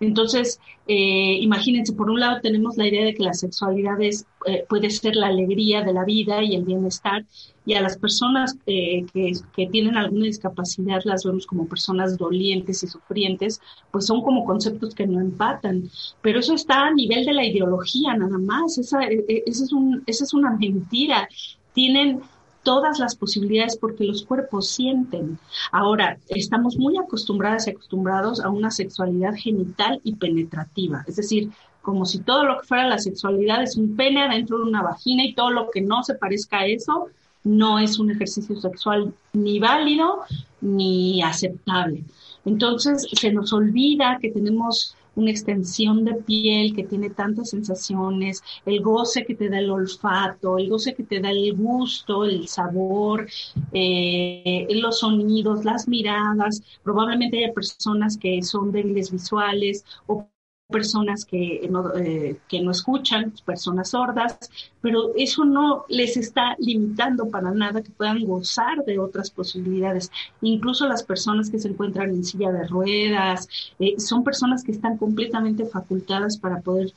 Entonces, 0.00 0.60
eh, 0.86 1.38
imagínense, 1.40 1.92
por 1.94 2.10
un 2.10 2.20
lado 2.20 2.40
tenemos 2.40 2.76
la 2.76 2.86
idea 2.86 3.04
de 3.04 3.14
que 3.14 3.22
la 3.22 3.32
sexualidad 3.32 4.00
es, 4.00 4.26
eh, 4.46 4.64
puede 4.68 4.90
ser 4.90 5.16
la 5.16 5.28
alegría 5.28 5.82
de 5.82 5.92
la 5.92 6.04
vida 6.04 6.42
y 6.42 6.54
el 6.54 6.64
bienestar, 6.64 7.24
y 7.64 7.74
a 7.74 7.80
las 7.80 7.96
personas 7.96 8.56
eh, 8.66 9.06
que, 9.12 9.32
que, 9.54 9.66
tienen 9.68 9.96
alguna 9.96 10.26
discapacidad 10.26 11.00
las 11.04 11.24
vemos 11.24 11.46
como 11.46 11.68
personas 11.68 12.18
dolientes 12.18 12.82
y 12.82 12.88
sufrientes, 12.88 13.60
pues 13.90 14.06
son 14.06 14.20
como 14.22 14.44
conceptos 14.44 14.94
que 14.94 15.06
no 15.06 15.20
empatan. 15.20 15.88
Pero 16.20 16.40
eso 16.40 16.54
está 16.54 16.86
a 16.86 16.92
nivel 16.92 17.24
de 17.24 17.32
la 17.32 17.46
ideología 17.46 18.14
nada 18.14 18.38
más, 18.38 18.78
esa, 18.78 19.04
e, 19.04 19.24
e, 19.28 19.44
esa, 19.46 19.64
es, 19.64 19.72
un, 19.72 20.02
esa 20.06 20.24
es 20.24 20.34
una 20.34 20.50
mentira. 20.50 21.28
Tienen 21.72 22.20
todas 22.62 22.98
las 22.98 23.16
posibilidades 23.16 23.76
porque 23.76 24.04
los 24.04 24.24
cuerpos 24.24 24.68
sienten. 24.68 25.38
Ahora, 25.70 26.18
estamos 26.28 26.76
muy 26.76 26.96
acostumbradas 26.96 27.66
y 27.66 27.70
acostumbrados 27.70 28.40
a 28.40 28.50
una 28.50 28.70
sexualidad 28.70 29.34
genital 29.34 30.00
y 30.04 30.14
penetrativa, 30.14 31.04
es 31.06 31.16
decir, 31.16 31.50
como 31.82 32.06
si 32.06 32.20
todo 32.20 32.44
lo 32.44 32.60
que 32.60 32.66
fuera 32.66 32.86
la 32.86 32.98
sexualidad 32.98 33.62
es 33.62 33.76
un 33.76 33.96
pene 33.96 34.22
adentro 34.22 34.58
de 34.58 34.64
una 34.64 34.82
vagina 34.82 35.24
y 35.24 35.34
todo 35.34 35.50
lo 35.50 35.68
que 35.70 35.80
no 35.80 36.04
se 36.04 36.14
parezca 36.14 36.60
a 36.60 36.66
eso 36.66 37.08
no 37.44 37.80
es 37.80 37.98
un 37.98 38.12
ejercicio 38.12 38.54
sexual 38.60 39.12
ni 39.32 39.58
válido 39.58 40.20
ni 40.60 41.22
aceptable. 41.22 42.04
Entonces 42.44 43.06
se 43.12 43.32
nos 43.32 43.52
olvida 43.52 44.18
que 44.20 44.30
tenemos 44.30 44.96
una 45.14 45.30
extensión 45.30 46.04
de 46.04 46.14
piel 46.14 46.74
que 46.74 46.84
tiene 46.84 47.10
tantas 47.10 47.50
sensaciones, 47.50 48.42
el 48.64 48.80
goce 48.80 49.24
que 49.24 49.34
te 49.34 49.48
da 49.48 49.58
el 49.58 49.70
olfato, 49.70 50.58
el 50.58 50.68
goce 50.68 50.94
que 50.94 51.04
te 51.04 51.20
da 51.20 51.30
el 51.30 51.54
gusto, 51.54 52.24
el 52.24 52.48
sabor, 52.48 53.26
eh, 53.72 54.66
los 54.70 55.00
sonidos, 55.00 55.64
las 55.64 55.88
miradas. 55.88 56.62
Probablemente 56.82 57.44
hay 57.44 57.52
personas 57.52 58.16
que 58.16 58.42
son 58.42 58.72
débiles 58.72 59.10
visuales 59.10 59.84
o 60.06 60.28
personas 60.72 61.24
que 61.24 61.68
no, 61.70 61.94
eh, 61.94 62.40
que 62.48 62.60
no 62.60 62.72
escuchan, 62.72 63.32
personas 63.44 63.90
sordas, 63.90 64.50
pero 64.80 65.12
eso 65.16 65.44
no 65.44 65.84
les 65.88 66.16
está 66.16 66.56
limitando 66.58 67.30
para 67.30 67.52
nada 67.52 67.82
que 67.82 67.90
puedan 67.90 68.24
gozar 68.24 68.84
de 68.84 68.98
otras 68.98 69.30
posibilidades. 69.30 70.10
Incluso 70.40 70.88
las 70.88 71.04
personas 71.04 71.48
que 71.50 71.60
se 71.60 71.68
encuentran 71.68 72.10
en 72.10 72.24
silla 72.24 72.50
de 72.50 72.66
ruedas, 72.66 73.48
eh, 73.78 74.00
son 74.00 74.24
personas 74.24 74.64
que 74.64 74.72
están 74.72 74.96
completamente 74.98 75.66
facultadas 75.66 76.36
para 76.38 76.60
poder... 76.60 76.92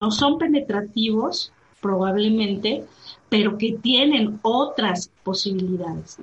No 0.00 0.10
son 0.10 0.38
penetrativos, 0.38 1.52
probablemente, 1.80 2.84
pero 3.28 3.58
que 3.58 3.78
tienen 3.80 4.38
otras 4.42 5.10
posibilidades. 5.24 6.18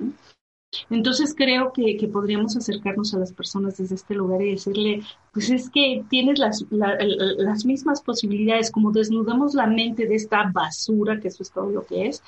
Entonces 0.90 1.34
creo 1.36 1.72
que, 1.72 1.96
podríamos 2.12 2.56
acercarnos 2.56 3.14
a 3.14 3.18
las 3.18 3.32
personas 3.32 3.76
desde 3.76 3.94
este 3.94 4.14
lugar 4.14 4.42
y 4.42 4.52
decirle, 4.52 5.02
pues 5.32 5.50
es 5.50 5.70
que 5.70 6.04
tienes 6.08 6.38
las, 6.38 6.64
las 6.70 7.64
mismas 7.64 8.00
posibilidades, 8.00 8.70
como 8.70 8.92
desnudamos 8.92 9.54
la 9.54 9.66
mente 9.66 10.06
de 10.06 10.14
esta 10.14 10.50
basura, 10.52 11.20
que 11.20 11.28
eso 11.28 11.42
es 11.42 11.50
todo 11.50 11.70
lo 11.70 11.84
que 11.84 12.08
es, 12.08 12.22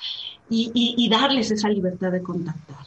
y, 0.49 1.09
darles 1.09 1.51
esa 1.51 1.69
libertad 1.69 2.11
de 2.11 2.21
contactar. 2.21 2.77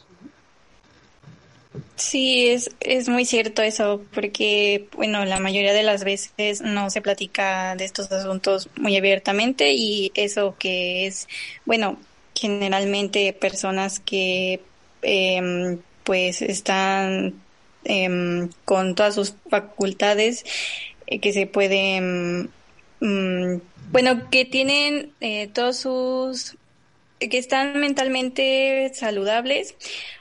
Sí, 1.95 2.47
es, 2.49 2.69
es 2.79 3.09
muy 3.09 3.25
cierto 3.25 3.61
eso, 3.61 4.01
porque, 4.13 4.87
bueno, 4.95 5.25
la 5.25 5.39
mayoría 5.39 5.73
de 5.73 5.83
las 5.83 6.03
veces 6.03 6.61
no 6.61 6.89
se 6.89 7.01
platica 7.01 7.75
de 7.75 7.85
estos 7.85 8.11
asuntos 8.11 8.69
muy 8.77 8.95
abiertamente 8.97 9.73
y 9.73 10.11
eso 10.15 10.55
que 10.57 11.07
es, 11.07 11.27
bueno, 11.65 11.97
generalmente 12.35 13.33
personas 13.33 13.99
que 13.99 14.61
Em, 15.03 15.79
pues 16.03 16.41
están 16.41 17.41
em, 17.85 18.49
con 18.65 18.95
todas 18.95 19.15
sus 19.15 19.35
facultades 19.49 20.45
eh, 21.07 21.19
que 21.19 21.33
se 21.33 21.47
pueden, 21.47 22.49
mm, 22.99 23.57
bueno, 23.91 24.29
que 24.29 24.45
tienen 24.45 25.11
eh, 25.21 25.47
todos 25.53 25.77
sus 25.77 26.57
que 27.29 27.37
están 27.37 27.79
mentalmente 27.79 28.91
saludables 28.93 29.75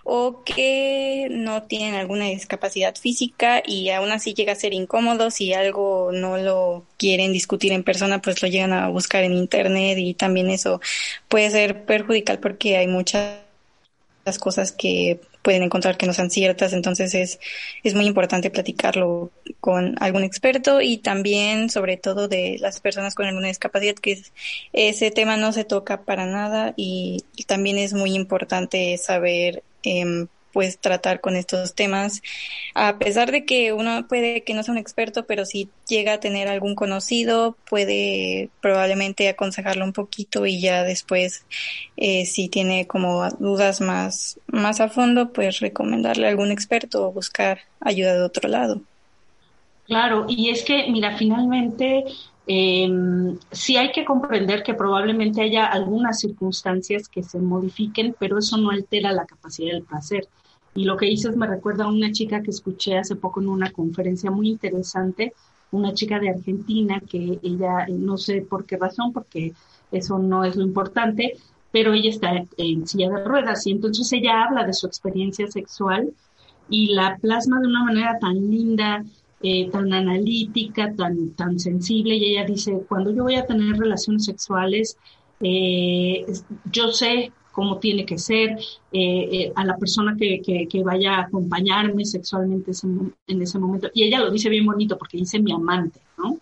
o 0.04 0.44
que 0.44 1.26
no 1.30 1.64
tienen 1.64 1.94
alguna 1.94 2.26
discapacidad 2.26 2.94
física 2.96 3.62
y 3.66 3.90
aún 3.90 4.12
así 4.12 4.34
llega 4.34 4.52
a 4.52 4.56
ser 4.56 4.72
incómodo. 4.72 5.30
Si 5.30 5.52
algo 5.52 6.10
no 6.12 6.38
lo 6.38 6.84
quieren 6.98 7.32
discutir 7.32 7.72
en 7.72 7.82
persona 7.84 8.20
pues 8.22 8.42
lo 8.42 8.48
llegan 8.48 8.72
a 8.72 8.88
buscar 8.88 9.24
en 9.24 9.32
internet 9.32 9.98
y 9.98 10.14
también 10.14 10.50
eso 10.50 10.80
puede 11.28 11.50
ser 11.50 11.84
perjudicial 11.84 12.38
porque 12.38 12.76
hay 12.76 12.86
muchas 12.86 13.41
las 14.24 14.38
cosas 14.38 14.72
que 14.72 15.20
pueden 15.42 15.62
encontrar 15.62 15.96
que 15.96 16.06
no 16.06 16.12
sean 16.12 16.30
ciertas, 16.30 16.72
entonces 16.72 17.14
es, 17.14 17.40
es 17.82 17.94
muy 17.94 18.06
importante 18.06 18.50
platicarlo 18.50 19.30
con 19.60 19.96
algún 20.00 20.22
experto 20.22 20.80
y 20.80 20.98
también 20.98 21.68
sobre 21.68 21.96
todo 21.96 22.28
de 22.28 22.58
las 22.60 22.80
personas 22.80 23.14
con 23.14 23.26
alguna 23.26 23.48
discapacidad, 23.48 23.94
que 23.96 24.22
ese 24.72 25.10
tema 25.10 25.36
no 25.36 25.52
se 25.52 25.64
toca 25.64 26.02
para 26.02 26.26
nada 26.26 26.74
y, 26.76 27.24
también 27.46 27.76
es 27.76 27.92
muy 27.92 28.14
importante 28.14 28.96
saber 28.98 29.62
eh, 29.82 30.26
pues 30.52 30.78
tratar 30.78 31.20
con 31.20 31.36
estos 31.36 31.74
temas, 31.74 32.22
a 32.74 32.98
pesar 32.98 33.30
de 33.32 33.44
que 33.44 33.72
uno 33.72 34.06
puede 34.08 34.42
que 34.44 34.54
no 34.54 34.62
sea 34.62 34.72
un 34.72 34.78
experto, 34.78 35.26
pero 35.26 35.44
si 35.44 35.68
llega 35.88 36.14
a 36.14 36.20
tener 36.20 36.48
algún 36.48 36.74
conocido, 36.74 37.56
puede 37.68 38.50
probablemente 38.60 39.28
aconsejarlo 39.28 39.84
un 39.84 39.92
poquito 39.92 40.46
y 40.46 40.60
ya 40.60 40.84
después, 40.84 41.44
eh, 41.96 42.26
si 42.26 42.48
tiene 42.48 42.86
como 42.86 43.28
dudas 43.38 43.80
más, 43.80 44.38
más 44.46 44.80
a 44.80 44.88
fondo, 44.88 45.32
pues 45.32 45.60
recomendarle 45.60 46.26
a 46.26 46.30
algún 46.30 46.50
experto 46.50 47.06
o 47.06 47.12
buscar 47.12 47.60
ayuda 47.80 48.14
de 48.14 48.22
otro 48.22 48.48
lado. 48.48 48.80
Claro, 49.86 50.26
y 50.28 50.50
es 50.50 50.64
que, 50.64 50.90
mira, 50.90 51.16
finalmente 51.16 52.04
eh, 52.46 52.88
sí 53.50 53.76
hay 53.76 53.92
que 53.92 54.04
comprender 54.04 54.62
que 54.62 54.74
probablemente 54.74 55.42
haya 55.42 55.66
algunas 55.66 56.20
circunstancias 56.20 57.08
que 57.08 57.22
se 57.22 57.38
modifiquen, 57.38 58.14
pero 58.18 58.38
eso 58.38 58.56
no 58.56 58.70
altera 58.70 59.12
la 59.12 59.26
capacidad 59.26 59.72
del 59.72 59.84
placer. 59.84 60.28
Y 60.74 60.84
lo 60.84 60.96
que 60.96 61.06
dices 61.06 61.36
me 61.36 61.46
recuerda 61.46 61.84
a 61.84 61.88
una 61.88 62.12
chica 62.12 62.42
que 62.42 62.50
escuché 62.50 62.96
hace 62.96 63.16
poco 63.16 63.40
en 63.40 63.48
una 63.48 63.70
conferencia 63.70 64.30
muy 64.30 64.48
interesante, 64.48 65.34
una 65.70 65.92
chica 65.92 66.18
de 66.18 66.30
Argentina 66.30 67.00
que 67.00 67.38
ella, 67.42 67.86
no 67.88 68.16
sé 68.16 68.42
por 68.42 68.64
qué 68.64 68.76
razón, 68.76 69.12
porque 69.12 69.52
eso 69.90 70.18
no 70.18 70.44
es 70.44 70.56
lo 70.56 70.64
importante, 70.64 71.34
pero 71.70 71.92
ella 71.92 72.10
está 72.10 72.44
en 72.56 72.86
silla 72.86 73.10
de 73.10 73.24
ruedas 73.24 73.66
y 73.66 73.72
entonces 73.72 74.12
ella 74.12 74.44
habla 74.44 74.64
de 74.64 74.74
su 74.74 74.86
experiencia 74.86 75.46
sexual 75.48 76.12
y 76.68 76.94
la 76.94 77.16
plasma 77.16 77.60
de 77.60 77.66
una 77.66 77.84
manera 77.84 78.18
tan 78.18 78.34
linda, 78.50 79.04
eh, 79.42 79.70
tan 79.70 79.92
analítica, 79.92 80.94
tan, 80.94 81.30
tan 81.30 81.58
sensible 81.58 82.16
y 82.16 82.32
ella 82.32 82.44
dice, 82.44 82.84
cuando 82.88 83.10
yo 83.10 83.24
voy 83.24 83.36
a 83.36 83.46
tener 83.46 83.76
relaciones 83.76 84.24
sexuales, 84.24 84.96
eh, 85.40 86.24
yo 86.70 86.92
sé 86.92 87.32
cómo 87.52 87.78
tiene 87.78 88.04
que 88.04 88.18
ser, 88.18 88.58
eh, 88.92 89.28
eh, 89.32 89.52
a 89.54 89.64
la 89.64 89.76
persona 89.76 90.16
que, 90.18 90.40
que, 90.40 90.82
vaya 90.82 91.16
a 91.16 91.22
acompañarme 91.22 92.04
sexualmente 92.04 92.72
en 93.26 93.42
ese 93.42 93.58
momento. 93.58 93.88
Y 93.94 94.04
ella 94.04 94.20
lo 94.20 94.30
dice 94.30 94.48
bien 94.48 94.66
bonito 94.66 94.98
porque 94.98 95.18
dice 95.18 95.38
mi 95.38 95.52
amante, 95.52 96.00
¿no? 96.18 96.38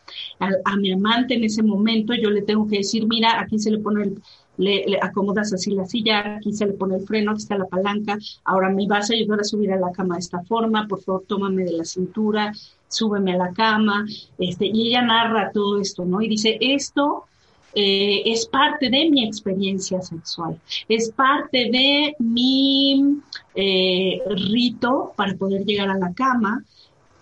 A, 0.64 0.76
mi 0.76 0.92
amante 0.92 1.34
en 1.34 1.44
ese 1.44 1.62
momento 1.62 2.14
yo 2.14 2.30
le 2.30 2.42
tengo 2.42 2.66
que 2.66 2.78
decir, 2.78 3.06
mira, 3.06 3.40
aquí 3.40 3.58
se 3.58 3.70
le 3.70 3.78
pone 3.78 4.04
el, 4.04 4.22
le, 4.56 4.98
acomodas 5.02 5.52
así 5.52 5.72
la 5.72 5.86
silla, 5.86 6.36
aquí 6.36 6.52
se 6.52 6.66
le 6.66 6.72
pone 6.74 6.96
el 6.96 7.02
freno, 7.02 7.32
aquí 7.32 7.42
está 7.42 7.58
la 7.58 7.66
palanca, 7.66 8.18
ahora 8.44 8.70
me 8.70 8.86
vas 8.86 9.10
a 9.10 9.14
ayudar 9.14 9.40
a 9.40 9.44
subir 9.44 9.72
a 9.72 9.78
la 9.78 9.92
cama 9.92 10.14
de 10.14 10.20
esta 10.20 10.42
forma, 10.44 10.86
por 10.86 11.02
favor 11.02 11.24
tómame 11.26 11.64
de 11.64 11.72
la 11.72 11.84
cintura, 11.84 12.52
súbeme 12.88 13.32
a 13.32 13.36
la 13.36 13.52
cama, 13.52 14.06
este, 14.38 14.66
y 14.66 14.88
ella 14.88 15.02
narra 15.02 15.50
todo 15.52 15.80
esto, 15.80 16.04
¿no? 16.04 16.20
Y 16.20 16.28
dice, 16.28 16.58
esto 16.60 17.24
eh, 17.74 18.22
es 18.26 18.46
parte 18.46 18.90
de 18.90 19.08
mi 19.10 19.24
experiencia 19.24 20.02
sexual, 20.02 20.60
es 20.88 21.10
parte 21.10 21.70
de 21.70 22.16
mi 22.18 23.20
eh, 23.54 24.20
rito 24.50 25.12
para 25.16 25.34
poder 25.34 25.64
llegar 25.64 25.88
a 25.88 25.98
la 25.98 26.12
cama 26.12 26.64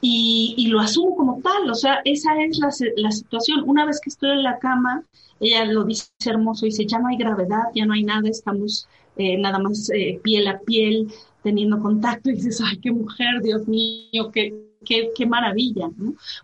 y, 0.00 0.68
lo 0.68 0.80
asumo 0.80 1.16
como 1.16 1.40
tal, 1.42 1.68
o 1.70 1.74
sea, 1.74 2.00
esa 2.04 2.40
es 2.42 2.58
la, 2.58 3.10
situación. 3.10 3.64
Una 3.66 3.84
vez 3.84 4.00
que 4.00 4.10
estoy 4.10 4.30
en 4.30 4.44
la 4.44 4.58
cama, 4.58 5.02
ella 5.40 5.64
lo 5.64 5.84
dice 5.84 6.08
hermoso, 6.24 6.66
dice, 6.66 6.86
ya 6.86 6.98
no 6.98 7.08
hay 7.08 7.16
gravedad, 7.16 7.64
ya 7.74 7.84
no 7.84 7.94
hay 7.94 8.04
nada, 8.04 8.28
estamos 8.28 8.88
eh, 9.16 9.36
nada 9.36 9.58
más 9.58 9.90
piel 10.22 10.46
a 10.46 10.60
piel, 10.60 11.08
teniendo 11.42 11.80
contacto 11.80 12.30
y 12.30 12.34
dices, 12.34 12.60
ay, 12.64 12.78
qué 12.78 12.92
mujer, 12.92 13.42
Dios 13.42 13.66
mío, 13.66 14.30
qué, 14.32 14.54
qué, 14.84 15.10
qué 15.16 15.26
maravilla. 15.26 15.90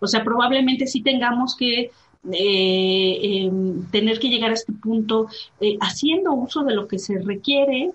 O 0.01 0.07
sea, 0.07 0.25
probablemente 0.25 0.87
sí 0.87 1.03
tengamos 1.03 1.57
que 1.57 1.91
eh, 2.33 3.51
tener 3.91 4.19
que 4.19 4.29
llegar 4.29 4.51
a 4.51 4.55
este 4.55 4.73
punto 4.73 5.29
eh, 5.61 5.77
haciendo 5.81 6.33
uso 6.33 6.65
de 6.65 6.75
lo 6.75 6.89
que 6.89 6.99
se 6.99 7.19
requiere, 7.19 7.93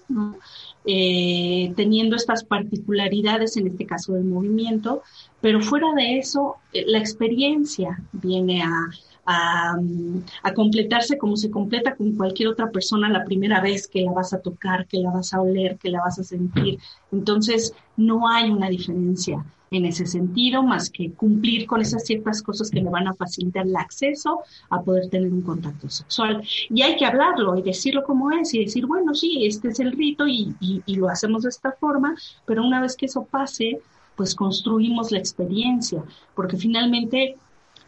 eh, 0.86 1.74
teniendo 1.76 2.16
estas 2.16 2.44
particularidades, 2.44 3.58
en 3.58 3.68
este 3.68 3.86
caso 3.86 4.14
del 4.14 4.26
movimiento, 4.26 5.02
pero 5.42 5.62
fuera 5.62 5.94
de 5.94 6.20
eso, 6.20 6.58
la 6.74 7.00
experiencia 7.00 8.02
viene 8.12 8.62
a, 8.62 8.90
a, 9.26 10.54
completarse 10.54 11.18
como 11.18 11.38
se 11.38 11.52
completa 11.52 11.96
con 11.96 12.16
cualquier 12.16 12.50
otra 12.50 12.72
persona 12.72 13.10
la 13.10 13.26
primera 13.26 13.62
vez 13.62 13.88
que 13.88 14.02
la 14.02 14.12
vas 14.12 14.34
a 14.34 14.42
tocar, 14.42 14.88
que 14.88 14.98
la 14.98 15.12
vas 15.12 15.34
a 15.34 15.42
oler, 15.42 15.78
que 15.78 15.90
la 15.90 16.02
vas 16.02 16.20
a 16.20 16.24
sentir. 16.24 16.80
Entonces, 17.12 17.74
no 17.96 18.28
hay 18.28 18.50
una 18.50 18.70
diferencia 18.70 19.46
en 19.72 19.86
ese 19.86 20.06
sentido, 20.06 20.64
más 20.64 20.90
que 20.90 21.12
cumplir 21.12 21.66
con 21.68 21.82
esas 21.82 22.06
ciertas 22.06 22.42
cosas 22.42 22.70
que 22.70 22.82
me 22.82 22.90
van 22.90 23.08
a 23.08 23.14
facilitar 23.14 23.66
el 23.66 23.76
acceso 23.76 24.42
a 24.70 24.82
poder 24.82 25.10
tener 25.10 25.32
un 25.32 25.42
contacto 25.42 25.90
sexual. 25.90 26.44
Y 26.70 26.82
hay 26.82 26.96
que 26.98 27.06
hablarlo 27.06 27.58
y 27.58 27.62
decirlo 27.62 28.04
como 28.04 28.32
es 28.32 28.54
y 28.54 28.66
decir, 28.66 28.86
bueno, 28.86 29.14
sí, 29.14 29.46
este 29.46 29.70
es 29.70 29.80
el 29.80 29.92
rito 29.92 30.28
y, 30.28 30.56
y, 30.60 30.96
lo 30.96 31.10
hacemos 31.10 31.44
de 31.44 31.50
esta 31.50 31.72
forma, 31.72 32.16
pero 32.46 32.64
una 32.64 32.82
vez 32.82 32.96
que 32.96 33.06
eso 33.06 33.24
pase, 33.24 33.80
pues 34.16 34.36
construimos 34.36 35.12
la 35.12 35.20
experiencia, 35.20 36.04
porque 36.36 36.58
finalmente 36.58 37.38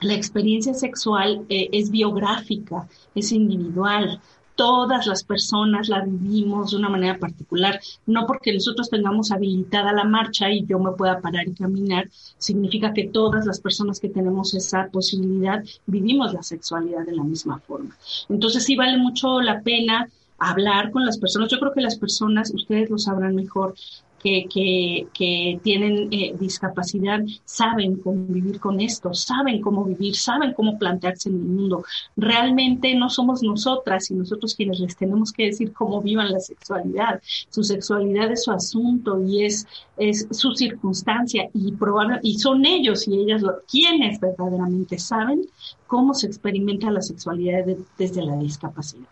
la 0.02 0.14
experiencia 0.14 0.74
sexual 0.74 1.46
eh, 1.50 1.70
es 1.72 1.92
biográfica, 1.92 2.88
es 3.14 3.32
individual, 3.32 4.22
todas 4.56 5.08
las 5.08 5.24
personas 5.24 5.90
la 5.90 6.04
vivimos 6.06 6.72
de 6.72 6.78
una 6.78 6.90
manera 6.90 7.18
particular. 7.18 7.80
No 8.06 8.26
porque 8.28 8.54
nosotros 8.54 8.90
tengamos 8.90 9.32
habilitada 9.32 9.94
la 9.94 10.04
marcha 10.04 10.52
y 10.52 10.66
yo 10.66 10.80
me 10.80 10.92
pueda 10.92 11.20
parar 11.20 11.48
y 11.48 11.54
caminar, 11.54 12.10
significa 12.38 12.94
que 12.94 13.08
todas 13.08 13.46
las 13.46 13.60
personas 13.60 14.00
que 14.00 14.10
tenemos 14.10 14.54
esa 14.54 14.88
posibilidad 14.92 15.64
vivimos 15.86 16.34
la 16.34 16.44
sexualidad 16.44 17.06
de 17.06 17.16
la 17.16 17.24
misma 17.24 17.60
forma. 17.60 17.96
Entonces 18.30 18.64
sí 18.64 18.76
vale 18.76 18.98
mucho 18.98 19.42
la 19.42 19.62
pena 19.62 20.10
hablar 20.38 20.92
con 20.92 21.06
las 21.06 21.20
personas. 21.20 21.50
Yo 21.52 21.60
creo 21.60 21.74
que 21.74 21.82
las 21.82 21.98
personas, 21.98 22.52
ustedes 22.54 22.90
lo 22.90 22.98
sabrán 22.98 23.36
mejor, 23.36 23.76
que, 24.22 25.08
que, 25.14 25.60
tienen 25.64 26.08
eh, 26.12 26.36
discapacidad 26.40 27.22
saben 27.44 27.98
cómo 27.98 28.26
vivir 28.26 28.60
con 28.60 28.80
esto, 28.80 29.14
saben 29.14 29.62
cómo 29.62 29.84
vivir, 29.84 30.16
saben 30.16 30.54
cómo 30.54 30.78
plantearse 30.78 31.30
en 31.30 31.36
el 31.36 31.42
mundo. 31.42 31.84
Realmente 32.16 32.94
no 32.96 33.10
somos 33.10 33.42
nosotras 33.42 34.12
y 34.12 34.16
nosotros 34.16 34.56
quienes 34.56 34.80
les 34.80 34.96
tenemos 34.96 35.32
que 35.32 35.46
decir 35.46 35.74
cómo 35.74 36.02
vivan 36.02 36.32
la 36.32 36.40
sexualidad. 36.40 37.22
Su 37.50 37.64
sexualidad 37.64 38.32
es 38.32 38.44
su 38.44 38.52
asunto 38.52 39.24
y 39.26 39.46
es, 39.46 39.68
es 39.98 40.28
su 40.32 40.54
circunstancia 40.54 41.50
y 41.54 41.72
probable, 41.72 42.20
y 42.24 42.38
son 42.38 42.66
ellos 42.66 43.08
y 43.08 43.20
ellas 43.20 43.44
quienes 43.70 44.20
verdaderamente 44.20 45.00
saben 45.00 45.46
cómo 45.88 46.14
se 46.14 46.28
experimenta 46.28 46.92
la 46.92 47.02
sexualidad 47.02 47.66
desde 47.98 48.24
la 48.24 48.36
discapacidad. 48.38 49.08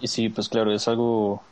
Y 0.00 0.08
sí, 0.08 0.28
pues 0.28 0.48
claro, 0.48 0.72
es 0.72 0.88
algo 0.88 1.42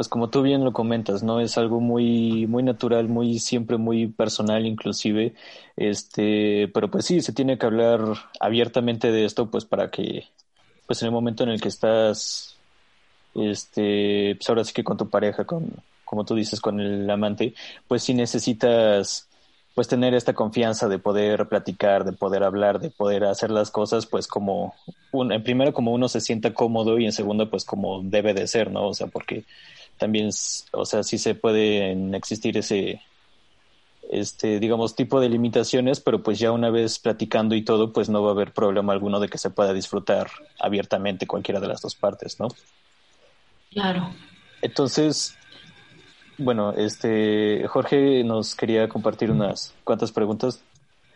pues 0.00 0.08
como 0.08 0.30
tú 0.30 0.40
bien 0.40 0.64
lo 0.64 0.72
comentas, 0.72 1.22
¿no? 1.22 1.40
Es 1.40 1.58
algo 1.58 1.78
muy, 1.78 2.46
muy 2.46 2.62
natural, 2.62 3.06
muy, 3.10 3.38
siempre 3.38 3.76
muy 3.76 4.06
personal 4.06 4.64
inclusive, 4.64 5.34
este, 5.76 6.68
pero 6.72 6.90
pues 6.90 7.04
sí, 7.04 7.20
se 7.20 7.34
tiene 7.34 7.58
que 7.58 7.66
hablar 7.66 8.00
abiertamente 8.40 9.12
de 9.12 9.26
esto, 9.26 9.50
pues 9.50 9.66
para 9.66 9.90
que, 9.90 10.24
pues 10.86 11.02
en 11.02 11.08
el 11.08 11.12
momento 11.12 11.42
en 11.42 11.50
el 11.50 11.60
que 11.60 11.68
estás, 11.68 12.56
este, 13.34 14.36
pues 14.36 14.48
ahora 14.48 14.64
sí 14.64 14.72
que 14.72 14.84
con 14.84 14.96
tu 14.96 15.10
pareja, 15.10 15.44
con, 15.44 15.70
como 16.06 16.24
tú 16.24 16.34
dices, 16.34 16.62
con 16.62 16.80
el 16.80 17.10
amante, 17.10 17.52
pues 17.86 18.02
sí 18.02 18.14
necesitas, 18.14 19.28
pues 19.74 19.86
tener 19.86 20.14
esta 20.14 20.32
confianza 20.32 20.88
de 20.88 20.98
poder 20.98 21.46
platicar, 21.46 22.04
de 22.04 22.12
poder 22.12 22.42
hablar, 22.42 22.80
de 22.80 22.88
poder 22.88 23.24
hacer 23.24 23.50
las 23.50 23.70
cosas, 23.70 24.06
pues 24.06 24.26
como, 24.26 24.74
un, 25.12 25.30
en 25.30 25.42
primero 25.42 25.74
como 25.74 25.92
uno 25.92 26.08
se 26.08 26.22
sienta 26.22 26.54
cómodo 26.54 26.98
y 26.98 27.04
en 27.04 27.12
segundo 27.12 27.50
pues 27.50 27.66
como 27.66 28.00
debe 28.02 28.32
de 28.32 28.46
ser, 28.46 28.70
¿no? 28.70 28.88
O 28.88 28.94
sea, 28.94 29.08
porque 29.08 29.44
también, 30.00 30.30
o 30.72 30.84
sea, 30.84 31.04
sí 31.04 31.18
se 31.18 31.36
pueden 31.36 32.14
existir 32.14 32.56
ese, 32.56 33.00
este, 34.10 34.58
digamos, 34.58 34.96
tipo 34.96 35.20
de 35.20 35.28
limitaciones, 35.28 36.00
pero 36.00 36.22
pues 36.22 36.40
ya 36.40 36.50
una 36.50 36.70
vez 36.70 36.98
platicando 36.98 37.54
y 37.54 37.62
todo, 37.62 37.92
pues 37.92 38.08
no 38.08 38.22
va 38.22 38.30
a 38.30 38.32
haber 38.32 38.52
problema 38.52 38.92
alguno 38.92 39.20
de 39.20 39.28
que 39.28 39.38
se 39.38 39.50
pueda 39.50 39.72
disfrutar 39.72 40.28
abiertamente 40.58 41.28
cualquiera 41.28 41.60
de 41.60 41.68
las 41.68 41.82
dos 41.82 41.94
partes, 41.94 42.40
¿no? 42.40 42.48
Claro. 43.70 44.12
Entonces, 44.62 45.36
bueno, 46.38 46.72
este, 46.72 47.66
Jorge 47.68 48.24
nos 48.24 48.54
quería 48.54 48.88
compartir 48.88 49.30
unas 49.30 49.74
cuantas 49.84 50.10
preguntas. 50.10 50.60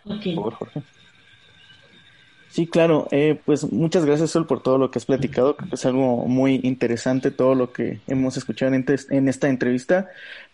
Por 0.04 0.22
favor, 0.22 0.54
Jorge. 0.54 0.82
Sí, 2.54 2.68
claro. 2.68 3.08
Eh, 3.10 3.36
pues 3.44 3.72
muchas 3.72 4.04
gracias, 4.04 4.30
Sol, 4.30 4.46
por 4.46 4.62
todo 4.62 4.78
lo 4.78 4.88
que 4.88 5.00
has 5.00 5.06
platicado. 5.06 5.56
Que 5.56 5.64
es 5.72 5.84
algo 5.86 6.24
muy 6.28 6.60
interesante 6.62 7.32
todo 7.32 7.56
lo 7.56 7.72
que 7.72 7.98
hemos 8.06 8.36
escuchado 8.36 8.72
en, 8.72 8.86
en 9.10 9.28
esta 9.28 9.48
entrevista. 9.48 10.08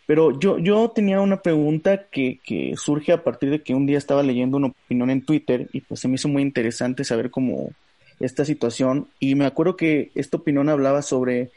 Pero 0.06 0.38
yo, 0.40 0.58
yo 0.58 0.88
tenía 0.92 1.20
una 1.20 1.42
pregunta 1.42 2.06
que, 2.10 2.40
que 2.42 2.72
surge 2.78 3.12
a 3.12 3.22
partir 3.22 3.50
de 3.50 3.62
que 3.62 3.74
un 3.74 3.84
día 3.84 3.98
estaba 3.98 4.22
leyendo 4.22 4.56
una 4.56 4.68
opinión 4.68 5.10
en 5.10 5.22
Twitter 5.22 5.68
y 5.74 5.82
pues 5.82 6.00
se 6.00 6.08
me 6.08 6.14
hizo 6.14 6.28
muy 6.28 6.40
interesante 6.40 7.04
saber 7.04 7.30
cómo 7.30 7.72
esta 8.18 8.46
situación. 8.46 9.08
Y 9.18 9.34
me 9.34 9.44
acuerdo 9.44 9.76
que 9.76 10.10
esta 10.14 10.38
opinión 10.38 10.70
hablaba 10.70 11.02
sobre 11.02 11.50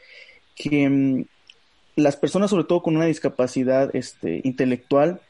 que 0.56 0.90
mm, 0.90 1.24
las 1.96 2.16
personas, 2.16 2.50
sobre 2.50 2.64
todo 2.64 2.82
con 2.82 2.96
una 2.96 3.06
discapacidad 3.06 3.96
este, 3.96 4.42
intelectual, 4.44 5.22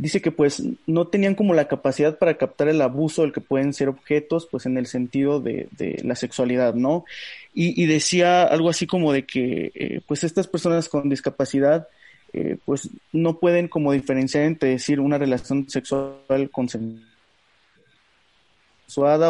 dice 0.00 0.22
que 0.22 0.32
pues 0.32 0.62
no 0.86 1.08
tenían 1.08 1.34
como 1.34 1.52
la 1.52 1.68
capacidad 1.68 2.16
para 2.16 2.38
captar 2.38 2.68
el 2.68 2.80
abuso 2.80 3.20
del 3.20 3.32
que 3.32 3.42
pueden 3.42 3.74
ser 3.74 3.90
objetos, 3.90 4.48
pues 4.50 4.64
en 4.64 4.78
el 4.78 4.86
sentido 4.86 5.40
de, 5.40 5.68
de 5.72 6.00
la 6.02 6.16
sexualidad, 6.16 6.72
¿no? 6.74 7.04
Y, 7.52 7.80
y, 7.80 7.86
decía 7.86 8.44
algo 8.44 8.70
así 8.70 8.86
como 8.86 9.12
de 9.12 9.26
que 9.26 9.72
eh, 9.74 10.00
pues 10.06 10.24
estas 10.24 10.46
personas 10.46 10.88
con 10.88 11.10
discapacidad 11.10 11.86
eh, 12.32 12.56
pues 12.64 12.88
no 13.12 13.38
pueden 13.38 13.68
como 13.68 13.92
diferenciar 13.92 14.44
entre 14.44 14.70
decir 14.70 15.00
una 15.00 15.18
relación 15.18 15.68
sexual 15.68 16.48
consensuada 16.50 17.02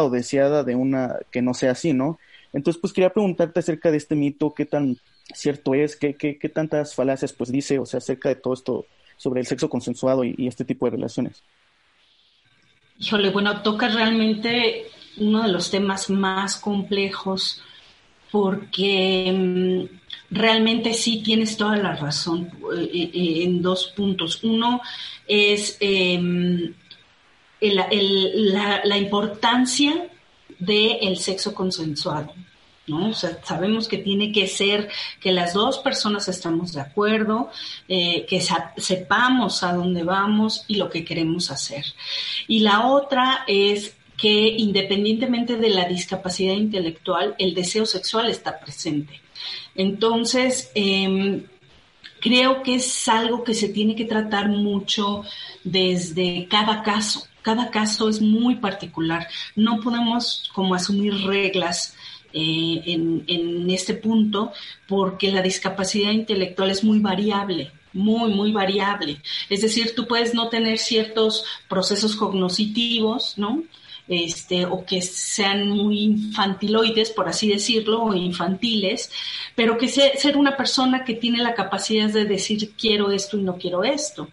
o 0.03 0.09
deseada 0.09 0.63
de 0.63 0.75
una 0.75 1.17
que 1.31 1.41
no 1.41 1.53
sea 1.53 1.71
así, 1.71 1.91
¿no? 1.91 2.17
Entonces 2.53 2.79
pues 2.79 2.93
quería 2.93 3.11
preguntarte 3.11 3.59
acerca 3.59 3.91
de 3.91 3.97
este 3.97 4.15
mito, 4.15 4.53
qué 4.53 4.65
tan 4.65 4.97
cierto 5.33 5.73
es, 5.73 5.97
qué, 5.97 6.13
qué, 6.13 6.37
qué 6.37 6.47
tantas 6.47 6.95
falacias 6.95 7.33
pues 7.33 7.51
dice, 7.51 7.77
o 7.77 7.85
sea, 7.85 7.97
acerca 7.97 8.29
de 8.29 8.35
todo 8.35 8.53
esto 8.53 8.85
sobre 9.21 9.41
el 9.41 9.45
sexo 9.45 9.69
consensuado 9.69 10.23
y, 10.23 10.47
este 10.47 10.65
tipo 10.65 10.87
de 10.87 10.93
relaciones. 10.93 11.43
Híjole, 12.97 13.29
bueno, 13.29 13.61
toca 13.61 13.87
realmente 13.87 14.87
uno 15.17 15.43
de 15.43 15.51
los 15.51 15.69
temas 15.69 16.09
más 16.09 16.55
complejos 16.55 17.61
porque 18.31 19.31
mm, 19.31 20.35
realmente 20.35 20.95
sí 20.95 21.21
tienes 21.21 21.55
toda 21.55 21.75
la 21.75 21.95
razón 21.95 22.49
eh, 22.75 23.11
eh, 23.13 23.43
en 23.43 23.61
dos 23.61 23.93
puntos. 23.95 24.43
Uno 24.43 24.81
es 25.27 25.77
em, 25.79 26.73
la, 27.61 28.97
importancia 28.97 30.09
del 30.57 31.17
sexo 31.17 31.53
consensuado. 31.53 32.33
Sabemos 33.43 33.87
que 33.87 33.97
tiene 33.97 34.31
que 34.31 34.47
ser 34.47 34.89
que 35.19 35.31
las 35.31 35.53
dos 35.53 35.79
personas 35.79 36.27
estamos 36.27 36.73
de 36.73 36.81
acuerdo, 36.81 37.49
eh, 37.87 38.25
que 38.27 38.41
sepamos 38.77 39.63
a 39.63 39.73
dónde 39.73 40.03
vamos 40.03 40.65
y 40.67 40.75
lo 40.75 40.89
que 40.89 41.03
queremos 41.03 41.51
hacer. 41.51 41.85
Y 42.47 42.59
la 42.59 42.87
otra 42.87 43.43
es 43.47 43.95
que 44.17 44.49
independientemente 44.57 45.57
de 45.57 45.69
la 45.69 45.85
discapacidad 45.85 46.53
intelectual, 46.53 47.33
el 47.39 47.55
deseo 47.55 47.85
sexual 47.87 48.29
está 48.29 48.59
presente. 48.59 49.19
Entonces, 49.75 50.71
em, 50.75 51.43
creo 52.19 52.61
que 52.61 52.75
es 52.75 53.07
algo 53.07 53.43
que 53.43 53.55
se 53.55 53.69
tiene 53.69 53.95
que 53.95 54.05
tratar 54.05 54.47
mucho 54.47 55.23
desde 55.63 56.47
cada 56.49 56.83
caso. 56.83 57.27
Cada 57.41 57.71
caso 57.71 58.07
es 58.07 58.21
muy 58.21 58.55
particular. 58.55 59.27
No 59.55 59.79
podemos 59.79 60.49
como 60.53 60.75
asumir 60.75 61.15
reglas 61.25 61.95
eh, 62.33 62.81
en, 62.85 63.69
este 63.69 63.93
punto 63.93 64.51
porque 64.87 65.31
la 65.31 65.41
discapacidad 65.41 66.11
intelectual 66.11 66.71
es 66.71 66.83
muy 66.83 66.99
variable 66.99 67.71
muy, 67.93 68.33
muy 68.33 68.53
variable. 68.53 69.21
Es 69.49 69.61
decir, 69.61 69.93
tú 69.93 70.07
puedes 70.07 70.33
no 70.33 70.47
tener 70.47 70.77
ciertos 70.77 71.43
procesos 71.67 72.15
cognitivos, 72.15 73.37
¿no? 73.37 73.63
Este, 74.07 74.65
o 74.65 74.83
que 74.83 75.01
sean 75.01 75.69
muy 75.69 76.01
infantiloides, 76.01 77.11
por 77.11 77.29
así 77.29 77.49
decirlo, 77.49 78.03
o 78.03 78.13
infantiles, 78.13 79.11
pero 79.55 79.77
que 79.77 79.87
sea, 79.87 80.15
ser 80.17 80.37
una 80.37 80.57
persona 80.57 81.05
que 81.05 81.13
tiene 81.13 81.41
la 81.41 81.53
capacidad 81.53 82.09
de 82.09 82.25
decir 82.25 82.73
quiero 82.77 83.11
esto 83.11 83.37
y 83.37 83.43
no 83.43 83.57
quiero 83.57 83.83
esto. 83.83 84.27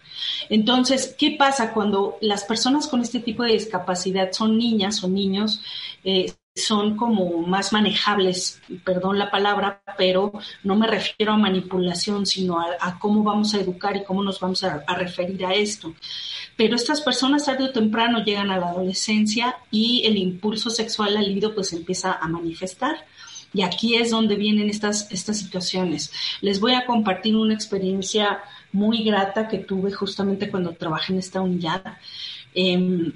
Entonces, 0.49 1.15
¿qué 1.17 1.31
pasa 1.37 1.71
cuando 1.71 2.17
las 2.19 2.43
personas 2.43 2.87
con 2.87 3.01
este 3.01 3.19
tipo 3.19 3.43
de 3.43 3.53
discapacidad 3.53 4.31
son 4.33 4.57
niñas 4.57 5.03
o 5.03 5.07
niños? 5.07 5.61
Eh, 6.03 6.33
son 6.63 6.95
como 6.95 7.41
más 7.47 7.73
manejables, 7.73 8.61
perdón 8.83 9.17
la 9.17 9.31
palabra, 9.31 9.81
pero 9.97 10.31
no 10.63 10.75
me 10.75 10.87
refiero 10.87 11.33
a 11.33 11.37
manipulación, 11.37 12.25
sino 12.25 12.59
a, 12.59 12.99
cómo 12.99 13.23
vamos 13.23 13.53
a 13.53 13.59
educar 13.59 13.97
y 13.97 14.03
cómo 14.03 14.23
nos 14.23 14.39
vamos 14.39 14.63
a, 14.63 14.83
referir 14.95 15.45
a 15.45 15.53
esto. 15.53 15.93
Pero 16.55 16.75
estas 16.75 17.01
personas 17.01 17.45
tarde 17.45 17.65
o 17.65 17.71
temprano 17.71 18.23
llegan 18.23 18.51
a 18.51 18.57
la 18.57 18.67
adolescencia 18.67 19.57
y 19.71 20.03
el 20.05 20.17
impulso 20.17 20.69
sexual 20.69 21.17
al 21.17 21.25
libido 21.25 21.55
pues 21.55 21.73
empieza 21.73 22.13
a 22.13 22.27
manifestar. 22.27 23.05
Y 23.51 23.63
aquí 23.63 23.95
es 23.95 24.11
donde 24.11 24.35
vienen 24.35 24.69
estas, 24.69 25.11
estas 25.11 25.39
situaciones. 25.39 26.11
Les 26.41 26.59
voy 26.59 26.73
a 26.73 26.85
compartir 26.85 27.35
una 27.35 27.55
experiencia 27.55 28.43
muy 28.71 29.03
grata 29.03 29.47
que 29.47 29.57
tuve 29.57 29.91
justamente 29.91 30.51
cuando 30.51 30.73
trabajé 30.73 31.13
en 31.13 31.19
esta 31.19 31.41
unidad. 31.41 31.97
Em, 32.53 33.11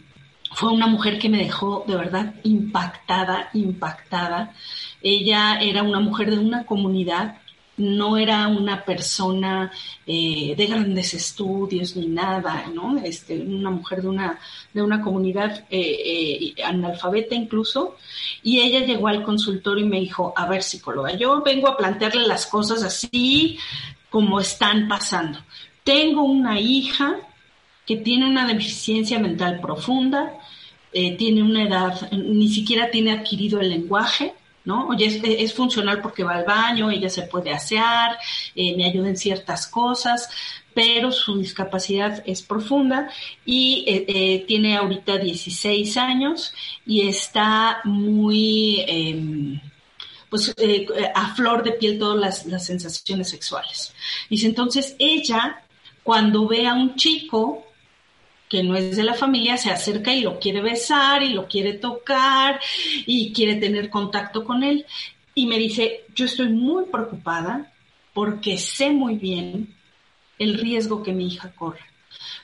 fue 0.55 0.71
una 0.71 0.87
mujer 0.87 1.19
que 1.19 1.29
me 1.29 1.37
dejó 1.37 1.83
de 1.87 1.95
verdad 1.95 2.35
impactada, 2.43 3.49
impactada. 3.53 4.53
Ella 5.01 5.59
era 5.59 5.83
una 5.83 5.99
mujer 5.99 6.31
de 6.31 6.39
una 6.39 6.65
comunidad, 6.65 7.37
no 7.75 8.17
era 8.17 8.47
una 8.47 8.85
persona 8.85 9.71
eh, 10.05 10.53
de 10.55 10.65
grandes 10.67 11.13
estudios 11.15 11.95
ni 11.95 12.07
nada, 12.07 12.65
¿no? 12.73 12.97
Este, 12.99 13.39
una 13.39 13.71
mujer 13.71 14.03
de 14.03 14.09
una, 14.09 14.39
de 14.73 14.81
una 14.81 15.01
comunidad 15.01 15.65
eh, 15.71 16.53
eh, 16.55 16.63
analfabeta 16.63 17.33
incluso. 17.33 17.97
Y 18.43 18.59
ella 18.59 18.85
llegó 18.85 19.07
al 19.07 19.23
consultorio 19.23 19.85
y 19.85 19.89
me 19.89 19.99
dijo, 19.99 20.33
a 20.35 20.45
ver, 20.47 20.61
psicóloga, 20.61 21.15
yo 21.15 21.41
vengo 21.41 21.67
a 21.67 21.77
plantearle 21.77 22.27
las 22.27 22.45
cosas 22.45 22.83
así 22.83 23.57
como 24.09 24.39
están 24.39 24.87
pasando. 24.87 25.39
Tengo 25.83 26.23
una 26.23 26.59
hija 26.59 27.17
que 27.85 27.97
tiene 27.97 28.27
una 28.27 28.47
deficiencia 28.47 29.19
mental 29.19 29.59
profunda, 29.59 30.33
eh, 30.93 31.15
tiene 31.17 31.41
una 31.43 31.63
edad, 31.63 32.11
ni 32.11 32.49
siquiera 32.49 32.91
tiene 32.91 33.11
adquirido 33.11 33.59
el 33.59 33.69
lenguaje, 33.69 34.33
¿no? 34.65 34.87
Oye, 34.87 35.21
es, 35.43 35.53
funcional 35.53 36.01
porque 36.01 36.23
va 36.23 36.35
al 36.35 36.45
baño, 36.45 36.89
ella 36.89 37.09
se 37.09 37.23
puede 37.23 37.51
asear, 37.51 38.17
eh, 38.55 38.75
me 38.75 38.85
ayuda 38.85 39.09
en 39.09 39.17
ciertas 39.17 39.67
cosas, 39.67 40.29
pero 40.73 41.11
su 41.11 41.37
discapacidad 41.37 42.23
es 42.25 42.41
profunda 42.41 43.09
y 43.45 43.85
eh, 43.87 44.05
eh, 44.07 44.45
tiene 44.47 44.77
ahorita 44.77 45.17
16 45.17 45.97
años 45.97 46.53
y 46.85 47.07
está 47.07 47.81
muy, 47.83 48.83
em, 48.87 49.61
pues, 50.29 50.53
a 51.13 51.35
flor 51.35 51.63
de 51.63 51.73
piel 51.73 51.99
todas 51.99 52.19
las, 52.19 52.45
las 52.45 52.65
sensaciones 52.65 53.29
sexuales. 53.29 53.93
Dice, 54.29 54.47
entonces 54.47 54.95
ella, 54.97 55.61
cuando 56.01 56.47
ve 56.47 56.65
a 56.67 56.73
un 56.73 56.95
chico, 56.95 57.67
que 58.53 58.61
no 58.61 58.75
es 58.75 58.95
de 58.95 59.01
la 59.01 59.15
familia 59.15 59.57
se 59.57 59.71
acerca 59.71 60.13
y 60.13 60.21
lo 60.21 60.39
quiere 60.39 60.61
besar 60.61 61.23
y 61.23 61.29
lo 61.29 61.47
quiere 61.47 61.73
tocar 61.73 62.59
y 63.07 63.33
quiere 63.33 63.55
tener 63.55 63.89
contacto 63.89 64.43
con 64.43 64.61
él. 64.61 64.85
Y 65.33 65.47
me 65.47 65.57
dice, 65.57 66.05
yo 66.13 66.25
estoy 66.25 66.49
muy 66.49 66.85
preocupada 66.85 67.73
porque 68.13 68.59
sé 68.59 68.91
muy 68.91 69.15
bien 69.15 69.73
el 70.37 70.59
riesgo 70.59 71.01
que 71.01 71.13
mi 71.13 71.25
hija 71.25 71.51
corre, 71.55 71.79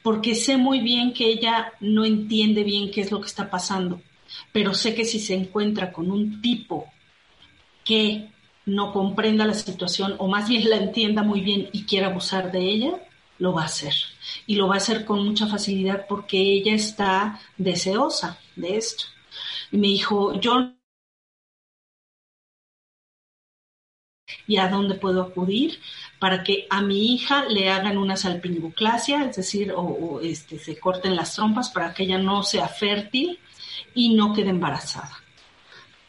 porque 0.01 0.33
sé 0.33 0.57
muy 0.57 0.79
bien 0.79 1.13
que 1.13 1.27
ella 1.27 1.73
no 1.79 2.05
entiende 2.05 2.63
bien 2.63 2.89
qué 2.89 3.01
es 3.01 3.11
lo 3.11 3.21
que 3.21 3.27
está 3.27 3.51
pasando, 3.51 4.01
pero 4.51 4.73
sé 4.73 4.95
que 4.95 5.05
si 5.05 5.19
se 5.19 5.35
encuentra 5.35 5.91
con 5.91 6.09
un 6.09 6.41
tipo 6.41 6.91
que 7.85 8.29
no 8.65 8.93
comprenda 8.93 9.45
la 9.45 9.53
situación 9.53 10.15
o 10.17 10.27
más 10.27 10.49
bien 10.49 10.67
la 10.71 10.77
entienda 10.77 11.21
muy 11.21 11.41
bien 11.41 11.69
y 11.71 11.83
quiera 11.83 12.07
abusar 12.07 12.51
de 12.51 12.61
ella, 12.61 12.99
lo 13.39 13.53
va 13.53 13.63
a 13.63 13.65
hacer. 13.65 13.93
Y 14.45 14.55
lo 14.55 14.67
va 14.67 14.75
a 14.75 14.77
hacer 14.77 15.05
con 15.05 15.25
mucha 15.25 15.47
facilidad 15.47 16.05
porque 16.07 16.37
ella 16.37 16.73
está 16.75 17.39
deseosa 17.57 18.39
de 18.55 18.77
esto. 18.77 19.05
Y 19.71 19.77
me 19.77 19.87
dijo, 19.87 20.39
yo... 20.39 20.73
¿Y 24.45 24.57
a 24.57 24.67
dónde 24.67 24.95
puedo 24.95 25.23
acudir? 25.23 25.79
Para 26.19 26.43
que 26.43 26.67
a 26.69 26.81
mi 26.81 27.13
hija 27.13 27.45
le 27.45 27.69
hagan 27.69 27.97
una 27.97 28.15
salpingoclasia, 28.15 29.25
es 29.25 29.37
decir, 29.37 29.73
o, 29.75 30.19
este, 30.21 30.59
se 30.59 30.79
corten 30.79 31.15
las 31.15 31.35
trompas 31.35 31.69
para 31.69 31.93
que 31.93 32.03
ella 32.03 32.19
no 32.19 32.43
sea 32.43 32.67
fértil 32.67 33.39
y 33.95 34.13
no 34.13 34.33
quede 34.33 34.49
embarazada. 34.49 35.23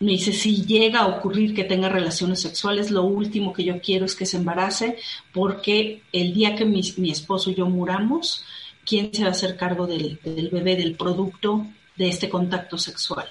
Me 0.02 0.12
dice, 0.12 0.32
si 0.32 0.64
llega 0.64 1.00
a 1.00 1.08
ocurrir 1.08 1.54
que 1.54 1.64
tenga 1.64 1.90
relaciones 1.90 2.40
sexuales, 2.40 2.90
lo 2.90 3.02
último 3.02 3.52
que 3.52 3.64
yo 3.64 3.82
quiero 3.82 4.06
es 4.06 4.14
que 4.14 4.24
se 4.24 4.38
embarace, 4.38 4.96
porque 5.30 6.04
el 6.10 6.32
día 6.32 6.56
que 6.56 6.64
mi, 6.64 6.80
esposo 7.10 7.50
y 7.50 7.54
yo 7.54 7.66
muramos, 7.66 8.42
¿quién 8.86 9.12
se 9.12 9.24
va 9.24 9.28
a 9.28 9.32
hacer 9.32 9.58
cargo 9.58 9.86
del, 9.86 10.18
bebé, 10.24 10.76
del 10.76 10.94
producto 10.94 11.66
de 11.98 12.08
este 12.08 12.30
contacto 12.30 12.78
sexual? 12.78 13.28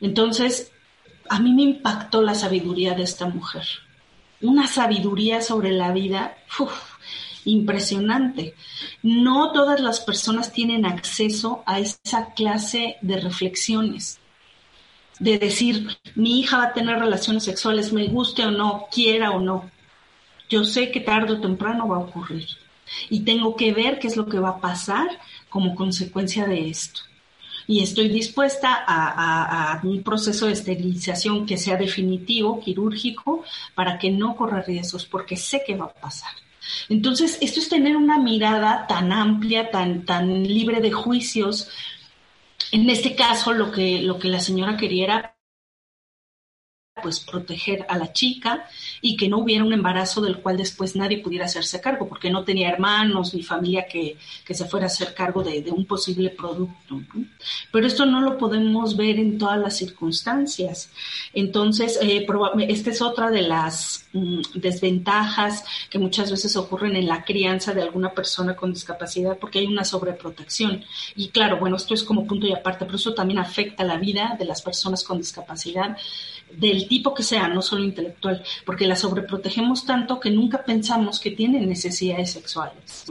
Entonces, 0.00 0.72
a 1.28 1.38
mí 1.38 1.52
me 1.52 1.62
impactó 1.62 2.22
la 2.22 2.34
sabiduría 2.34 2.94
de 2.94 3.04
esta 3.04 3.28
mujer. 3.28 3.62
Una 4.40 4.66
sabiduría 4.66 5.42
sobre 5.42 5.70
la 5.70 5.92
vida 5.92 6.38
impresionante. 7.44 8.56
No 9.04 9.52
todas 9.52 9.78
las 9.78 10.00
personas 10.00 10.52
tienen 10.52 10.86
acceso 10.86 11.62
a 11.66 11.78
esa 11.78 12.34
clase 12.34 12.96
de 13.00 13.20
reflexiones 13.20 14.18
de 15.18 15.38
decir, 15.38 15.96
mi 16.14 16.40
hija 16.40 16.58
va 16.58 16.64
a 16.64 16.72
tener 16.72 16.98
relaciones 16.98 17.44
sexuales, 17.44 17.92
me 17.92 18.06
guste 18.06 18.44
o 18.44 18.50
no, 18.50 18.86
quiera 18.90 19.30
o 19.30 19.40
no. 19.40 19.70
Yo 20.48 20.64
sé 20.64 20.90
que 20.90 21.00
tarde 21.00 21.34
o 21.34 21.40
temprano 21.40 21.88
va 21.88 21.96
a 21.96 22.00
ocurrir 22.00 22.46
y 23.08 23.20
tengo 23.20 23.56
que 23.56 23.72
ver 23.72 23.98
qué 23.98 24.08
es 24.08 24.16
lo 24.16 24.26
que 24.26 24.38
va 24.38 24.50
a 24.50 24.60
pasar 24.60 25.08
como 25.48 25.74
consecuencia 25.74 26.46
de 26.46 26.68
esto. 26.68 27.00
Y 27.66 27.82
estoy 27.82 28.08
dispuesta 28.08 28.84
a, 28.86 29.80
un 29.84 30.02
proceso 30.02 30.46
de 30.46 30.52
esterilización 30.52 31.46
que 31.46 31.56
sea 31.56 31.76
definitivo, 31.76 32.60
quirúrgico, 32.60 33.44
para 33.74 33.98
que 33.98 34.10
no 34.10 34.34
corra 34.34 34.62
riesgos, 34.62 35.06
porque 35.06 35.36
sé 35.36 35.62
que 35.64 35.76
va 35.76 35.86
a 35.86 35.94
pasar. 35.94 36.32
Entonces, 36.88 37.38
esto 37.40 37.60
es 37.60 37.68
tener 37.68 37.96
una 37.96 38.18
mirada 38.18 38.86
tan 38.86 39.12
amplia, 39.12 39.70
tan, 39.70 40.04
tan 40.04 40.42
libre 40.42 40.80
de 40.80 40.92
juicios, 40.92 41.68
en 42.70 42.88
este 42.88 43.14
caso, 43.14 43.52
lo 43.52 43.72
que, 43.72 44.02
lo 44.02 44.18
que 44.18 44.28
la 44.28 44.40
señora 44.40 44.76
quería 44.76 45.04
era 45.04 45.31
pues 47.02 47.20
proteger 47.20 47.84
a 47.88 47.98
la 47.98 48.12
chica 48.12 48.66
y 49.00 49.16
que 49.16 49.28
no 49.28 49.38
hubiera 49.38 49.64
un 49.64 49.72
embarazo 49.72 50.20
del 50.20 50.38
cual 50.38 50.56
después 50.56 50.96
nadie 50.96 51.18
pudiera 51.18 51.46
hacerse 51.46 51.80
cargo, 51.80 52.08
porque 52.08 52.30
no 52.30 52.44
tenía 52.44 52.70
hermanos 52.70 53.34
ni 53.34 53.42
familia 53.42 53.86
que, 53.86 54.16
se 54.52 54.66
fuera 54.66 54.84
a 54.84 54.88
hacer 54.88 55.14
cargo 55.14 55.42
de, 55.42 55.64
un 55.70 55.86
posible 55.86 56.28
producto. 56.30 57.00
Pero 57.70 57.86
esto 57.86 58.04
no 58.04 58.20
lo 58.20 58.36
podemos 58.36 58.96
ver 58.96 59.18
en 59.18 59.38
todas 59.38 59.58
las 59.58 59.76
circunstancias. 59.76 60.90
Entonces, 61.32 61.98
eh, 62.02 62.26
esta 62.68 62.90
es 62.90 63.00
otra 63.00 63.30
de 63.30 63.42
las 63.42 64.06
mm, 64.12 64.42
desventajas 64.54 65.64
que 65.88 65.98
muchas 65.98 66.30
veces 66.30 66.54
ocurren 66.56 66.96
en 66.96 67.06
la 67.06 67.24
crianza 67.24 67.72
de 67.72 67.82
alguna 67.82 68.12
persona 68.12 68.54
con 68.54 68.72
discapacidad, 68.72 69.38
porque 69.38 69.60
hay 69.60 69.66
una 69.66 69.84
sobreprotección. 69.84 70.84
Y 71.16 71.28
claro, 71.28 71.58
bueno, 71.58 71.76
esto 71.76 71.94
es 71.94 72.02
como 72.02 72.26
punto 72.26 72.46
y 72.46 72.52
aparte, 72.52 72.84
pero 72.84 72.96
eso 72.96 73.14
también 73.14 73.38
afecta 73.38 73.84
la 73.84 73.96
vida 73.96 74.36
de 74.38 74.44
las 74.44 74.62
personas 74.62 75.02
con 75.02 75.18
discapacidad 75.18 75.96
del 76.56 76.86
tipo 76.92 77.14
que 77.14 77.22
sea, 77.22 77.48
no 77.48 77.62
solo 77.62 77.84
intelectual, 77.84 78.44
porque 78.66 78.86
la 78.86 78.96
sobreprotegemos 78.96 79.86
tanto 79.86 80.20
que 80.20 80.30
nunca 80.30 80.62
pensamos 80.62 81.18
que 81.18 81.30
tienen 81.30 81.66
necesidades 81.66 82.32
sexuales 82.32 83.06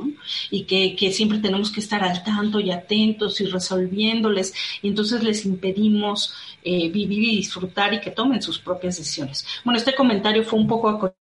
y 0.52 0.66
que, 0.66 0.96
que, 0.96 1.12
siempre 1.12 1.40
tenemos 1.40 1.72
que 1.72 1.80
estar 1.80 2.04
al 2.04 2.24
tanto 2.24 2.60
y 2.60 2.70
atentos 2.70 3.42
y 3.42 3.46
resolviéndoles 3.46 4.54
y 4.84 4.90
entonces 4.90 5.24
les 5.24 5.48
impedimos 5.48 6.32
eh, 6.64 6.90
vivir 6.90 7.24
y 7.24 7.38
disfrutar 7.38 7.92
y 7.96 8.00
que 8.00 8.12
tomen 8.12 8.40
sus 8.40 8.60
propias 8.60 8.98
decisiones. 8.98 9.48
Bueno, 9.66 9.80
este 9.80 9.96
comentario 9.96 10.44
fue 10.44 10.60
un 10.60 10.68
poco 10.68 11.16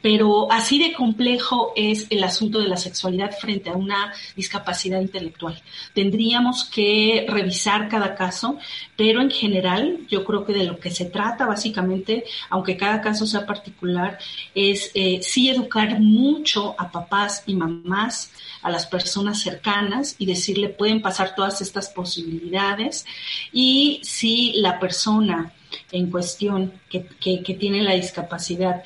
Pero 0.00 0.50
así 0.50 0.78
de 0.78 0.94
complejo 0.94 1.74
es 1.76 2.06
el 2.08 2.24
asunto 2.24 2.60
de 2.60 2.68
la 2.68 2.78
sexualidad 2.78 3.30
frente 3.38 3.68
a 3.68 3.74
una 3.74 4.14
discapacidad 4.34 5.02
intelectual. 5.02 5.60
Tendríamos 5.92 6.64
que 6.64 7.26
revisar 7.28 7.90
cada 7.90 8.14
caso, 8.14 8.56
pero 8.96 9.20
en 9.20 9.30
general 9.30 9.98
yo 10.08 10.24
creo 10.24 10.46
que 10.46 10.54
de 10.54 10.64
lo 10.64 10.80
que 10.80 10.90
se 10.90 11.04
trata 11.04 11.44
básicamente, 11.44 12.24
aunque 12.48 12.78
cada 12.78 13.02
caso 13.02 13.26
sea 13.26 13.44
particular, 13.44 14.18
es 14.54 14.90
eh, 14.94 15.20
sí 15.22 15.50
educar 15.50 16.00
mucho 16.00 16.74
a 16.78 16.90
papás 16.90 17.44
y 17.46 17.54
mamás, 17.54 18.32
a 18.62 18.70
las 18.70 18.86
personas 18.86 19.42
cercanas 19.42 20.16
y 20.18 20.24
decirle 20.24 20.70
pueden 20.70 21.02
pasar 21.02 21.34
todas 21.34 21.60
estas 21.60 21.90
posibilidades 21.90 23.04
y 23.52 24.00
si 24.02 24.54
la 24.54 24.80
persona 24.80 25.52
en 25.92 26.10
cuestión 26.10 26.72
que, 26.90 27.06
que, 27.20 27.54
tiene 27.54 27.82
la 27.82 27.94
discapacidad 27.94 28.82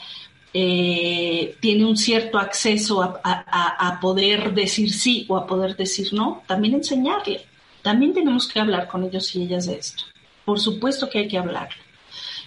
eh, 0.52 1.56
tiene 1.60 1.84
un 1.84 1.96
cierto 1.96 2.38
acceso 2.38 3.02
a, 3.02 3.20
a, 3.22 4.00
poder 4.00 4.52
decir 4.52 4.92
sí 4.92 5.24
o 5.28 5.36
a 5.36 5.46
poder 5.46 5.76
decir 5.76 6.12
no, 6.12 6.42
también 6.46 6.74
enseñarle. 6.74 7.42
También 7.82 8.12
tenemos 8.12 8.48
que 8.48 8.60
hablar 8.60 8.88
con 8.88 9.04
ellos 9.04 9.34
y 9.36 9.42
ellas 9.42 9.66
de 9.66 9.74
esto. 9.74 10.04
Por 10.44 10.58
supuesto 10.58 11.08
que 11.08 11.20
hay 11.20 11.28
que 11.28 11.38
hablar. 11.38 11.68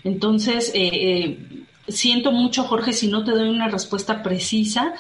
Entonces, 0.04 0.72
eh, 0.76 0.90
eh 0.94 1.63
siento 1.88 2.32
mucho, 2.32 2.64
Jorge, 2.64 2.94
si 2.94 3.08
no 3.08 3.24
te 3.24 3.32
doy 3.32 3.50
una 3.50 3.68
respuesta 3.68 4.24
precisa, 4.24 4.94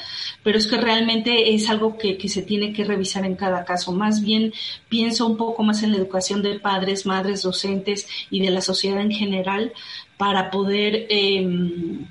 pero 0.43 0.57
es 0.57 0.67
que 0.67 0.77
realmente 0.77 1.53
es 1.53 1.69
algo 1.69 1.97
que, 1.97 2.17
se 2.27 2.41
tiene 2.41 2.73
que 2.73 2.84
revisar 2.84 3.25
en 3.25 3.36
cada 3.36 3.63
caso. 3.63 3.91
Más 3.91 4.21
bien 4.21 4.53
pienso 4.89 5.25
un 5.25 5.38
poco 5.38 5.63
más 5.63 5.84
en 5.84 5.91
la 5.91 5.97
educación 5.97 6.41
de 6.41 6.59
padres, 6.59 7.05
madres, 7.05 7.43
docentes 7.43 8.07
y 8.29 8.41
de 8.41 8.51
la 8.51 8.61
sociedad 8.61 9.01
en 9.01 9.11
general 9.11 9.73
para 10.17 10.51
poder 10.51 11.07
em, 11.09 12.05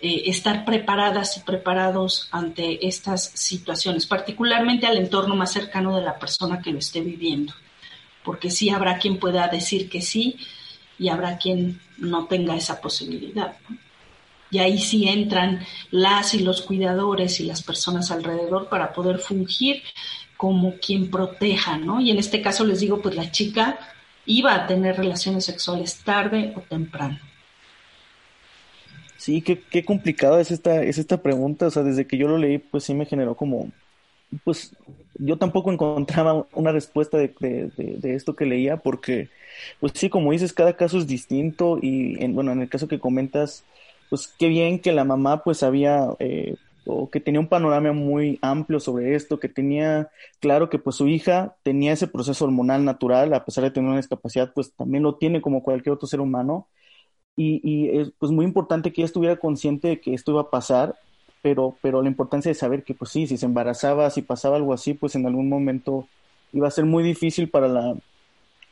eh, 0.00 0.22
estar 0.26 0.64
preparadas 0.64 1.36
y 1.36 1.40
preparados 1.40 2.28
ante 2.30 2.86
estas 2.86 3.30
situaciones, 3.34 4.06
particularmente 4.06 4.86
al 4.86 4.96
entorno 4.96 5.36
más 5.36 5.52
cercano 5.52 5.96
de 5.96 6.04
la 6.04 6.18
persona 6.18 6.62
que 6.62 6.72
lo 6.72 6.78
esté 6.78 7.00
viviendo, 7.00 7.52
porque 8.24 8.50
sí 8.50 8.70
habrá 8.70 8.98
quien 8.98 9.18
pueda 9.18 9.48
decir 9.48 9.88
que 9.88 10.00
sí 10.00 10.36
y 10.98 11.08
habrá 11.08 11.38
quien 11.38 11.80
no 11.98 12.26
tenga 12.26 12.56
esa 12.56 12.80
posibilidad. 12.80 13.56
Y 14.50 14.58
ahí 14.58 14.78
sí 14.78 15.08
entran 15.08 15.60
las 15.90 16.34
y 16.34 16.40
los 16.40 16.62
cuidadores 16.62 17.40
y 17.40 17.44
las 17.44 17.62
personas 17.62 18.10
alrededor 18.10 18.68
para 18.68 18.92
poder 18.92 19.18
fungir 19.18 19.82
como 20.36 20.74
quien 20.78 21.10
proteja, 21.10 21.78
¿no? 21.78 22.00
Y 22.00 22.10
en 22.10 22.18
este 22.18 22.40
caso 22.40 22.64
les 22.64 22.80
digo, 22.80 23.02
pues 23.02 23.14
la 23.14 23.30
chica 23.30 23.78
iba 24.24 24.54
a 24.54 24.66
tener 24.66 24.96
relaciones 24.96 25.44
sexuales 25.44 26.02
tarde 26.04 26.52
o 26.56 26.60
temprano. 26.60 27.18
Sí, 29.16 29.42
qué, 29.42 29.60
qué 29.60 29.84
complicada 29.84 30.40
es 30.40 30.50
esta, 30.50 30.82
es 30.82 30.96
esta 30.96 31.20
pregunta. 31.22 31.66
O 31.66 31.70
sea, 31.70 31.82
desde 31.82 32.06
que 32.06 32.16
yo 32.16 32.28
lo 32.28 32.38
leí, 32.38 32.58
pues 32.58 32.84
sí 32.84 32.94
me 32.94 33.04
generó 33.04 33.34
como, 33.34 33.70
pues 34.44 34.74
yo 35.18 35.36
tampoco 35.36 35.72
encontraba 35.72 36.46
una 36.52 36.72
respuesta 36.72 37.18
de, 37.18 37.34
de, 37.38 38.14
esto 38.14 38.36
que 38.36 38.46
leía, 38.46 38.76
porque, 38.76 39.28
pues 39.80 39.92
sí, 39.96 40.08
como 40.08 40.32
dices, 40.32 40.52
cada 40.52 40.76
caso 40.76 40.98
es 40.98 41.06
distinto 41.06 41.78
y, 41.82 42.22
en, 42.22 42.34
bueno, 42.34 42.52
en 42.52 42.62
el 42.62 42.68
caso 42.68 42.88
que 42.88 43.00
comentas, 43.00 43.64
pues 44.10 44.28
qué 44.38 44.48
bien 44.48 44.80
que 44.80 44.92
la 44.92 45.04
mamá 45.04 45.42
pues 45.42 45.62
había 45.62 46.08
eh, 46.18 46.56
o 46.86 47.10
que 47.10 47.20
tenía 47.20 47.40
un 47.40 47.48
panorama 47.48 47.92
muy 47.92 48.38
amplio 48.40 48.80
sobre 48.80 49.14
esto, 49.14 49.38
que 49.38 49.48
tenía 49.48 50.10
claro 50.40 50.70
que 50.70 50.78
pues 50.78 50.96
su 50.96 51.06
hija 51.06 51.54
tenía 51.62 51.92
ese 51.92 52.08
proceso 52.08 52.46
hormonal 52.46 52.84
natural, 52.84 53.34
a 53.34 53.44
pesar 53.44 53.64
de 53.64 53.70
tener 53.70 53.88
una 53.88 53.98
discapacidad, 53.98 54.52
pues 54.54 54.72
también 54.72 55.02
lo 55.02 55.16
tiene 55.16 55.42
como 55.42 55.62
cualquier 55.62 55.94
otro 55.94 56.08
ser 56.08 56.20
humano. 56.20 56.66
Y, 57.36 57.60
y 57.62 57.98
es 57.98 58.10
pues 58.18 58.32
muy 58.32 58.44
importante 58.44 58.92
que 58.92 59.02
ella 59.02 59.06
estuviera 59.06 59.36
consciente 59.36 59.88
de 59.88 60.00
que 60.00 60.14
esto 60.14 60.32
iba 60.32 60.40
a 60.40 60.50
pasar, 60.50 60.96
pero, 61.42 61.76
pero 61.82 62.02
la 62.02 62.08
importancia 62.08 62.50
de 62.50 62.54
saber 62.54 62.82
que 62.84 62.94
pues 62.94 63.10
sí, 63.10 63.26
si 63.26 63.36
se 63.36 63.46
embarazaba, 63.46 64.10
si 64.10 64.22
pasaba 64.22 64.56
algo 64.56 64.72
así, 64.72 64.94
pues 64.94 65.14
en 65.14 65.26
algún 65.26 65.48
momento 65.48 66.08
iba 66.52 66.66
a 66.68 66.72
ser 66.72 66.86
muy 66.86 67.04
difícil 67.04 67.50
para 67.50 67.68
la, 67.68 67.94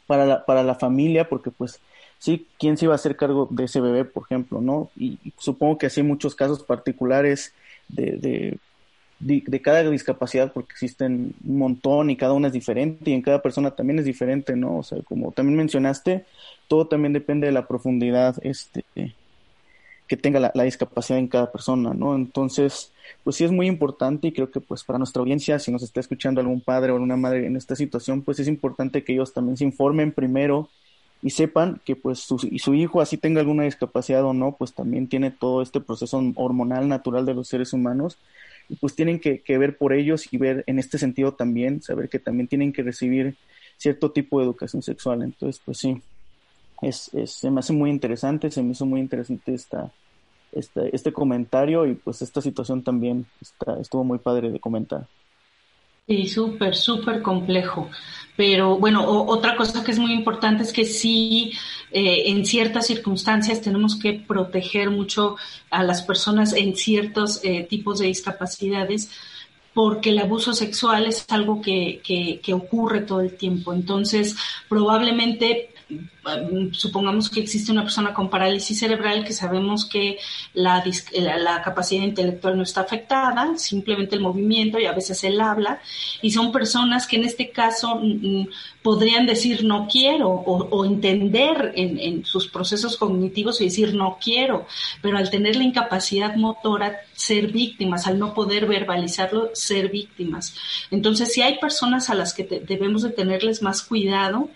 para 0.06 0.26
la, 0.26 0.44
para 0.46 0.62
la 0.62 0.74
familia, 0.74 1.28
porque 1.28 1.50
pues 1.50 1.80
sí, 2.18 2.46
¿quién 2.58 2.76
se 2.76 2.86
iba 2.86 2.94
a 2.94 2.96
hacer 2.96 3.16
cargo 3.16 3.48
de 3.50 3.64
ese 3.64 3.80
bebé, 3.80 4.04
por 4.04 4.24
ejemplo, 4.24 4.60
no? 4.60 4.90
Y, 4.96 5.18
supongo 5.38 5.78
que 5.78 5.86
así 5.86 6.02
muchos 6.02 6.34
casos 6.34 6.62
particulares 6.62 7.52
de, 7.88 8.58
de, 9.20 9.44
de, 9.46 9.62
cada 9.62 9.88
discapacidad, 9.88 10.52
porque 10.52 10.72
existen 10.72 11.34
un 11.46 11.58
montón 11.58 12.10
y 12.10 12.16
cada 12.16 12.32
una 12.32 12.48
es 12.48 12.52
diferente 12.52 13.10
y 13.10 13.14
en 13.14 13.22
cada 13.22 13.42
persona 13.42 13.70
también 13.70 13.98
es 13.98 14.04
diferente, 14.04 14.56
¿no? 14.56 14.78
O 14.78 14.82
sea, 14.82 14.98
como 15.02 15.32
también 15.32 15.56
mencionaste, 15.56 16.24
todo 16.68 16.86
también 16.86 17.12
depende 17.12 17.46
de 17.46 17.52
la 17.52 17.66
profundidad 17.66 18.36
este, 18.42 18.84
que 20.06 20.16
tenga 20.16 20.40
la, 20.40 20.52
la 20.54 20.64
discapacidad 20.64 21.18
en 21.18 21.28
cada 21.28 21.50
persona, 21.52 21.94
¿no? 21.94 22.14
Entonces, 22.14 22.92
pues 23.24 23.36
sí 23.36 23.44
es 23.44 23.52
muy 23.52 23.66
importante 23.66 24.28
y 24.28 24.32
creo 24.32 24.50
que 24.50 24.60
pues 24.60 24.84
para 24.84 24.98
nuestra 24.98 25.20
audiencia, 25.20 25.58
si 25.58 25.70
nos 25.70 25.82
está 25.82 26.00
escuchando 26.00 26.40
algún 26.40 26.60
padre 26.60 26.92
o 26.92 26.96
una 26.96 27.16
madre 27.16 27.46
en 27.46 27.56
esta 27.56 27.76
situación, 27.76 28.22
pues 28.22 28.38
es 28.38 28.48
importante 28.48 29.04
que 29.04 29.12
ellos 29.12 29.32
también 29.32 29.56
se 29.56 29.64
informen 29.64 30.12
primero 30.12 30.68
y 31.22 31.30
sepan 31.30 31.80
que 31.84 31.96
pues 31.96 32.20
su, 32.20 32.46
y 32.50 32.58
su 32.58 32.74
hijo 32.74 33.00
así 33.00 33.16
tenga 33.16 33.40
alguna 33.40 33.64
discapacidad 33.64 34.24
o 34.24 34.32
no, 34.32 34.52
pues 34.52 34.74
también 34.74 35.08
tiene 35.08 35.30
todo 35.30 35.62
este 35.62 35.80
proceso 35.80 36.22
hormonal 36.36 36.88
natural 36.88 37.26
de 37.26 37.34
los 37.34 37.48
seres 37.48 37.72
humanos 37.72 38.18
y 38.68 38.76
pues 38.76 38.94
tienen 38.94 39.20
que, 39.20 39.42
ver 39.58 39.76
por 39.76 39.92
ellos 39.92 40.32
y 40.32 40.38
ver 40.38 40.64
en 40.66 40.78
este 40.78 40.98
sentido 40.98 41.34
también, 41.34 41.82
saber 41.82 42.08
que 42.08 42.18
también 42.18 42.48
tienen 42.48 42.72
que 42.72 42.82
recibir 42.82 43.36
cierto 43.76 44.10
tipo 44.10 44.38
de 44.38 44.46
educación 44.46 44.82
sexual. 44.82 45.22
Entonces, 45.22 45.62
pues 45.64 45.78
sí, 45.78 46.00
es, 46.82 47.12
es, 47.14 47.32
se 47.32 47.50
me 47.50 47.60
hace 47.60 47.72
muy 47.72 47.90
interesante, 47.90 48.50
se 48.50 48.62
me 48.62 48.72
hizo 48.72 48.84
muy 48.84 49.00
interesante 49.00 49.54
esta, 49.54 49.92
este, 50.52 50.94
este 50.94 51.12
comentario 51.12 51.86
y 51.86 51.94
pues 51.94 52.22
esta 52.22 52.40
situación 52.40 52.82
también 52.82 53.26
está, 53.40 53.78
estuvo 53.80 54.04
muy 54.04 54.18
padre 54.18 54.50
de 54.50 54.60
comentar. 54.60 55.06
Sí, 56.08 56.28
súper, 56.28 56.76
súper 56.76 57.20
complejo. 57.20 57.90
Pero 58.36 58.78
bueno, 58.78 59.04
otra 59.08 59.56
cosa 59.56 59.82
que 59.82 59.90
es 59.90 59.98
muy 59.98 60.12
importante 60.12 60.62
es 60.62 60.72
que 60.72 60.84
sí, 60.84 61.52
eh, 61.90 62.24
en 62.26 62.44
ciertas 62.46 62.86
circunstancias 62.86 63.60
tenemos 63.60 63.98
que 63.98 64.12
proteger 64.12 64.90
mucho 64.90 65.36
a 65.70 65.82
las 65.82 66.02
personas 66.02 66.52
en 66.52 66.76
ciertos 66.76 67.40
eh, 67.42 67.66
tipos 67.68 67.98
de 67.98 68.06
discapacidades 68.06 69.10
porque 69.74 70.10
el 70.10 70.18
abuso 70.20 70.52
sexual 70.54 71.06
es 71.06 71.26
algo 71.30 71.60
que, 71.60 72.00
que, 72.04 72.40
que 72.42 72.54
ocurre 72.54 73.00
todo 73.00 73.20
el 73.20 73.36
tiempo. 73.36 73.72
Entonces, 73.74 74.36
probablemente 74.68 75.70
supongamos 76.72 77.30
que 77.30 77.40
existe 77.40 77.70
una 77.70 77.82
persona 77.82 78.12
con 78.12 78.28
parálisis 78.28 78.80
cerebral 78.80 79.24
que 79.24 79.32
sabemos 79.32 79.84
que 79.84 80.18
la, 80.52 80.84
la, 81.12 81.62
capacidad 81.62 82.02
intelectual 82.02 82.56
no 82.56 82.64
está 82.64 82.80
afectada, 82.80 83.56
simplemente 83.56 84.16
el 84.16 84.22
movimiento 84.22 84.80
y 84.80 84.86
a 84.86 84.92
veces 84.92 85.22
el 85.22 85.40
habla, 85.40 85.80
y 86.22 86.32
son 86.32 86.50
personas 86.50 87.06
que 87.06 87.16
en 87.16 87.24
este 87.24 87.50
caso 87.50 87.96
mm, 87.96 88.40
mm, 88.40 88.48
podrían 88.82 89.26
decir 89.26 89.64
no 89.64 89.86
quiero 89.90 90.28
o, 90.28 90.84
entender 90.84 91.72
en, 91.76 92.24
sus 92.24 92.48
procesos 92.48 92.96
cognitivos 92.96 93.60
y 93.60 93.64
decir 93.64 93.94
no 93.94 94.18
quiero, 94.20 94.66
pero 95.02 95.18
al 95.18 95.30
tener 95.30 95.56
la 95.56 95.64
incapacidad 95.64 96.34
motora, 96.34 96.96
ser 97.12 97.48
víctimas, 97.48 98.06
al 98.06 98.18
no 98.18 98.34
poder 98.34 98.66
verbalizarlo, 98.66 99.50
ser 99.54 99.88
víctimas. 99.88 100.54
Entonces, 100.90 101.32
si 101.32 101.42
hay 101.42 101.58
personas 101.58 102.10
a 102.10 102.14
las 102.14 102.34
que 102.34 102.44
debemos 102.44 103.02
de 103.02 103.10
tenerles 103.10 103.62
más 103.62 103.82
cuidado, 103.82 104.50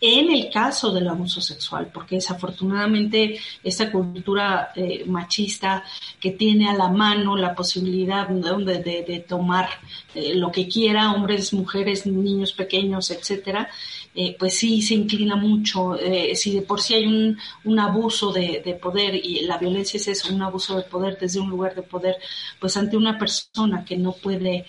en 0.00 0.30
el 0.30 0.50
caso 0.50 0.92
del 0.92 1.08
abuso 1.08 1.40
sexual, 1.40 1.90
porque 1.92 2.16
desafortunadamente 2.16 3.40
esta 3.62 3.90
cultura 3.90 4.72
eh, 4.76 5.04
machista 5.06 5.82
que 6.20 6.32
tiene 6.32 6.68
a 6.68 6.74
la 6.74 6.88
mano 6.88 7.36
la 7.36 7.54
posibilidad 7.54 8.28
de, 8.28 9.24
tomar 9.26 9.68
eh, 10.14 10.34
lo 10.34 10.52
que 10.52 10.68
quiera, 10.68 11.12
hombres, 11.12 11.54
mujeres, 11.54 12.06
niños 12.06 12.52
pequeños, 12.52 13.10
etcétera, 13.10 13.70
eh, 14.14 14.36
pues 14.38 14.58
sí 14.58 14.82
se 14.82 14.94
inclina 14.94 15.36
mucho. 15.36 15.96
si 16.34 16.54
de 16.54 16.62
por 16.62 16.80
sí 16.82 16.94
hay 16.94 17.06
un, 17.06 17.78
abuso 17.78 18.32
de, 18.32 18.62
de, 18.64 18.74
poder 18.74 19.14
y 19.14 19.46
la 19.46 19.58
violencia 19.58 19.98
es 19.98 20.24
un 20.26 20.42
abuso 20.42 20.76
de 20.76 20.82
poder 20.82 21.18
desde 21.18 21.40
un 21.40 21.48
lugar 21.50 21.74
de 21.74 21.82
poder, 21.82 22.16
pues 22.60 22.76
ante 22.76 22.96
una 22.96 23.18
persona 23.18 23.84
que 23.84 23.96
no 23.96 24.12
puede 24.12 24.66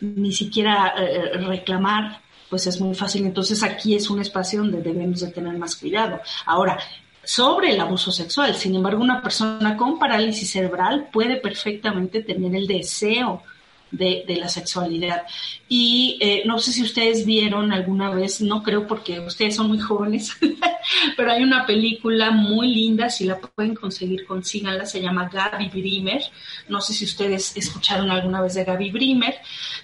ni 0.00 0.32
siquiera 0.32 0.94
reclamar 1.34 2.27
pues 2.48 2.66
es 2.66 2.80
muy 2.80 2.94
fácil. 2.94 3.24
Entonces 3.26 3.62
aquí 3.62 3.94
es 3.94 4.10
un 4.10 4.20
espacio 4.20 4.60
donde 4.60 4.82
debemos 4.82 5.20
de 5.20 5.28
tener 5.28 5.56
más 5.58 5.76
cuidado. 5.76 6.20
Ahora, 6.46 6.78
sobre 7.24 7.72
el 7.72 7.80
abuso 7.80 8.10
sexual, 8.10 8.54
sin 8.54 8.74
embargo, 8.74 9.02
una 9.02 9.22
persona 9.22 9.76
con 9.76 9.98
parálisis 9.98 10.50
cerebral 10.50 11.08
puede 11.12 11.36
perfectamente 11.36 12.22
tener 12.22 12.54
el 12.54 12.66
deseo 12.66 13.42
de, 13.90 14.24
la 14.38 14.48
sexualidad. 14.48 15.22
Y 15.68 16.18
eh, 16.20 16.42
no 16.44 16.58
sé 16.58 16.72
si 16.72 16.82
ustedes 16.82 17.24
vieron 17.24 17.72
alguna 17.72 18.10
vez, 18.10 18.40
no 18.40 18.62
creo 18.62 18.86
porque 18.86 19.20
ustedes 19.20 19.56
son 19.56 19.68
muy 19.68 19.78
jóvenes, 19.78 20.36
pero 21.16 21.32
hay 21.32 21.42
una 21.42 21.66
película 21.66 22.30
muy 22.30 22.74
linda, 22.74 23.10
si 23.10 23.24
la 23.24 23.38
pueden 23.38 23.74
conseguir, 23.74 24.26
consíganla, 24.26 24.86
se 24.86 25.00
llama 25.00 25.28
Gaby 25.32 25.68
Brimer. 25.68 26.22
No 26.68 26.80
sé 26.80 26.92
si 26.92 27.04
ustedes 27.04 27.56
escucharon 27.56 28.10
alguna 28.10 28.40
vez 28.40 28.54
de 28.54 28.64
Gaby 28.64 28.90
Brimer, 28.90 29.36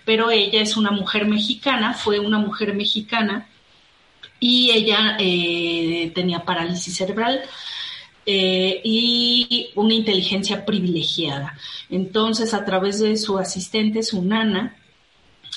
pero 0.04 0.30
ella 0.30 0.60
es 0.60 0.76
una 0.76 0.90
mujer 0.90 1.26
mexicana, 1.26 1.94
fue 1.94 2.18
una 2.18 2.38
mujer 2.38 2.74
mexicana 2.74 3.48
y 4.40 4.70
ella 4.72 5.16
eh, 5.18 6.12
tenía 6.14 6.44
parálisis 6.44 6.96
cerebral 6.96 7.42
eh, 8.26 8.80
y 8.84 9.70
una 9.74 9.94
inteligencia 9.94 10.64
privilegiada. 10.64 11.56
Entonces, 11.90 12.54
a 12.54 12.64
través 12.64 13.00
de 13.00 13.16
su 13.16 13.38
asistente, 13.38 14.02
su 14.02 14.22
nana, 14.22 14.76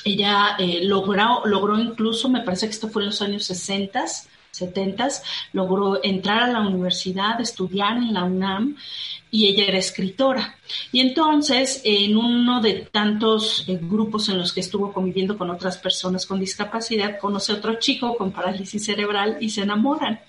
ella 0.04 0.56
eh, 0.60 0.82
logró, 0.84 1.46
logró 1.46 1.80
incluso, 1.80 2.30
me 2.30 2.42
parece 2.42 2.68
que 2.68 2.74
esto 2.74 2.90
fue 2.90 3.04
en 3.04 3.08
los 3.08 3.22
años 3.22 3.46
60, 3.46 4.06
70, 4.52 5.08
logró 5.54 6.04
entrar 6.04 6.44
a 6.44 6.52
la 6.52 6.62
universidad, 6.62 7.40
estudiar 7.40 7.98
en 7.98 8.14
la 8.14 8.24
UNAM 8.24 8.76
y 9.30 9.48
ella 9.48 9.66
era 9.66 9.78
escritora. 9.78 10.56
Y 10.92 11.00
entonces, 11.00 11.82
en 11.84 12.18
uno 12.18 12.62
de 12.62 12.88
tantos 12.92 13.66
eh, 13.68 13.80
grupos 13.82 14.30
en 14.30 14.38
los 14.38 14.54
que 14.54 14.62
estuvo 14.62 14.92
conviviendo 14.94 15.38
con 15.38 15.50
otras 15.50 15.78
personas 15.78 16.26
con 16.26 16.40
discapacidad, 16.40 17.20
conoce 17.20 17.52
a 17.52 17.56
otro 17.56 17.76
chico 17.76 18.16
con 18.18 18.32
parálisis 18.32 18.86
cerebral 18.86 19.38
y 19.40 19.50
se 19.50 19.62
enamoran. 19.62 20.20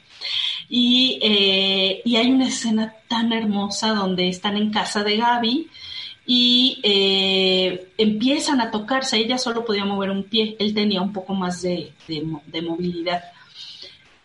Y, 0.68 1.18
eh, 1.22 2.02
y 2.04 2.16
hay 2.16 2.30
una 2.30 2.48
escena 2.48 2.94
tan 3.08 3.32
hermosa 3.32 3.94
donde 3.94 4.28
están 4.28 4.56
en 4.56 4.70
casa 4.70 5.02
de 5.02 5.16
Gaby 5.16 5.70
y 6.30 6.78
eh, 6.82 7.88
empiezan 7.96 8.60
a 8.60 8.70
tocarse. 8.70 9.16
Ella 9.16 9.38
solo 9.38 9.64
podía 9.64 9.86
mover 9.86 10.10
un 10.10 10.24
pie, 10.24 10.56
él 10.58 10.74
tenía 10.74 11.00
un 11.00 11.12
poco 11.12 11.34
más 11.34 11.62
de, 11.62 11.92
de, 12.06 12.62
movilidad. 12.62 13.24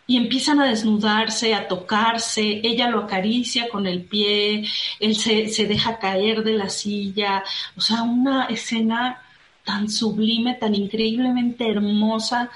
Y 0.06 0.18
empiezan 0.18 0.60
a 0.60 0.66
desnudarse, 0.66 1.54
a 1.54 1.66
tocarse, 1.66 2.60
ella 2.62 2.90
lo 2.90 3.04
acaricia 3.04 3.70
con 3.70 3.86
el 3.86 4.02
pie, 4.02 4.66
él 5.00 5.16
se, 5.16 5.48
se 5.48 5.64
deja 5.64 5.98
caer 5.98 6.44
de 6.44 6.52
la 6.52 6.68
silla, 6.68 7.42
o 7.74 7.80
sea, 7.80 8.02
una 8.02 8.44
escena 8.46 9.22
tan 9.64 9.88
sublime, 9.88 10.54
tan 10.54 10.74
increíblemente 10.74 11.70
hermosa 11.70 12.50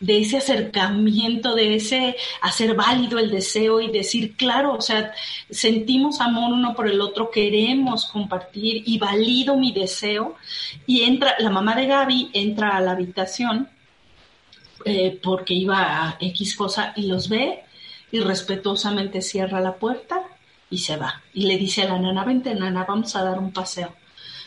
de 0.00 0.18
ese 0.20 0.38
acercamiento, 0.38 1.54
de 1.54 1.74
ese 1.76 2.16
hacer 2.40 2.74
válido 2.74 3.18
el 3.18 3.30
deseo 3.30 3.80
y 3.80 3.92
decir, 3.92 4.34
claro, 4.34 4.74
o 4.74 4.80
sea, 4.80 5.12
sentimos 5.50 6.20
amor 6.22 6.54
uno 6.54 6.74
por 6.74 6.88
el 6.88 7.00
otro, 7.02 7.30
queremos 7.30 8.06
compartir 8.06 8.82
y 8.86 8.98
valido 8.98 9.56
mi 9.56 9.72
deseo. 9.72 10.36
Y 10.86 11.02
entra, 11.02 11.34
la 11.38 11.50
mamá 11.50 11.76
de 11.76 11.86
Gaby 11.86 12.30
entra 12.32 12.76
a 12.76 12.80
la 12.80 12.92
habitación 12.92 13.68
eh, 14.86 15.20
porque 15.22 15.52
iba 15.52 16.08
a 16.08 16.16
X 16.18 16.56
cosa 16.56 16.94
y 16.96 17.06
los 17.06 17.28
ve 17.28 17.62
y 18.10 18.20
respetuosamente 18.20 19.20
cierra 19.20 19.60
la 19.60 19.74
puerta 19.74 20.22
y 20.70 20.78
se 20.78 20.96
va. 20.96 21.22
Y 21.34 21.46
le 21.46 21.58
dice 21.58 21.82
a 21.82 21.88
la 21.88 21.98
nana, 21.98 22.24
vente 22.24 22.54
nana, 22.54 22.84
vamos 22.88 23.14
a 23.16 23.22
dar 23.22 23.38
un 23.38 23.52
paseo. 23.52 23.94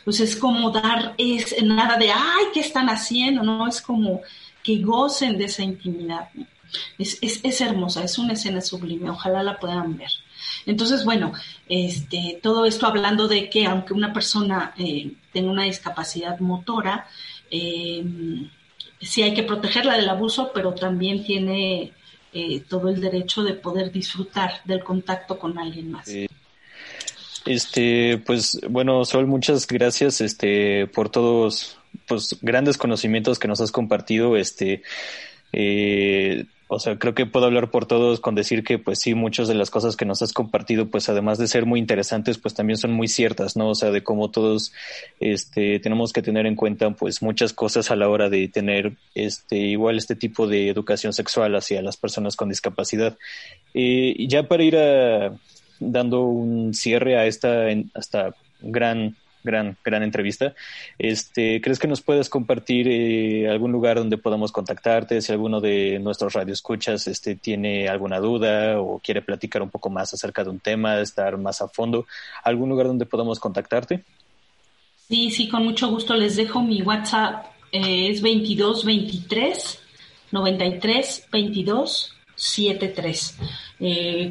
Pues 0.03 0.19
es 0.19 0.35
como 0.35 0.71
dar, 0.71 1.13
es 1.17 1.55
nada 1.63 1.97
de, 1.97 2.11
ay, 2.11 2.45
¿qué 2.53 2.59
están 2.61 2.89
haciendo? 2.89 3.43
No, 3.43 3.67
es 3.67 3.81
como 3.81 4.21
que 4.63 4.79
gocen 4.79 5.37
de 5.37 5.45
esa 5.45 5.63
intimidad. 5.63 6.29
Es, 6.97 7.19
es, 7.21 7.61
hermosa, 7.61 8.03
es 8.03 8.17
una 8.17 8.33
escena 8.33 8.61
sublime, 8.61 9.09
ojalá 9.09 9.43
la 9.43 9.59
puedan 9.59 9.97
ver. 9.97 10.09
Entonces, 10.65 11.05
bueno, 11.05 11.33
este, 11.69 12.39
todo 12.41 12.65
esto 12.65 12.87
hablando 12.87 13.27
de 13.27 13.49
que 13.49 13.65
aunque 13.65 13.93
una 13.93 14.11
persona 14.11 14.73
eh, 14.77 15.11
tenga 15.31 15.51
una 15.51 15.65
discapacidad 15.65 16.39
motora, 16.39 17.07
eh, 17.51 18.03
sí 18.99 19.21
hay 19.21 19.33
que 19.33 19.43
protegerla 19.43 19.97
del 19.97 20.09
abuso, 20.09 20.51
pero 20.53 20.73
también 20.73 21.23
tiene 21.23 21.91
eh, 22.33 22.61
todo 22.67 22.89
el 22.89 22.99
derecho 22.99 23.43
de 23.43 23.53
poder 23.53 23.91
disfrutar 23.91 24.61
del 24.65 24.83
contacto 24.83 25.37
con 25.37 25.59
alguien 25.59 25.91
más. 25.91 26.09
Este, 27.45 28.17
pues 28.25 28.59
bueno, 28.69 29.03
Sol, 29.05 29.27
muchas 29.27 29.67
gracias 29.67 30.21
este 30.21 30.87
por 30.87 31.09
todos 31.09 31.77
pues 32.07 32.37
grandes 32.41 32.77
conocimientos 32.77 33.39
que 33.39 33.47
nos 33.47 33.61
has 33.61 33.71
compartido, 33.71 34.37
este 34.37 34.83
eh, 35.53 36.45
o 36.73 36.79
sea, 36.79 36.97
creo 36.97 37.13
que 37.13 37.27
puedo 37.27 37.45
hablar 37.45 37.69
por 37.69 37.85
todos 37.85 38.19
con 38.19 38.33
decir 38.33 38.63
que, 38.63 38.79
pues 38.79 38.99
sí, 38.99 39.13
muchas 39.13 39.47
de 39.47 39.53
las 39.53 39.69
cosas 39.69 39.95
que 39.95 40.05
nos 40.05 40.21
has 40.23 40.33
compartido, 40.33 40.87
pues 40.87 41.07
además 41.07 41.37
de 41.37 41.47
ser 41.47 41.65
muy 41.65 41.79
interesantes, 41.79 42.39
pues 42.39 42.55
también 42.55 42.77
son 42.77 42.91
muy 42.91 43.07
ciertas, 43.07 43.55
¿no? 43.55 43.69
O 43.69 43.75
sea, 43.75 43.91
de 43.91 44.03
cómo 44.03 44.31
todos, 44.31 44.73
este, 45.19 45.79
tenemos 45.79 46.11
que 46.13 46.23
tener 46.23 46.47
en 46.47 46.55
cuenta, 46.55 46.89
pues 46.91 47.21
muchas 47.21 47.53
cosas 47.53 47.91
a 47.91 47.95
la 47.95 48.09
hora 48.09 48.29
de 48.29 48.47
tener, 48.47 48.93
este, 49.13 49.57
igual 49.57 49.97
este 49.97 50.15
tipo 50.15 50.47
de 50.47 50.69
educación 50.69 51.13
sexual 51.13 51.55
hacia 51.55 51.81
las 51.83 51.97
personas 51.97 52.35
con 52.35 52.49
discapacidad. 52.49 53.17
Eh, 53.75 54.15
ya 54.27 54.47
para 54.47 54.63
ir 54.63 54.77
a, 54.77 55.37
dando 55.79 56.21
un 56.21 56.73
cierre 56.73 57.17
a 57.17 57.27
esta, 57.27 57.69
esta 57.69 58.33
gran 58.61 59.15
gran, 59.43 59.77
gran 59.83 60.03
entrevista. 60.03 60.53
Este, 60.97 61.61
¿Crees 61.61 61.79
que 61.79 61.87
nos 61.87 62.01
puedes 62.01 62.29
compartir 62.29 62.87
eh, 62.89 63.49
algún 63.49 63.71
lugar 63.71 63.97
donde 63.97 64.17
podamos 64.17 64.51
contactarte? 64.51 65.21
Si 65.21 65.31
alguno 65.31 65.61
de 65.61 65.99
nuestros 65.99 66.33
radioescuchas 66.33 67.07
este, 67.07 67.35
tiene 67.35 67.87
alguna 67.89 68.19
duda 68.19 68.79
o 68.79 68.99
quiere 68.99 69.21
platicar 69.21 69.61
un 69.61 69.69
poco 69.69 69.89
más 69.89 70.13
acerca 70.13 70.43
de 70.43 70.49
un 70.49 70.59
tema, 70.59 70.99
estar 70.99 71.37
más 71.37 71.61
a 71.61 71.67
fondo, 71.67 72.05
¿algún 72.43 72.69
lugar 72.69 72.87
donde 72.87 73.05
podamos 73.05 73.39
contactarte? 73.39 74.03
Sí, 75.07 75.31
sí, 75.31 75.49
con 75.49 75.63
mucho 75.63 75.89
gusto 75.89 76.15
les 76.15 76.35
dejo 76.35 76.61
mi 76.61 76.81
WhatsApp. 76.81 77.45
Eh, 77.71 78.09
es 78.09 78.21
22 78.21 78.85
23 78.85 79.79
93 80.31 81.27
22 81.31 82.13
73. 82.35 83.37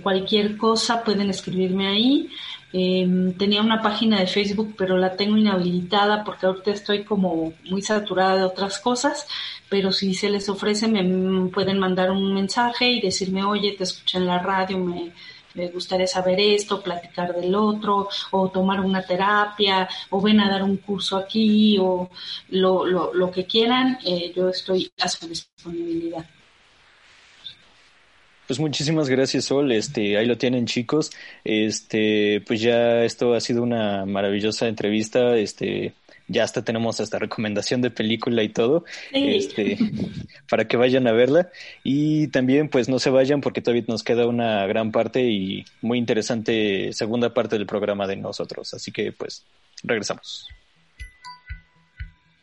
cualquier 0.02 0.56
cosa 0.56 1.04
pueden 1.04 1.30
escribirme 1.30 1.86
ahí. 1.86 2.28
Em, 2.72 3.34
tenía 3.34 3.60
una 3.60 3.82
página 3.82 4.18
de 4.18 4.26
Facebook, 4.26 4.74
pero 4.78 4.96
la 4.96 5.14
tengo 5.14 5.36
inhabilitada 5.36 6.24
porque 6.24 6.46
ahorita 6.46 6.70
estoy 6.70 7.04
como 7.04 7.52
muy 7.68 7.82
saturada 7.82 8.36
de 8.36 8.44
otras 8.44 8.78
cosas, 8.78 9.26
pero 9.68 9.92
si 9.92 10.14
se 10.14 10.30
les 10.30 10.48
ofrece 10.48 10.88
me 10.88 11.50
pueden 11.50 11.78
mandar 11.78 12.10
un 12.10 12.32
mensaje 12.34 12.86
y 12.90 13.00
decirme, 13.00 13.44
oye, 13.44 13.72
te 13.72 13.84
escuché 13.84 14.18
en 14.18 14.26
la 14.26 14.38
radio, 14.38 14.78
me, 14.78 15.12
gustaría 15.74 16.06
saber 16.06 16.40
esto, 16.40 16.82
platicar 16.82 17.34
del 17.34 17.54
otro, 17.54 18.08
o 18.30 18.48
tomar 18.48 18.80
una 18.80 19.02
terapia, 19.02 19.86
o 20.10 20.20
ven 20.22 20.40
a 20.40 20.50
dar 20.50 20.62
un 20.62 20.78
curso 20.78 21.16
aquí, 21.18 21.76
o 21.78 22.10
lo, 22.50 22.86
lo, 22.86 23.12
lo 23.12 23.30
que 23.30 23.44
quieran, 23.46 23.98
eh, 24.06 24.32
yo 24.34 24.48
estoy 24.48 24.90
a 24.98 25.08
su 25.08 25.28
disponibilidad. 25.28 26.24
Pues 28.46 28.58
muchísimas 28.58 29.08
gracias, 29.08 29.44
Sol. 29.44 29.72
Este, 29.72 30.18
ahí 30.18 30.26
lo 30.26 30.36
tienen, 30.36 30.66
chicos. 30.66 31.10
Este, 31.44 32.42
pues 32.46 32.60
ya 32.60 33.04
esto 33.04 33.34
ha 33.34 33.40
sido 33.40 33.62
una 33.62 34.04
maravillosa 34.04 34.68
entrevista. 34.68 35.36
Este, 35.36 35.94
ya 36.28 36.44
hasta 36.44 36.64
tenemos 36.64 36.98
esta 37.00 37.18
recomendación 37.18 37.82
de 37.82 37.90
película 37.90 38.42
y 38.42 38.48
todo, 38.48 38.84
este, 39.12 39.78
para 40.48 40.66
que 40.66 40.76
vayan 40.76 41.06
a 41.06 41.12
verla. 41.12 41.50
Y 41.84 42.28
también, 42.28 42.68
pues 42.68 42.88
no 42.88 42.98
se 42.98 43.10
vayan 43.10 43.40
porque 43.40 43.60
todavía 43.60 43.84
nos 43.86 44.02
queda 44.02 44.26
una 44.26 44.66
gran 44.66 44.92
parte 44.92 45.22
y 45.22 45.64
muy 45.80 45.98
interesante 45.98 46.92
segunda 46.92 47.34
parte 47.34 47.56
del 47.56 47.66
programa 47.66 48.06
de 48.06 48.16
nosotros. 48.16 48.74
Así 48.74 48.92
que, 48.92 49.12
pues, 49.12 49.44
regresamos. 49.82 50.48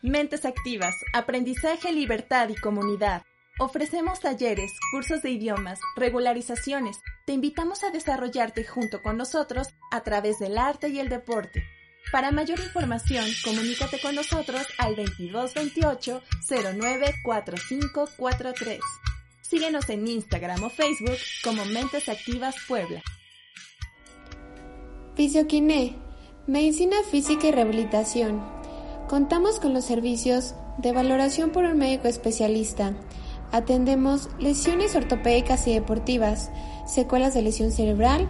Mentes 0.02 0.46
activas, 0.46 0.96
aprendizaje, 1.14 1.92
libertad 1.92 2.48
y 2.50 2.56
comunidad. 2.56 3.24
Ofrecemos 3.62 4.22
talleres, 4.22 4.72
cursos 4.90 5.22
de 5.22 5.32
idiomas, 5.32 5.82
regularizaciones. 5.98 7.02
Te 7.26 7.34
invitamos 7.34 7.84
a 7.84 7.92
desarrollarte 7.92 8.64
junto 8.64 9.04
con 9.04 9.18
nosotros 9.18 9.68
a 9.92 10.02
través 10.02 10.40
del 10.40 10.58
arte 10.58 10.88
y 10.88 11.02
el 11.02 11.10
deporte. 11.10 11.66
Para 12.10 12.32
mayor 12.32 12.62
información, 12.62 13.26
comunícate 13.44 14.00
con 14.00 14.16
nosotros 14.16 14.66
al 14.78 14.96
2228 14.96 16.22
094543. 16.48 18.80
Síguenos 19.42 19.90
en 19.90 20.08
Instagram 20.08 20.64
o 20.64 20.70
Facebook 20.70 21.18
como 21.44 21.66
Mentes 21.66 22.08
Activas 22.08 22.56
Puebla. 22.66 23.02
Fisioquiné, 25.16 25.98
Medicina 26.48 26.96
Física 27.12 27.48
y 27.48 27.52
Rehabilitación. 27.52 28.42
Contamos 29.10 29.60
con 29.60 29.74
los 29.74 29.84
servicios 29.84 30.56
de 30.78 30.94
valoración 30.94 31.50
por 31.50 31.66
un 31.66 31.78
médico 31.78 32.08
especialista 32.08 32.96
Atendemos 33.52 34.30
lesiones 34.40 34.96
ortopédicas 34.96 35.68
y 35.68 35.74
deportivas, 35.74 36.52
secuelas 36.86 37.34
de 37.34 37.42
lesión 37.42 37.72
cerebral, 37.72 38.30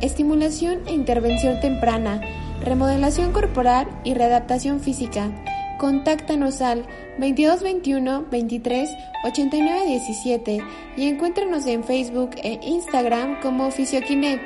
estimulación 0.00 0.86
e 0.86 0.92
intervención 0.92 1.60
temprana, 1.60 2.20
remodelación 2.62 3.32
corporal 3.32 3.88
y 4.04 4.14
readaptación 4.14 4.80
física. 4.80 5.30
Contáctanos 5.78 6.60
al 6.60 6.82
2221 7.18 8.26
23 8.30 8.90
89 9.24 9.86
17 9.86 10.58
y 10.96 11.06
encuéntranos 11.06 11.66
en 11.66 11.84
Facebook 11.84 12.30
e 12.42 12.60
Instagram 12.62 13.40
como 13.40 13.70
Fisioquiné, 13.70 14.40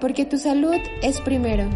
porque 0.00 0.24
tu 0.24 0.38
salud 0.38 0.76
es 1.02 1.20
primero. 1.20 1.68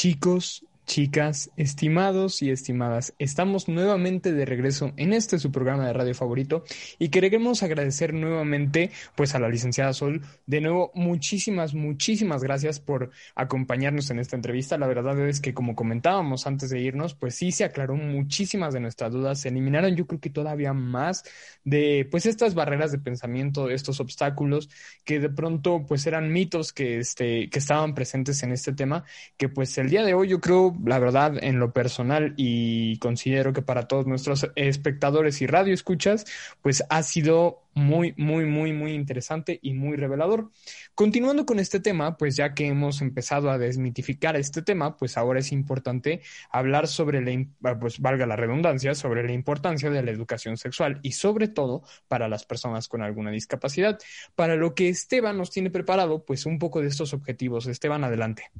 Chicos, 0.00 0.64
chicas, 0.90 1.52
estimados 1.56 2.42
y 2.42 2.50
estimadas, 2.50 3.14
estamos 3.20 3.68
nuevamente 3.68 4.32
de 4.32 4.44
regreso 4.44 4.90
en 4.96 5.12
este 5.12 5.38
su 5.38 5.52
programa 5.52 5.86
de 5.86 5.92
radio 5.92 6.16
favorito 6.16 6.64
y 6.98 7.10
queremos 7.10 7.62
agradecer 7.62 8.12
nuevamente 8.12 8.90
pues 9.14 9.36
a 9.36 9.38
la 9.38 9.48
licenciada 9.48 9.92
Sol. 9.92 10.20
De 10.46 10.60
nuevo, 10.60 10.90
muchísimas, 10.96 11.74
muchísimas 11.74 12.42
gracias 12.42 12.80
por 12.80 13.12
acompañarnos 13.36 14.10
en 14.10 14.18
esta 14.18 14.34
entrevista. 14.34 14.78
La 14.78 14.88
verdad 14.88 15.16
es 15.28 15.38
que 15.38 15.54
como 15.54 15.76
comentábamos 15.76 16.48
antes 16.48 16.70
de 16.70 16.80
irnos, 16.80 17.14
pues 17.14 17.36
sí 17.36 17.52
se 17.52 17.62
aclaró 17.62 17.94
muchísimas 17.94 18.74
de 18.74 18.80
nuestras 18.80 19.12
dudas, 19.12 19.40
se 19.40 19.50
eliminaron 19.50 19.94
yo 19.94 20.08
creo 20.08 20.18
que 20.18 20.30
todavía 20.30 20.72
más 20.72 21.22
de 21.62 22.08
pues 22.10 22.26
estas 22.26 22.54
barreras 22.54 22.90
de 22.90 22.98
pensamiento, 22.98 23.70
estos 23.70 24.00
obstáculos 24.00 24.68
que 25.04 25.20
de 25.20 25.30
pronto 25.30 25.84
pues 25.86 26.04
eran 26.08 26.32
mitos 26.32 26.72
que 26.72 26.98
este 26.98 27.48
que 27.48 27.60
estaban 27.60 27.94
presentes 27.94 28.42
en 28.42 28.50
este 28.50 28.72
tema, 28.72 29.04
que 29.36 29.48
pues 29.48 29.78
el 29.78 29.88
día 29.88 30.02
de 30.02 30.14
hoy 30.14 30.26
yo 30.26 30.40
creo 30.40 30.79
la 30.84 30.98
verdad, 30.98 31.42
en 31.42 31.58
lo 31.58 31.72
personal 31.72 32.34
y 32.36 32.98
considero 32.98 33.52
que 33.52 33.62
para 33.62 33.88
todos 33.88 34.06
nuestros 34.06 34.50
espectadores 34.56 35.42
y 35.42 35.46
radio 35.46 35.74
escuchas, 35.74 36.24
pues 36.62 36.84
ha 36.88 37.02
sido 37.02 37.62
muy, 37.74 38.14
muy, 38.16 38.44
muy, 38.46 38.72
muy 38.72 38.92
interesante 38.92 39.58
y 39.62 39.74
muy 39.74 39.96
revelador. 39.96 40.50
Continuando 40.94 41.46
con 41.46 41.58
este 41.58 41.80
tema, 41.80 42.16
pues 42.16 42.36
ya 42.36 42.54
que 42.54 42.66
hemos 42.66 43.00
empezado 43.00 43.50
a 43.50 43.58
desmitificar 43.58 44.36
este 44.36 44.62
tema, 44.62 44.96
pues 44.96 45.16
ahora 45.16 45.40
es 45.40 45.52
importante 45.52 46.20
hablar 46.50 46.88
sobre 46.88 47.20
la, 47.20 47.78
pues 47.78 48.00
valga 48.00 48.26
la 48.26 48.36
redundancia, 48.36 48.94
sobre 48.94 49.24
la 49.24 49.32
importancia 49.32 49.90
de 49.90 50.02
la 50.02 50.10
educación 50.10 50.56
sexual 50.56 50.98
y 51.02 51.12
sobre 51.12 51.48
todo 51.48 51.82
para 52.08 52.28
las 52.28 52.44
personas 52.44 52.88
con 52.88 53.02
alguna 53.02 53.30
discapacidad. 53.30 53.98
Para 54.34 54.56
lo 54.56 54.74
que 54.74 54.88
Esteban 54.88 55.38
nos 55.38 55.50
tiene 55.50 55.70
preparado, 55.70 56.24
pues 56.24 56.46
un 56.46 56.58
poco 56.58 56.80
de 56.80 56.88
estos 56.88 57.14
objetivos. 57.14 57.66
Esteban, 57.66 58.04
adelante. 58.04 58.50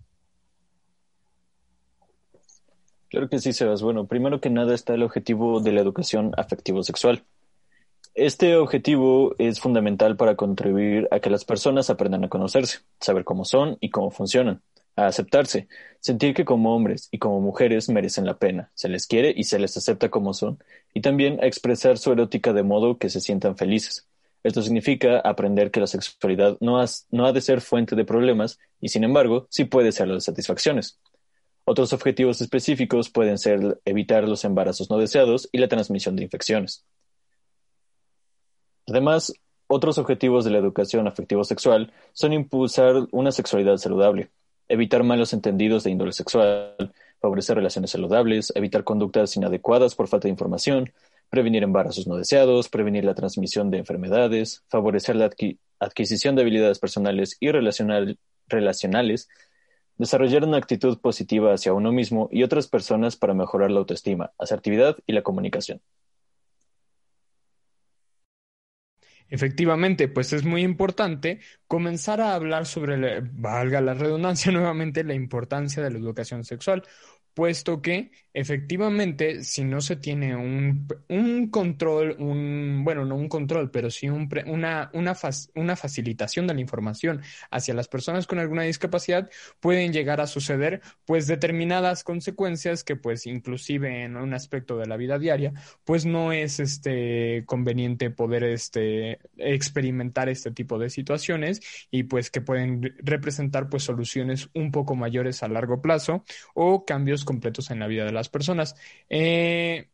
Claro 3.11 3.29
que 3.29 3.41
sí, 3.41 3.53
Sebas. 3.53 3.83
Bueno, 3.83 4.07
primero 4.07 4.41
que 4.41 4.51
nada 4.51 4.73
está 4.73 4.95
el 4.95 5.03
objetivo 5.03 5.61
de 5.61 5.73
la 5.73 5.81
educación 5.81 6.33
afectivo-sexual. 6.37 7.25
Este 8.15 8.57
objetivo 8.57 9.35
es 9.39 9.59
fundamental 9.59 10.17
para 10.17 10.37
contribuir 10.37 11.09
a 11.11 11.19
que 11.19 11.29
las 11.29 11.45
personas 11.45 11.91
aprendan 11.91 12.25
a 12.25 12.29
conocerse, 12.29 12.79
saber 13.01 13.25
cómo 13.25 13.45
son 13.45 13.79
y 13.81 13.91
cómo 13.91 14.13
funcionan, 14.13 14.63
a 14.95 15.07
aceptarse, 15.07 15.67
sentir 15.99 16.35
que 16.35 16.45
como 16.45 16.75
hombres 16.75 17.09
y 17.11 17.19
como 17.19 17.41
mujeres 17.41 17.89
merecen 17.89 18.27
la 18.27 18.39
pena, 18.39 18.71
se 18.75 18.89
les 18.89 19.09
quiere 19.09 19.33
y 19.37 19.43
se 19.43 19.59
les 19.59 19.77
acepta 19.77 20.09
como 20.09 20.33
son, 20.33 20.63
y 20.95 21.01
también 21.01 21.43
a 21.43 21.47
expresar 21.47 21.99
su 21.99 22.13
erótica 22.13 22.53
de 22.53 22.63
modo 22.63 22.99
que 22.99 23.11
se 23.11 23.21
sientan 23.21 23.57
felices. 23.57 24.07
Esto 24.45 24.63
significa 24.63 25.19
aprender 25.19 25.73
que 25.73 25.81
la 25.81 25.89
sexualidad 25.89 26.59
no, 26.61 26.79
ha 26.79 27.33
de 27.33 27.41
ser 27.41 27.61
fuente 27.61 27.97
de 27.97 28.05
problemas 28.05 28.61
y, 28.81 28.89
sin 28.89 29.03
embargo, 29.03 29.49
sí 29.51 29.65
puede 29.65 29.91
ser 29.91 30.09
de 30.09 30.21
satisfacciones. 30.21 30.99
Otros 31.65 31.93
objetivos 31.93 32.41
específicos 32.41 33.11
pueden 33.11 33.39
ser 33.39 33.81
evitar 33.85 34.27
los 34.27 34.45
embarazos 34.45 34.91
no 34.91 34.99
deseados 34.99 35.49
y 35.53 35.59
la 35.59 35.69
transmisión 35.69 36.17
de 36.17 36.25
infecciones. 36.25 36.85
Además, 38.89 39.33
otros 39.67 39.99
objetivos 39.99 40.45
de 40.45 40.51
la 40.51 40.59
educación 40.59 41.07
afectivo-sexual 41.07 41.93
son 42.13 42.33
impulsar 42.33 43.07
una 43.13 43.31
sexualidad 43.31 43.77
saludable, 43.77 44.31
evitar 44.69 45.05
malos 45.05 45.33
entendidos 45.33 45.85
de 45.85 45.91
índole 45.93 46.13
sexual, 46.13 46.93
favorecer 47.21 47.57
relaciones 47.57 47.91
saludables, 47.93 48.53
evitar 48.57 48.83
conductas 48.83 49.37
inadecuadas 49.37 49.95
por 49.95 50.09
falta 50.09 50.27
de 50.27 50.33
información, 50.33 50.93
prevenir 51.29 51.63
embarazos 51.63 52.07
no 52.09 52.17
deseados, 52.17 52.69
prevenir 52.69 53.05
la 53.05 53.15
transmisión 53.15 53.71
de 53.71 53.79
enfermedades, 53.79 54.65
favorecer 54.69 55.15
la 55.15 55.31
adquisición 55.79 56.35
de 56.35 56.43
habilidades 56.43 56.81
personales 56.81 57.37
y 57.39 57.51
relacionales 57.53 59.29
Desarrollar 60.01 60.45
una 60.45 60.57
actitud 60.57 60.99
positiva 60.99 61.53
hacia 61.53 61.75
uno 61.75 61.93
mismo 61.93 62.31
y 62.33 62.43
otras 62.43 62.67
personas 62.69 63.17
para 63.17 63.35
mejorar 63.35 63.71
la 63.71 63.81
autoestima, 63.81 64.33
asertividad 64.39 64.97
y 65.07 65.13
la 65.13 65.21
comunicación. 65.21 65.83
Efectivamente, 69.29 70.09
pues 70.09 70.33
es 70.33 70.43
muy 70.43 70.63
importante 70.63 71.41
comenzar 71.67 72.23
a 72.23 72.35
hablar 72.35 72.65
sobre, 72.65 73.21
valga 73.21 73.83
la 73.83 73.93
redundancia 73.93 74.51
nuevamente, 74.53 75.05
la 75.05 75.13
importancia 75.13 75.83
de 75.83 75.91
la 75.91 75.99
educación 75.99 76.45
sexual, 76.45 76.83
puesto 77.35 77.81
que 77.83 78.11
efectivamente 78.33 79.43
si 79.43 79.64
no 79.64 79.81
se 79.81 79.97
tiene 79.97 80.37
un, 80.37 80.87
un 81.09 81.51
control, 81.51 82.16
un, 82.18 82.83
bueno, 82.85 83.05
no 83.05 83.16
un 83.16 83.28
control, 83.28 83.70
pero 83.70 83.91
sí 83.91 84.09
un 84.09 84.28
una, 84.47 84.91
una, 84.95 85.16
una 85.55 85.76
facilitación 85.76 86.47
de 86.47 86.55
la 86.55 86.61
información 86.61 87.22
hacia 87.51 87.74
las 87.74 87.89
personas 87.89 88.26
con 88.26 88.39
alguna 88.39 88.62
discapacidad, 88.62 89.28
pueden 89.59 89.93
llegar 89.93 90.20
a 90.20 90.26
suceder 90.26 90.81
pues 91.05 91.26
determinadas 91.26 92.05
consecuencias 92.05 92.85
que 92.85 92.97
pues 92.97 93.26
inclusive 93.26 94.05
en 94.05 94.16
un 94.16 94.35
aspecto 94.35 94.78
de 94.78 94.87
la 94.87 94.97
vida 94.97 95.18
diaria, 95.18 95.53
pues 95.85 96.07
no 96.07 96.33
es 96.33 96.61
este 96.61 97.45
conveniente 97.47 98.11
poder 98.11 98.45
este 98.45 99.18
experimentar 99.37 100.28
este 100.28 100.51
tipo 100.53 100.78
de 100.78 100.91
situaciones 100.91 101.61
y 101.91 102.05
pues 102.05 102.31
que 102.31 102.41
pueden 102.41 102.95
representar 102.99 103.68
pues 103.68 103.83
soluciones 103.83 104.49
un 104.55 104.70
poco 104.70 104.95
mayores 104.95 105.43
a 105.43 105.49
largo 105.49 105.83
plazo 105.83 106.24
o 106.55 106.85
cambios 106.85 107.20
completos 107.25 107.71
en 107.71 107.79
la 107.79 107.87
vida 107.87 108.05
de 108.05 108.12
las 108.12 108.29
personas. 108.29 108.77
Eh, 109.09 109.89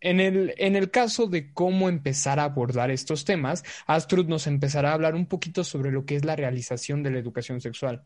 en 0.00 0.20
el, 0.20 0.54
en 0.58 0.74
el 0.74 0.90
caso 0.90 1.26
de 1.26 1.52
cómo 1.52 1.88
empezar 1.88 2.40
a 2.40 2.44
abordar 2.44 2.90
estos 2.90 3.24
temas, 3.24 3.62
Astrud 3.86 4.26
nos 4.26 4.46
empezará 4.46 4.90
a 4.90 4.94
hablar 4.94 5.14
un 5.14 5.26
poquito 5.26 5.62
sobre 5.62 5.92
lo 5.92 6.04
que 6.04 6.16
es 6.16 6.24
la 6.24 6.36
realización 6.36 7.02
de 7.02 7.12
la 7.12 7.18
educación 7.18 7.60
sexual. 7.60 8.02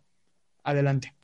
Adelante. 0.63 1.15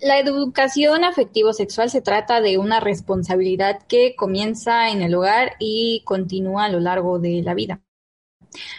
La 0.00 0.20
educación 0.20 1.04
afectivo-sexual 1.04 1.90
se 1.90 2.00
trata 2.00 2.40
de 2.40 2.56
una 2.56 2.78
responsabilidad 2.78 3.82
que 3.88 4.14
comienza 4.16 4.90
en 4.90 5.02
el 5.02 5.14
hogar 5.14 5.56
y 5.58 6.02
continúa 6.04 6.66
a 6.66 6.68
lo 6.68 6.78
largo 6.78 7.18
de 7.18 7.42
la 7.42 7.54
vida. 7.54 7.80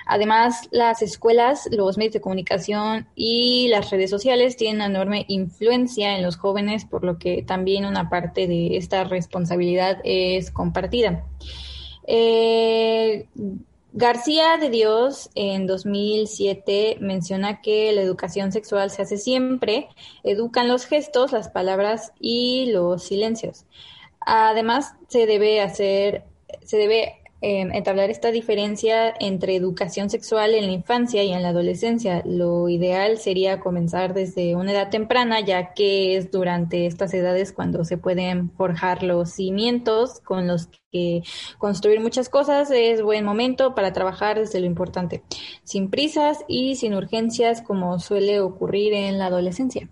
Además, 0.05 0.67
las 0.71 1.01
escuelas, 1.01 1.67
los 1.71 1.97
medios 1.97 2.13
de 2.13 2.21
comunicación 2.21 3.07
y 3.15 3.67
las 3.69 3.89
redes 3.91 4.09
sociales 4.09 4.57
tienen 4.57 4.77
una 4.77 4.85
enorme 4.87 5.25
influencia 5.27 6.17
en 6.17 6.23
los 6.23 6.37
jóvenes, 6.37 6.85
por 6.85 7.03
lo 7.03 7.17
que 7.17 7.43
también 7.43 7.85
una 7.85 8.09
parte 8.09 8.47
de 8.47 8.77
esta 8.77 9.03
responsabilidad 9.03 9.99
es 10.03 10.51
compartida. 10.51 11.25
Eh, 12.07 13.27
García 13.91 14.57
de 14.57 14.69
Dios 14.69 15.31
en 15.33 15.65
2007 15.65 16.97
menciona 17.01 17.59
que 17.59 17.91
la 17.91 18.01
educación 18.01 18.51
sexual 18.51 18.91
se 18.91 19.01
hace 19.01 19.17
siempre, 19.17 19.89
educan 20.23 20.67
los 20.67 20.85
gestos, 20.85 21.31
las 21.31 21.49
palabras 21.49 22.13
y 22.19 22.71
los 22.71 23.03
silencios. 23.03 23.65
Además, 24.21 24.93
se 25.07 25.25
debe 25.25 25.61
hacer, 25.61 26.23
se 26.63 26.77
debe 26.77 27.18
Em, 27.41 27.71
entablar 27.71 28.09
esta 28.09 28.31
diferencia 28.31 29.13
entre 29.17 29.55
educación 29.55 30.09
sexual 30.09 30.55
en 30.55 30.65
la 30.65 30.73
infancia 30.73 31.23
y 31.23 31.31
en 31.31 31.41
la 31.41 31.49
adolescencia. 31.49 32.21
Lo 32.25 32.67
ideal 32.67 33.17
sería 33.17 33.61
comenzar 33.61 34.13
desde 34.13 34.55
una 34.55 34.73
edad 34.73 34.89
temprana, 34.89 35.39
ya 35.39 35.73
que 35.73 36.17
es 36.17 36.31
durante 36.31 36.85
estas 36.85 37.13
edades 37.13 37.53
cuando 37.53 37.85
se 37.85 37.97
pueden 37.97 38.51
forjar 38.51 39.03
los 39.03 39.31
cimientos 39.31 40.19
con 40.19 40.47
los 40.47 40.67
que 40.91 41.23
construir 41.57 42.01
muchas 42.01 42.27
cosas. 42.27 42.71
Es 42.71 43.01
buen 43.01 43.23
momento 43.23 43.73
para 43.73 43.93
trabajar 43.93 44.37
desde 44.37 44.59
lo 44.59 44.65
importante, 44.65 45.23
sin 45.63 45.89
prisas 45.89 46.39
y 46.49 46.75
sin 46.75 46.93
urgencias 46.93 47.61
como 47.61 47.99
suele 47.99 48.41
ocurrir 48.41 48.91
en 48.91 49.17
la 49.17 49.27
adolescencia. 49.27 49.87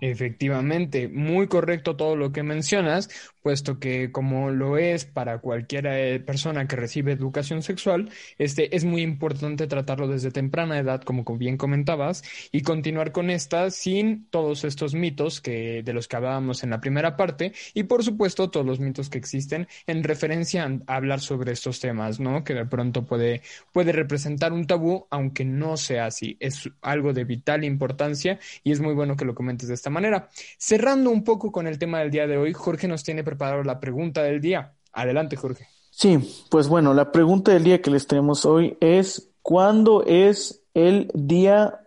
Efectivamente, 0.00 1.08
muy 1.08 1.48
correcto 1.48 1.96
todo 1.96 2.16
lo 2.16 2.32
que 2.32 2.42
mencionas, 2.42 3.08
puesto 3.42 3.78
que 3.78 4.12
como 4.12 4.50
lo 4.50 4.78
es 4.78 5.04
para 5.04 5.38
cualquier 5.38 5.86
eh, 5.86 6.20
persona 6.20 6.66
que 6.66 6.76
recibe 6.76 7.12
educación 7.12 7.62
sexual, 7.62 8.10
este 8.38 8.74
es 8.76 8.84
muy 8.84 9.02
importante 9.02 9.66
tratarlo 9.66 10.08
desde 10.08 10.30
temprana 10.30 10.78
edad, 10.78 11.02
como 11.02 11.24
bien 11.36 11.56
comentabas, 11.56 12.22
y 12.52 12.62
continuar 12.62 13.12
con 13.12 13.30
esta 13.30 13.70
sin 13.70 14.26
todos 14.30 14.64
estos 14.64 14.94
mitos 14.94 15.40
que 15.40 15.82
de 15.82 15.92
los 15.92 16.08
que 16.08 16.16
hablábamos 16.16 16.62
en 16.62 16.70
la 16.70 16.80
primera 16.80 17.16
parte 17.16 17.52
y 17.74 17.84
por 17.84 18.04
supuesto 18.04 18.50
todos 18.50 18.66
los 18.66 18.80
mitos 18.80 19.08
que 19.10 19.18
existen 19.18 19.68
en 19.86 20.04
referencia 20.04 20.64
a 20.86 20.96
hablar 20.96 21.20
sobre 21.20 21.52
estos 21.52 21.80
temas, 21.80 22.20
¿no? 22.20 22.44
Que 22.44 22.54
de 22.54 22.66
pronto 22.66 23.04
puede 23.04 23.42
puede 23.72 23.92
representar 23.92 24.52
un 24.52 24.66
tabú, 24.66 25.06
aunque 25.10 25.44
no 25.44 25.76
sea 25.76 26.06
así, 26.06 26.36
es 26.40 26.68
algo 26.82 27.12
de 27.12 27.24
vital 27.24 27.64
importancia 27.64 28.38
y 28.64 28.72
es 28.72 28.80
muy 28.80 28.94
bueno 28.94 29.16
que 29.16 29.24
lo 29.24 29.34
comentes 29.34 29.68
de 29.68 29.74
esta 29.74 29.90
manera. 29.90 30.28
Cerrando 30.58 31.10
un 31.10 31.24
poco 31.24 31.52
con 31.52 31.66
el 31.66 31.78
tema 31.78 32.00
del 32.00 32.10
día 32.10 32.26
de 32.26 32.36
hoy, 32.36 32.52
Jorge 32.52 32.88
nos 32.88 33.04
tiene 33.04 33.24
preparado 33.28 33.62
la 33.62 33.78
pregunta 33.78 34.22
del 34.22 34.40
día. 34.40 34.74
Adelante, 34.92 35.36
Jorge. 35.36 35.68
Sí, 35.90 36.18
pues 36.50 36.68
bueno, 36.68 36.94
la 36.94 37.12
pregunta 37.12 37.52
del 37.52 37.64
día 37.64 37.82
que 37.82 37.90
les 37.90 38.06
tenemos 38.06 38.46
hoy 38.46 38.76
es, 38.80 39.30
¿cuándo 39.42 40.04
es 40.04 40.64
el 40.72 41.10
Día 41.12 41.80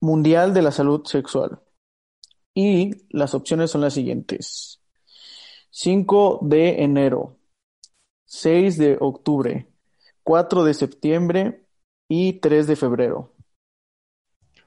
Mundial 0.00 0.54
de 0.54 0.62
la 0.62 0.70
Salud 0.70 1.04
Sexual? 1.04 1.60
Y 2.54 2.92
las 3.10 3.34
opciones 3.34 3.70
son 3.70 3.82
las 3.82 3.94
siguientes. 3.94 4.80
5 5.70 6.38
de 6.42 6.82
enero, 6.82 7.36
6 8.24 8.78
de 8.78 8.96
octubre, 8.98 9.66
4 10.22 10.64
de 10.64 10.72
septiembre 10.72 11.66
y 12.08 12.34
3 12.34 12.66
de 12.66 12.76
febrero. 12.76 13.34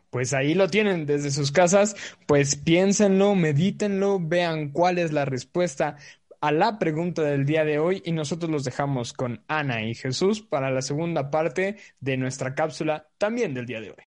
Pues 0.10 0.34
ahí 0.34 0.56
lo 0.56 0.68
tienen 0.68 1.06
desde 1.06 1.32
sus 1.32 1.52
casas, 1.52 1.96
pues 2.28 2.56
piénsenlo, 2.56 3.36
medítenlo, 3.36 4.20
vean 4.20 4.72
cuál 4.72 4.98
es 4.98 5.12
la 5.14 5.26
respuesta 5.26 5.98
a 6.42 6.52
la 6.52 6.80
pregunta 6.80 7.22
del 7.22 7.46
día 7.46 7.66
de 7.66 7.80
hoy 7.80 8.02
y 8.06 8.12
nosotros 8.12 8.50
los 8.50 8.64
dejamos 8.64 9.14
con 9.14 9.44
Ana 9.48 9.84
y 9.84 9.94
Jesús 9.96 10.42
para 10.42 10.72
la 10.72 10.82
segunda 10.82 11.30
parte 11.30 11.78
de 12.00 12.18
nuestra 12.18 12.56
cápsula 12.56 13.08
también 13.18 13.54
del 13.54 13.66
día 13.66 13.82
de 13.82 13.92
hoy. 13.92 14.04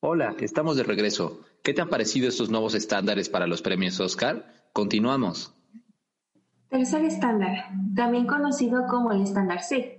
Hola, 0.00 0.36
estamos 0.38 0.76
de 0.76 0.82
regreso. 0.82 1.40
¿Qué 1.62 1.72
te 1.72 1.80
han 1.80 1.88
parecido 1.88 2.28
estos 2.28 2.50
nuevos 2.50 2.74
estándares 2.74 3.30
para 3.30 3.46
los 3.46 3.62
premios 3.62 3.98
Oscar? 4.00 4.44
Continuamos. 4.74 5.54
Tercer 6.68 7.04
estándar, 7.04 7.68
también 7.96 8.26
conocido 8.26 8.86
como 8.86 9.12
el 9.12 9.22
estándar 9.22 9.62
C. 9.62 9.98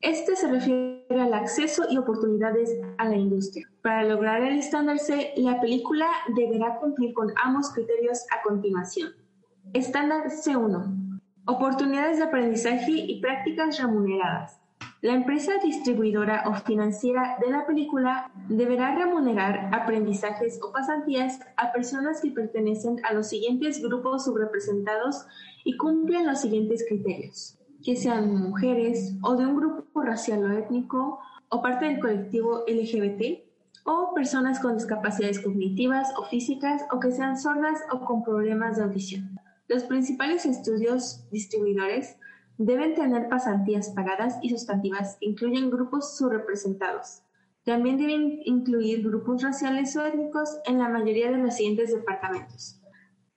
Este 0.00 0.36
se 0.36 0.50
refiere 0.50 0.93
al 1.10 1.34
acceso 1.34 1.84
y 1.90 1.98
oportunidades 1.98 2.70
a 2.98 3.08
la 3.08 3.16
industria. 3.16 3.68
Para 3.82 4.04
lograr 4.04 4.42
el 4.42 4.58
estándar 4.58 4.98
C, 4.98 5.32
la 5.36 5.60
película 5.60 6.06
deberá 6.34 6.78
cumplir 6.78 7.12
con 7.14 7.32
ambos 7.42 7.70
criterios 7.72 8.24
a 8.30 8.42
continuación. 8.42 9.12
Estándar 9.72 10.30
C1. 10.30 11.20
Oportunidades 11.46 12.18
de 12.18 12.24
aprendizaje 12.24 12.92
y 12.92 13.20
prácticas 13.20 13.78
remuneradas. 13.78 14.60
La 15.02 15.12
empresa 15.12 15.52
distribuidora 15.62 16.44
o 16.46 16.54
financiera 16.54 17.36
de 17.38 17.50
la 17.50 17.66
película 17.66 18.32
deberá 18.48 18.94
remunerar 18.94 19.68
aprendizajes 19.74 20.58
o 20.62 20.72
pasantías 20.72 21.40
a 21.58 21.72
personas 21.72 22.22
que 22.22 22.30
pertenecen 22.30 23.04
a 23.04 23.12
los 23.12 23.28
siguientes 23.28 23.82
grupos 23.82 24.24
subrepresentados 24.24 25.26
y 25.62 25.76
cumplen 25.76 26.26
los 26.26 26.40
siguientes 26.40 26.86
criterios, 26.88 27.58
que 27.84 27.96
sean 27.96 28.34
mujeres 28.34 29.14
o 29.22 29.36
de 29.36 29.46
un 29.46 29.56
grupo 29.56 30.00
racial 30.02 30.42
o 30.44 30.52
étnico 30.52 31.20
o 31.50 31.60
parte 31.60 31.84
del 31.84 32.00
colectivo 32.00 32.64
LGBT 32.66 33.44
o 33.84 34.14
personas 34.14 34.58
con 34.58 34.74
discapacidades 34.74 35.38
cognitivas 35.38 36.08
o 36.16 36.24
físicas 36.24 36.82
o 36.90 36.98
que 36.98 37.12
sean 37.12 37.38
sordas 37.38 37.78
o 37.92 38.00
con 38.06 38.24
problemas 38.24 38.78
de 38.78 38.84
audición. 38.84 39.38
Los 39.68 39.84
principales 39.84 40.46
estudios 40.46 41.28
distribuidores 41.30 42.16
deben 42.56 42.94
tener 42.94 43.28
pasantías 43.28 43.90
pagadas 43.90 44.38
y 44.40 44.48
sustantivas 44.48 45.18
que 45.20 45.26
incluyen 45.26 45.70
grupos 45.70 46.16
subrepresentados. 46.16 47.22
También 47.64 47.98
deben 47.98 48.40
incluir 48.44 49.02
grupos 49.02 49.42
raciales 49.42 49.94
o 49.96 50.06
étnicos 50.06 50.58
en 50.64 50.78
la 50.78 50.88
mayoría 50.88 51.30
de 51.30 51.38
los 51.38 51.54
siguientes 51.54 51.92
departamentos 51.92 52.80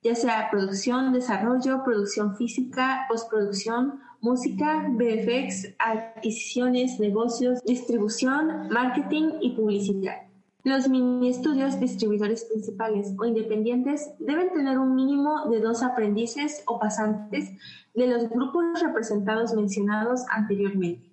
ya 0.02 0.14
sea 0.14 0.48
producción, 0.50 1.12
desarrollo, 1.12 1.82
producción 1.84 2.36
física, 2.36 3.06
postproducción, 3.08 4.00
música, 4.20 4.88
VFX, 4.90 5.74
adquisiciones, 5.78 6.98
negocios, 6.98 7.62
distribución, 7.64 8.68
marketing 8.70 9.34
y 9.40 9.50
publicidad. 9.56 10.22
Los 10.64 10.88
mini 10.88 11.28
estudios 11.28 11.78
distribuidores 11.78 12.44
principales 12.44 13.14
o 13.18 13.24
independientes 13.24 14.10
deben 14.18 14.52
tener 14.52 14.78
un 14.78 14.94
mínimo 14.94 15.48
de 15.48 15.60
dos 15.60 15.82
aprendices 15.82 16.62
o 16.66 16.78
pasantes 16.78 17.50
de 17.94 18.06
los 18.06 18.28
grupos 18.28 18.64
representados 18.82 19.54
mencionados 19.54 20.24
anteriormente. 20.30 21.10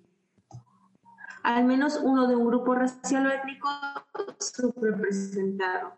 Al 1.42 1.64
menos 1.64 2.00
uno 2.02 2.26
de 2.26 2.34
un 2.34 2.46
grupo 2.46 2.74
racial 2.74 3.26
o 3.26 3.30
étnico 3.30 3.68
subrepresentado 4.40 5.92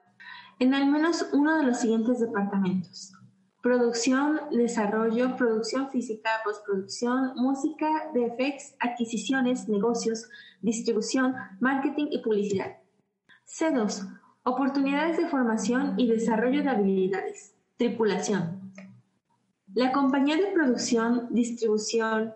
en 0.58 0.74
al 0.74 0.86
menos 0.86 1.26
uno 1.32 1.56
de 1.56 1.64
los 1.64 1.78
siguientes 1.78 2.20
departamentos: 2.20 3.14
producción, 3.62 4.40
desarrollo, 4.52 5.36
producción 5.36 5.90
física, 5.90 6.30
postproducción, 6.44 7.32
música, 7.36 8.10
DFX, 8.14 8.74
adquisiciones, 8.78 9.68
negocios, 9.68 10.28
distribución, 10.62 11.34
marketing 11.60 12.06
y 12.10 12.22
publicidad. 12.22 12.78
C2. 13.46 14.18
Oportunidades 14.44 15.18
de 15.18 15.28
formación 15.28 15.94
y 15.98 16.08
desarrollo 16.08 16.62
de 16.62 16.68
habilidades. 16.68 17.54
Tripulación. 17.76 18.72
La 19.74 19.92
compañía 19.92 20.36
de 20.36 20.52
producción, 20.52 21.28
distribución 21.30 22.34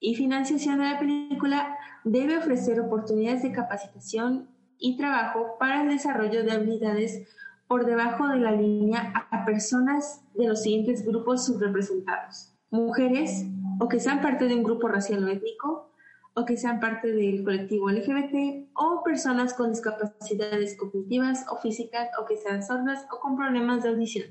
y 0.00 0.14
financiación 0.16 0.78
de 0.78 0.84
la 0.84 0.98
película 0.98 1.78
debe 2.04 2.38
ofrecer 2.38 2.80
oportunidades 2.80 3.42
de 3.42 3.52
capacitación 3.52 4.48
y 4.78 4.96
trabajo 4.96 5.56
para 5.58 5.82
el 5.82 5.88
desarrollo 5.88 6.44
de 6.44 6.52
habilidades 6.52 7.28
por 7.66 7.86
debajo 7.86 8.28
de 8.28 8.38
la 8.38 8.52
línea 8.52 9.28
a 9.30 9.44
personas 9.44 10.22
de 10.34 10.48
los 10.48 10.62
siguientes 10.62 11.04
grupos 11.04 11.46
subrepresentados. 11.46 12.52
Mujeres 12.70 13.46
o 13.80 13.88
que 13.88 14.00
sean 14.00 14.20
parte 14.20 14.46
de 14.46 14.54
un 14.54 14.62
grupo 14.62 14.88
racial 14.88 15.24
o 15.24 15.28
étnico, 15.28 15.90
o 16.34 16.44
que 16.44 16.56
sean 16.56 16.80
parte 16.80 17.12
del 17.12 17.44
colectivo 17.44 17.90
LGBT, 17.90 18.68
o 18.74 19.02
personas 19.04 19.54
con 19.54 19.70
discapacidades 19.70 20.76
cognitivas 20.76 21.44
o 21.50 21.56
físicas, 21.58 22.08
o 22.20 22.26
que 22.26 22.36
sean 22.36 22.62
sordas 22.62 23.06
o 23.12 23.20
con 23.20 23.36
problemas 23.36 23.82
de 23.82 23.90
audición. 23.90 24.26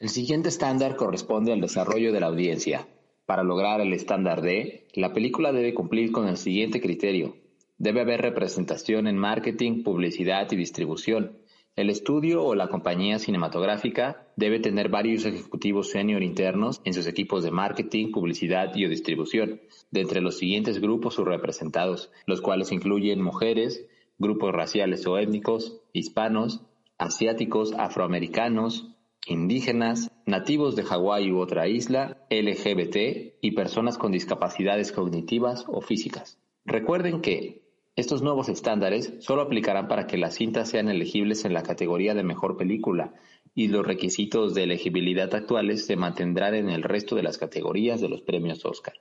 El 0.00 0.08
siguiente 0.08 0.48
estándar 0.48 0.96
corresponde 0.96 1.52
al 1.52 1.60
desarrollo 1.60 2.12
de 2.12 2.20
la 2.20 2.26
audiencia. 2.26 2.88
Para 3.26 3.42
lograr 3.42 3.80
el 3.80 3.92
estándar 3.92 4.42
D, 4.42 4.88
la 4.94 5.12
película 5.12 5.52
debe 5.52 5.72
cumplir 5.72 6.12
con 6.12 6.28
el 6.28 6.36
siguiente 6.36 6.80
criterio. 6.80 7.36
Debe 7.78 8.02
haber 8.02 8.20
representación 8.20 9.06
en 9.06 9.16
marketing, 9.16 9.82
publicidad 9.82 10.50
y 10.52 10.56
distribución, 10.56 11.38
el 11.76 11.90
estudio 11.90 12.44
o 12.44 12.54
la 12.54 12.68
compañía 12.68 13.18
cinematográfica 13.18 14.28
debe 14.36 14.60
tener 14.60 14.88
varios 14.88 15.24
ejecutivos 15.24 15.90
senior 15.90 16.22
internos 16.22 16.80
en 16.84 16.94
sus 16.94 17.08
equipos 17.08 17.42
de 17.42 17.50
marketing, 17.50 18.12
publicidad 18.12 18.74
y 18.76 18.86
distribución, 18.86 19.60
de 19.90 20.00
entre 20.00 20.20
los 20.20 20.38
siguientes 20.38 20.80
grupos 20.80 21.14
subrepresentados, 21.14 22.12
los 22.26 22.40
cuales 22.40 22.70
incluyen 22.70 23.20
mujeres, 23.20 23.86
grupos 24.18 24.52
raciales 24.52 25.04
o 25.08 25.18
étnicos, 25.18 25.80
hispanos, 25.92 26.62
asiáticos, 26.96 27.72
afroamericanos, 27.72 28.94
indígenas, 29.26 30.12
nativos 30.26 30.76
de 30.76 30.84
Hawái 30.84 31.32
u 31.32 31.40
otra 31.40 31.66
isla, 31.66 32.24
LGBT 32.30 33.34
y 33.40 33.52
personas 33.52 33.98
con 33.98 34.12
discapacidades 34.12 34.92
cognitivas 34.92 35.64
o 35.66 35.80
físicas. 35.80 36.38
Recuerden 36.64 37.20
que 37.20 37.63
estos 37.96 38.22
nuevos 38.22 38.48
estándares 38.48 39.14
solo 39.20 39.42
aplicarán 39.42 39.88
para 39.88 40.06
que 40.06 40.18
las 40.18 40.34
cintas 40.34 40.68
sean 40.68 40.88
elegibles 40.88 41.44
en 41.44 41.54
la 41.54 41.62
categoría 41.62 42.14
de 42.14 42.24
mejor 42.24 42.56
película, 42.56 43.14
y 43.54 43.68
los 43.68 43.86
requisitos 43.86 44.52
de 44.54 44.64
elegibilidad 44.64 45.32
actuales 45.32 45.86
se 45.86 45.96
mantendrán 45.96 46.54
en 46.54 46.68
el 46.70 46.82
resto 46.82 47.14
de 47.14 47.22
las 47.22 47.38
categorías 47.38 48.00
de 48.00 48.08
los 48.08 48.22
premios 48.22 48.64
Oscar. 48.64 48.94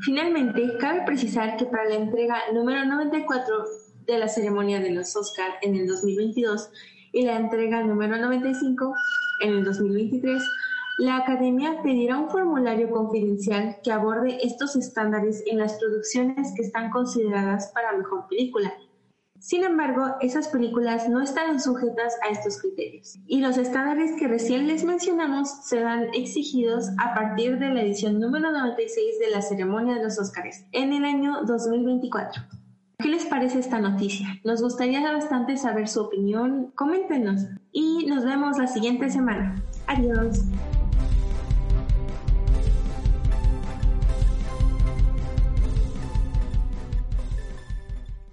Finalmente, 0.00 0.76
cabe 0.78 1.02
precisar 1.04 1.56
que 1.56 1.66
para 1.66 1.88
la 1.88 1.96
entrega 1.96 2.38
número 2.54 2.84
94 2.84 3.64
de 4.06 4.18
la 4.18 4.28
ceremonia 4.28 4.78
de 4.80 4.92
los 4.92 5.16
Oscar 5.16 5.54
en 5.60 5.74
el 5.74 5.88
2022 5.88 6.70
y 7.12 7.22
la 7.22 7.36
entrega 7.36 7.82
número 7.82 8.16
95 8.16 8.94
en 9.42 9.54
el 9.54 9.64
2023, 9.64 10.42
la 10.98 11.16
Academia 11.16 11.82
pedirá 11.82 12.16
un 12.16 12.30
formulario 12.30 12.90
confidencial 12.90 13.76
que 13.82 13.92
aborde 13.92 14.38
estos 14.42 14.76
estándares 14.76 15.42
en 15.46 15.58
las 15.58 15.74
producciones 15.74 16.52
que 16.56 16.62
están 16.62 16.90
consideradas 16.90 17.70
para 17.74 17.92
mejor 17.92 18.26
película. 18.28 18.72
Sin 19.38 19.62
embargo, 19.62 20.16
esas 20.22 20.48
películas 20.48 21.08
no 21.08 21.20
están 21.20 21.60
sujetas 21.60 22.14
a 22.26 22.30
estos 22.32 22.60
criterios, 22.60 23.18
y 23.26 23.40
los 23.42 23.58
estándares 23.58 24.12
que 24.18 24.26
recién 24.26 24.66
les 24.66 24.84
mencionamos 24.84 25.50
serán 25.66 26.08
exigidos 26.14 26.88
a 26.98 27.14
partir 27.14 27.58
de 27.58 27.68
la 27.68 27.82
edición 27.82 28.18
número 28.18 28.50
96 28.50 29.18
de 29.20 29.30
la 29.30 29.42
ceremonia 29.42 29.96
de 29.96 30.04
los 30.04 30.18
Oscars 30.18 30.64
en 30.72 30.94
el 30.94 31.04
año 31.04 31.42
2024. 31.44 32.42
¿Qué 32.98 33.08
les 33.08 33.26
parece 33.26 33.58
esta 33.58 33.78
noticia? 33.78 34.26
Nos 34.42 34.62
gustaría 34.62 35.00
bastante 35.12 35.58
saber 35.58 35.86
su 35.86 36.00
opinión. 36.00 36.72
Coméntenos 36.74 37.42
y 37.70 38.06
nos 38.06 38.24
vemos 38.24 38.56
la 38.56 38.66
siguiente 38.66 39.10
semana. 39.10 39.62
Adiós. 39.86 40.40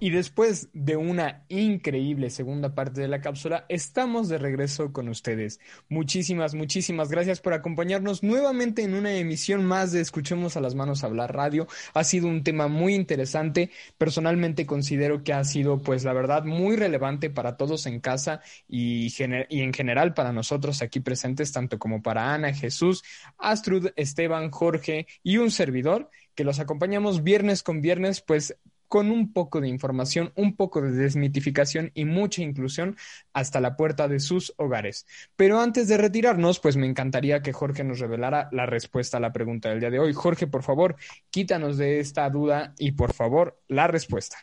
Y 0.04 0.10
después 0.10 0.68
de 0.74 0.98
una 0.98 1.46
increíble 1.48 2.28
segunda 2.28 2.74
parte 2.74 3.00
de 3.00 3.08
la 3.08 3.22
cápsula, 3.22 3.64
estamos 3.70 4.28
de 4.28 4.36
regreso 4.36 4.92
con 4.92 5.08
ustedes. 5.08 5.60
Muchísimas, 5.88 6.54
muchísimas 6.54 7.08
gracias 7.08 7.40
por 7.40 7.54
acompañarnos 7.54 8.22
nuevamente 8.22 8.82
en 8.82 8.92
una 8.92 9.14
emisión 9.14 9.64
más 9.64 9.92
de 9.92 10.02
Escuchemos 10.02 10.58
a 10.58 10.60
las 10.60 10.74
manos 10.74 11.04
hablar 11.04 11.34
radio. 11.34 11.66
Ha 11.94 12.04
sido 12.04 12.28
un 12.28 12.44
tema 12.44 12.68
muy 12.68 12.94
interesante. 12.94 13.70
Personalmente 13.96 14.66
considero 14.66 15.24
que 15.24 15.32
ha 15.32 15.42
sido, 15.42 15.78
pues 15.78 16.04
la 16.04 16.12
verdad, 16.12 16.44
muy 16.44 16.76
relevante 16.76 17.30
para 17.30 17.56
todos 17.56 17.86
en 17.86 18.00
casa 18.00 18.42
y, 18.68 19.06
y 19.48 19.60
en 19.62 19.72
general 19.72 20.12
para 20.12 20.34
nosotros 20.34 20.82
aquí 20.82 21.00
presentes, 21.00 21.50
tanto 21.50 21.78
como 21.78 22.02
para 22.02 22.34
Ana, 22.34 22.52
Jesús, 22.52 23.02
Astrud, 23.38 23.88
Esteban, 23.96 24.50
Jorge 24.50 25.06
y 25.22 25.38
un 25.38 25.50
servidor 25.50 26.10
que 26.34 26.44
los 26.44 26.58
acompañamos 26.58 27.22
viernes 27.22 27.62
con 27.62 27.80
viernes, 27.80 28.20
pues 28.20 28.56
con 28.94 29.10
un 29.10 29.32
poco 29.32 29.60
de 29.60 29.66
información, 29.66 30.30
un 30.36 30.54
poco 30.54 30.80
de 30.80 30.92
desmitificación 30.92 31.90
y 31.94 32.04
mucha 32.04 32.42
inclusión 32.42 32.96
hasta 33.32 33.60
la 33.60 33.76
puerta 33.76 34.06
de 34.06 34.20
sus 34.20 34.54
hogares. 34.56 35.04
Pero 35.34 35.58
antes 35.58 35.88
de 35.88 35.96
retirarnos, 35.96 36.60
pues 36.60 36.76
me 36.76 36.86
encantaría 36.86 37.42
que 37.42 37.52
Jorge 37.52 37.82
nos 37.82 37.98
revelara 37.98 38.48
la 38.52 38.66
respuesta 38.66 39.16
a 39.16 39.20
la 39.20 39.32
pregunta 39.32 39.68
del 39.68 39.80
día 39.80 39.90
de 39.90 39.98
hoy. 39.98 40.12
Jorge, 40.12 40.46
por 40.46 40.62
favor, 40.62 40.94
quítanos 41.30 41.76
de 41.76 41.98
esta 41.98 42.30
duda 42.30 42.72
y 42.78 42.92
por 42.92 43.12
favor, 43.12 43.58
la 43.66 43.88
respuesta. 43.88 44.36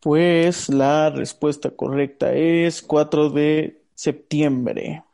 Pues 0.00 0.68
la 0.68 1.10
respuesta 1.10 1.70
correcta 1.70 2.32
es 2.32 2.82
4 2.82 3.30
de 3.30 3.84
septiembre. 3.94 5.04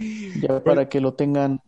Ya 0.00 0.64
para 0.64 0.88
que 0.88 1.00
lo 1.00 1.14
tengan 1.14 1.60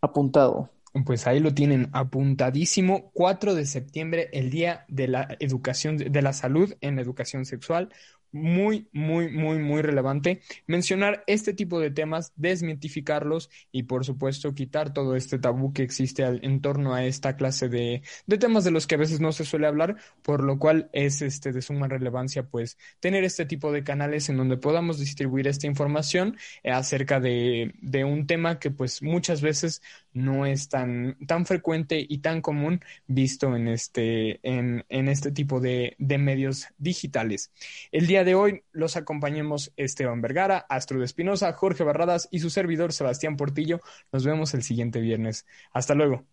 apuntado. 0.00 0.70
Pues 1.04 1.26
ahí 1.26 1.40
lo 1.40 1.52
tienen 1.52 1.88
apuntadísimo, 1.92 3.10
4 3.14 3.54
de 3.54 3.66
septiembre, 3.66 4.28
el 4.32 4.48
Día 4.50 4.84
de 4.88 5.08
la 5.08 5.36
Educación, 5.40 5.96
de 5.96 6.22
la 6.22 6.32
Salud 6.32 6.74
en 6.80 7.00
Educación 7.00 7.44
Sexual 7.46 7.90
muy, 8.34 8.88
muy, 8.92 9.30
muy, 9.30 9.60
muy 9.60 9.80
relevante 9.80 10.42
mencionar 10.66 11.22
este 11.28 11.54
tipo 11.54 11.78
de 11.78 11.92
temas, 11.92 12.32
desmitificarlos 12.34 13.48
y, 13.70 13.84
por 13.84 14.04
supuesto, 14.04 14.54
quitar 14.54 14.92
todo 14.92 15.14
este 15.14 15.38
tabú 15.38 15.72
que 15.72 15.84
existe 15.84 16.24
en 16.24 16.60
torno 16.60 16.94
a 16.94 17.04
esta 17.04 17.36
clase 17.36 17.68
de, 17.68 18.02
de, 18.26 18.38
temas 18.38 18.64
de 18.64 18.72
los 18.72 18.88
que 18.88 18.96
a 18.96 18.98
veces 18.98 19.20
no 19.20 19.30
se 19.30 19.44
suele 19.44 19.68
hablar, 19.68 19.96
por 20.22 20.42
lo 20.42 20.58
cual 20.58 20.90
es 20.92 21.22
este, 21.22 21.52
de 21.52 21.62
suma 21.62 21.86
relevancia, 21.86 22.42
pues, 22.42 22.76
tener 22.98 23.22
este 23.22 23.46
tipo 23.46 23.70
de 23.70 23.84
canales 23.84 24.28
en 24.28 24.36
donde 24.36 24.56
podamos 24.56 24.98
distribuir 24.98 25.46
esta 25.46 25.68
información 25.68 26.36
acerca 26.64 27.20
de, 27.20 27.72
de, 27.80 28.04
un 28.04 28.26
tema 28.26 28.58
que, 28.58 28.72
pues, 28.72 29.00
muchas 29.00 29.42
veces 29.42 29.80
no 30.12 30.44
es 30.44 30.68
tan, 30.68 31.16
tan 31.26 31.46
frecuente 31.46 32.04
y 32.08 32.18
tan 32.18 32.40
común 32.40 32.80
visto 33.06 33.54
en 33.54 33.68
este, 33.68 34.40
en, 34.42 34.84
en 34.88 35.08
este 35.08 35.30
tipo 35.30 35.60
de, 35.60 35.94
de 35.98 36.18
medios 36.18 36.66
digitales. 36.78 37.52
El 37.92 38.08
día 38.08 38.23
de 38.24 38.34
hoy 38.34 38.64
los 38.72 38.96
acompañemos 38.96 39.72
Esteban 39.76 40.20
Vergara, 40.20 40.66
Astrud 40.68 41.02
Espinosa, 41.02 41.52
Jorge 41.52 41.84
Barradas 41.84 42.28
y 42.30 42.40
su 42.40 42.50
servidor 42.50 42.92
Sebastián 42.92 43.36
Portillo. 43.36 43.80
Nos 44.12 44.24
vemos 44.24 44.54
el 44.54 44.62
siguiente 44.62 45.00
viernes. 45.00 45.46
Hasta 45.72 45.94
luego. 45.94 46.24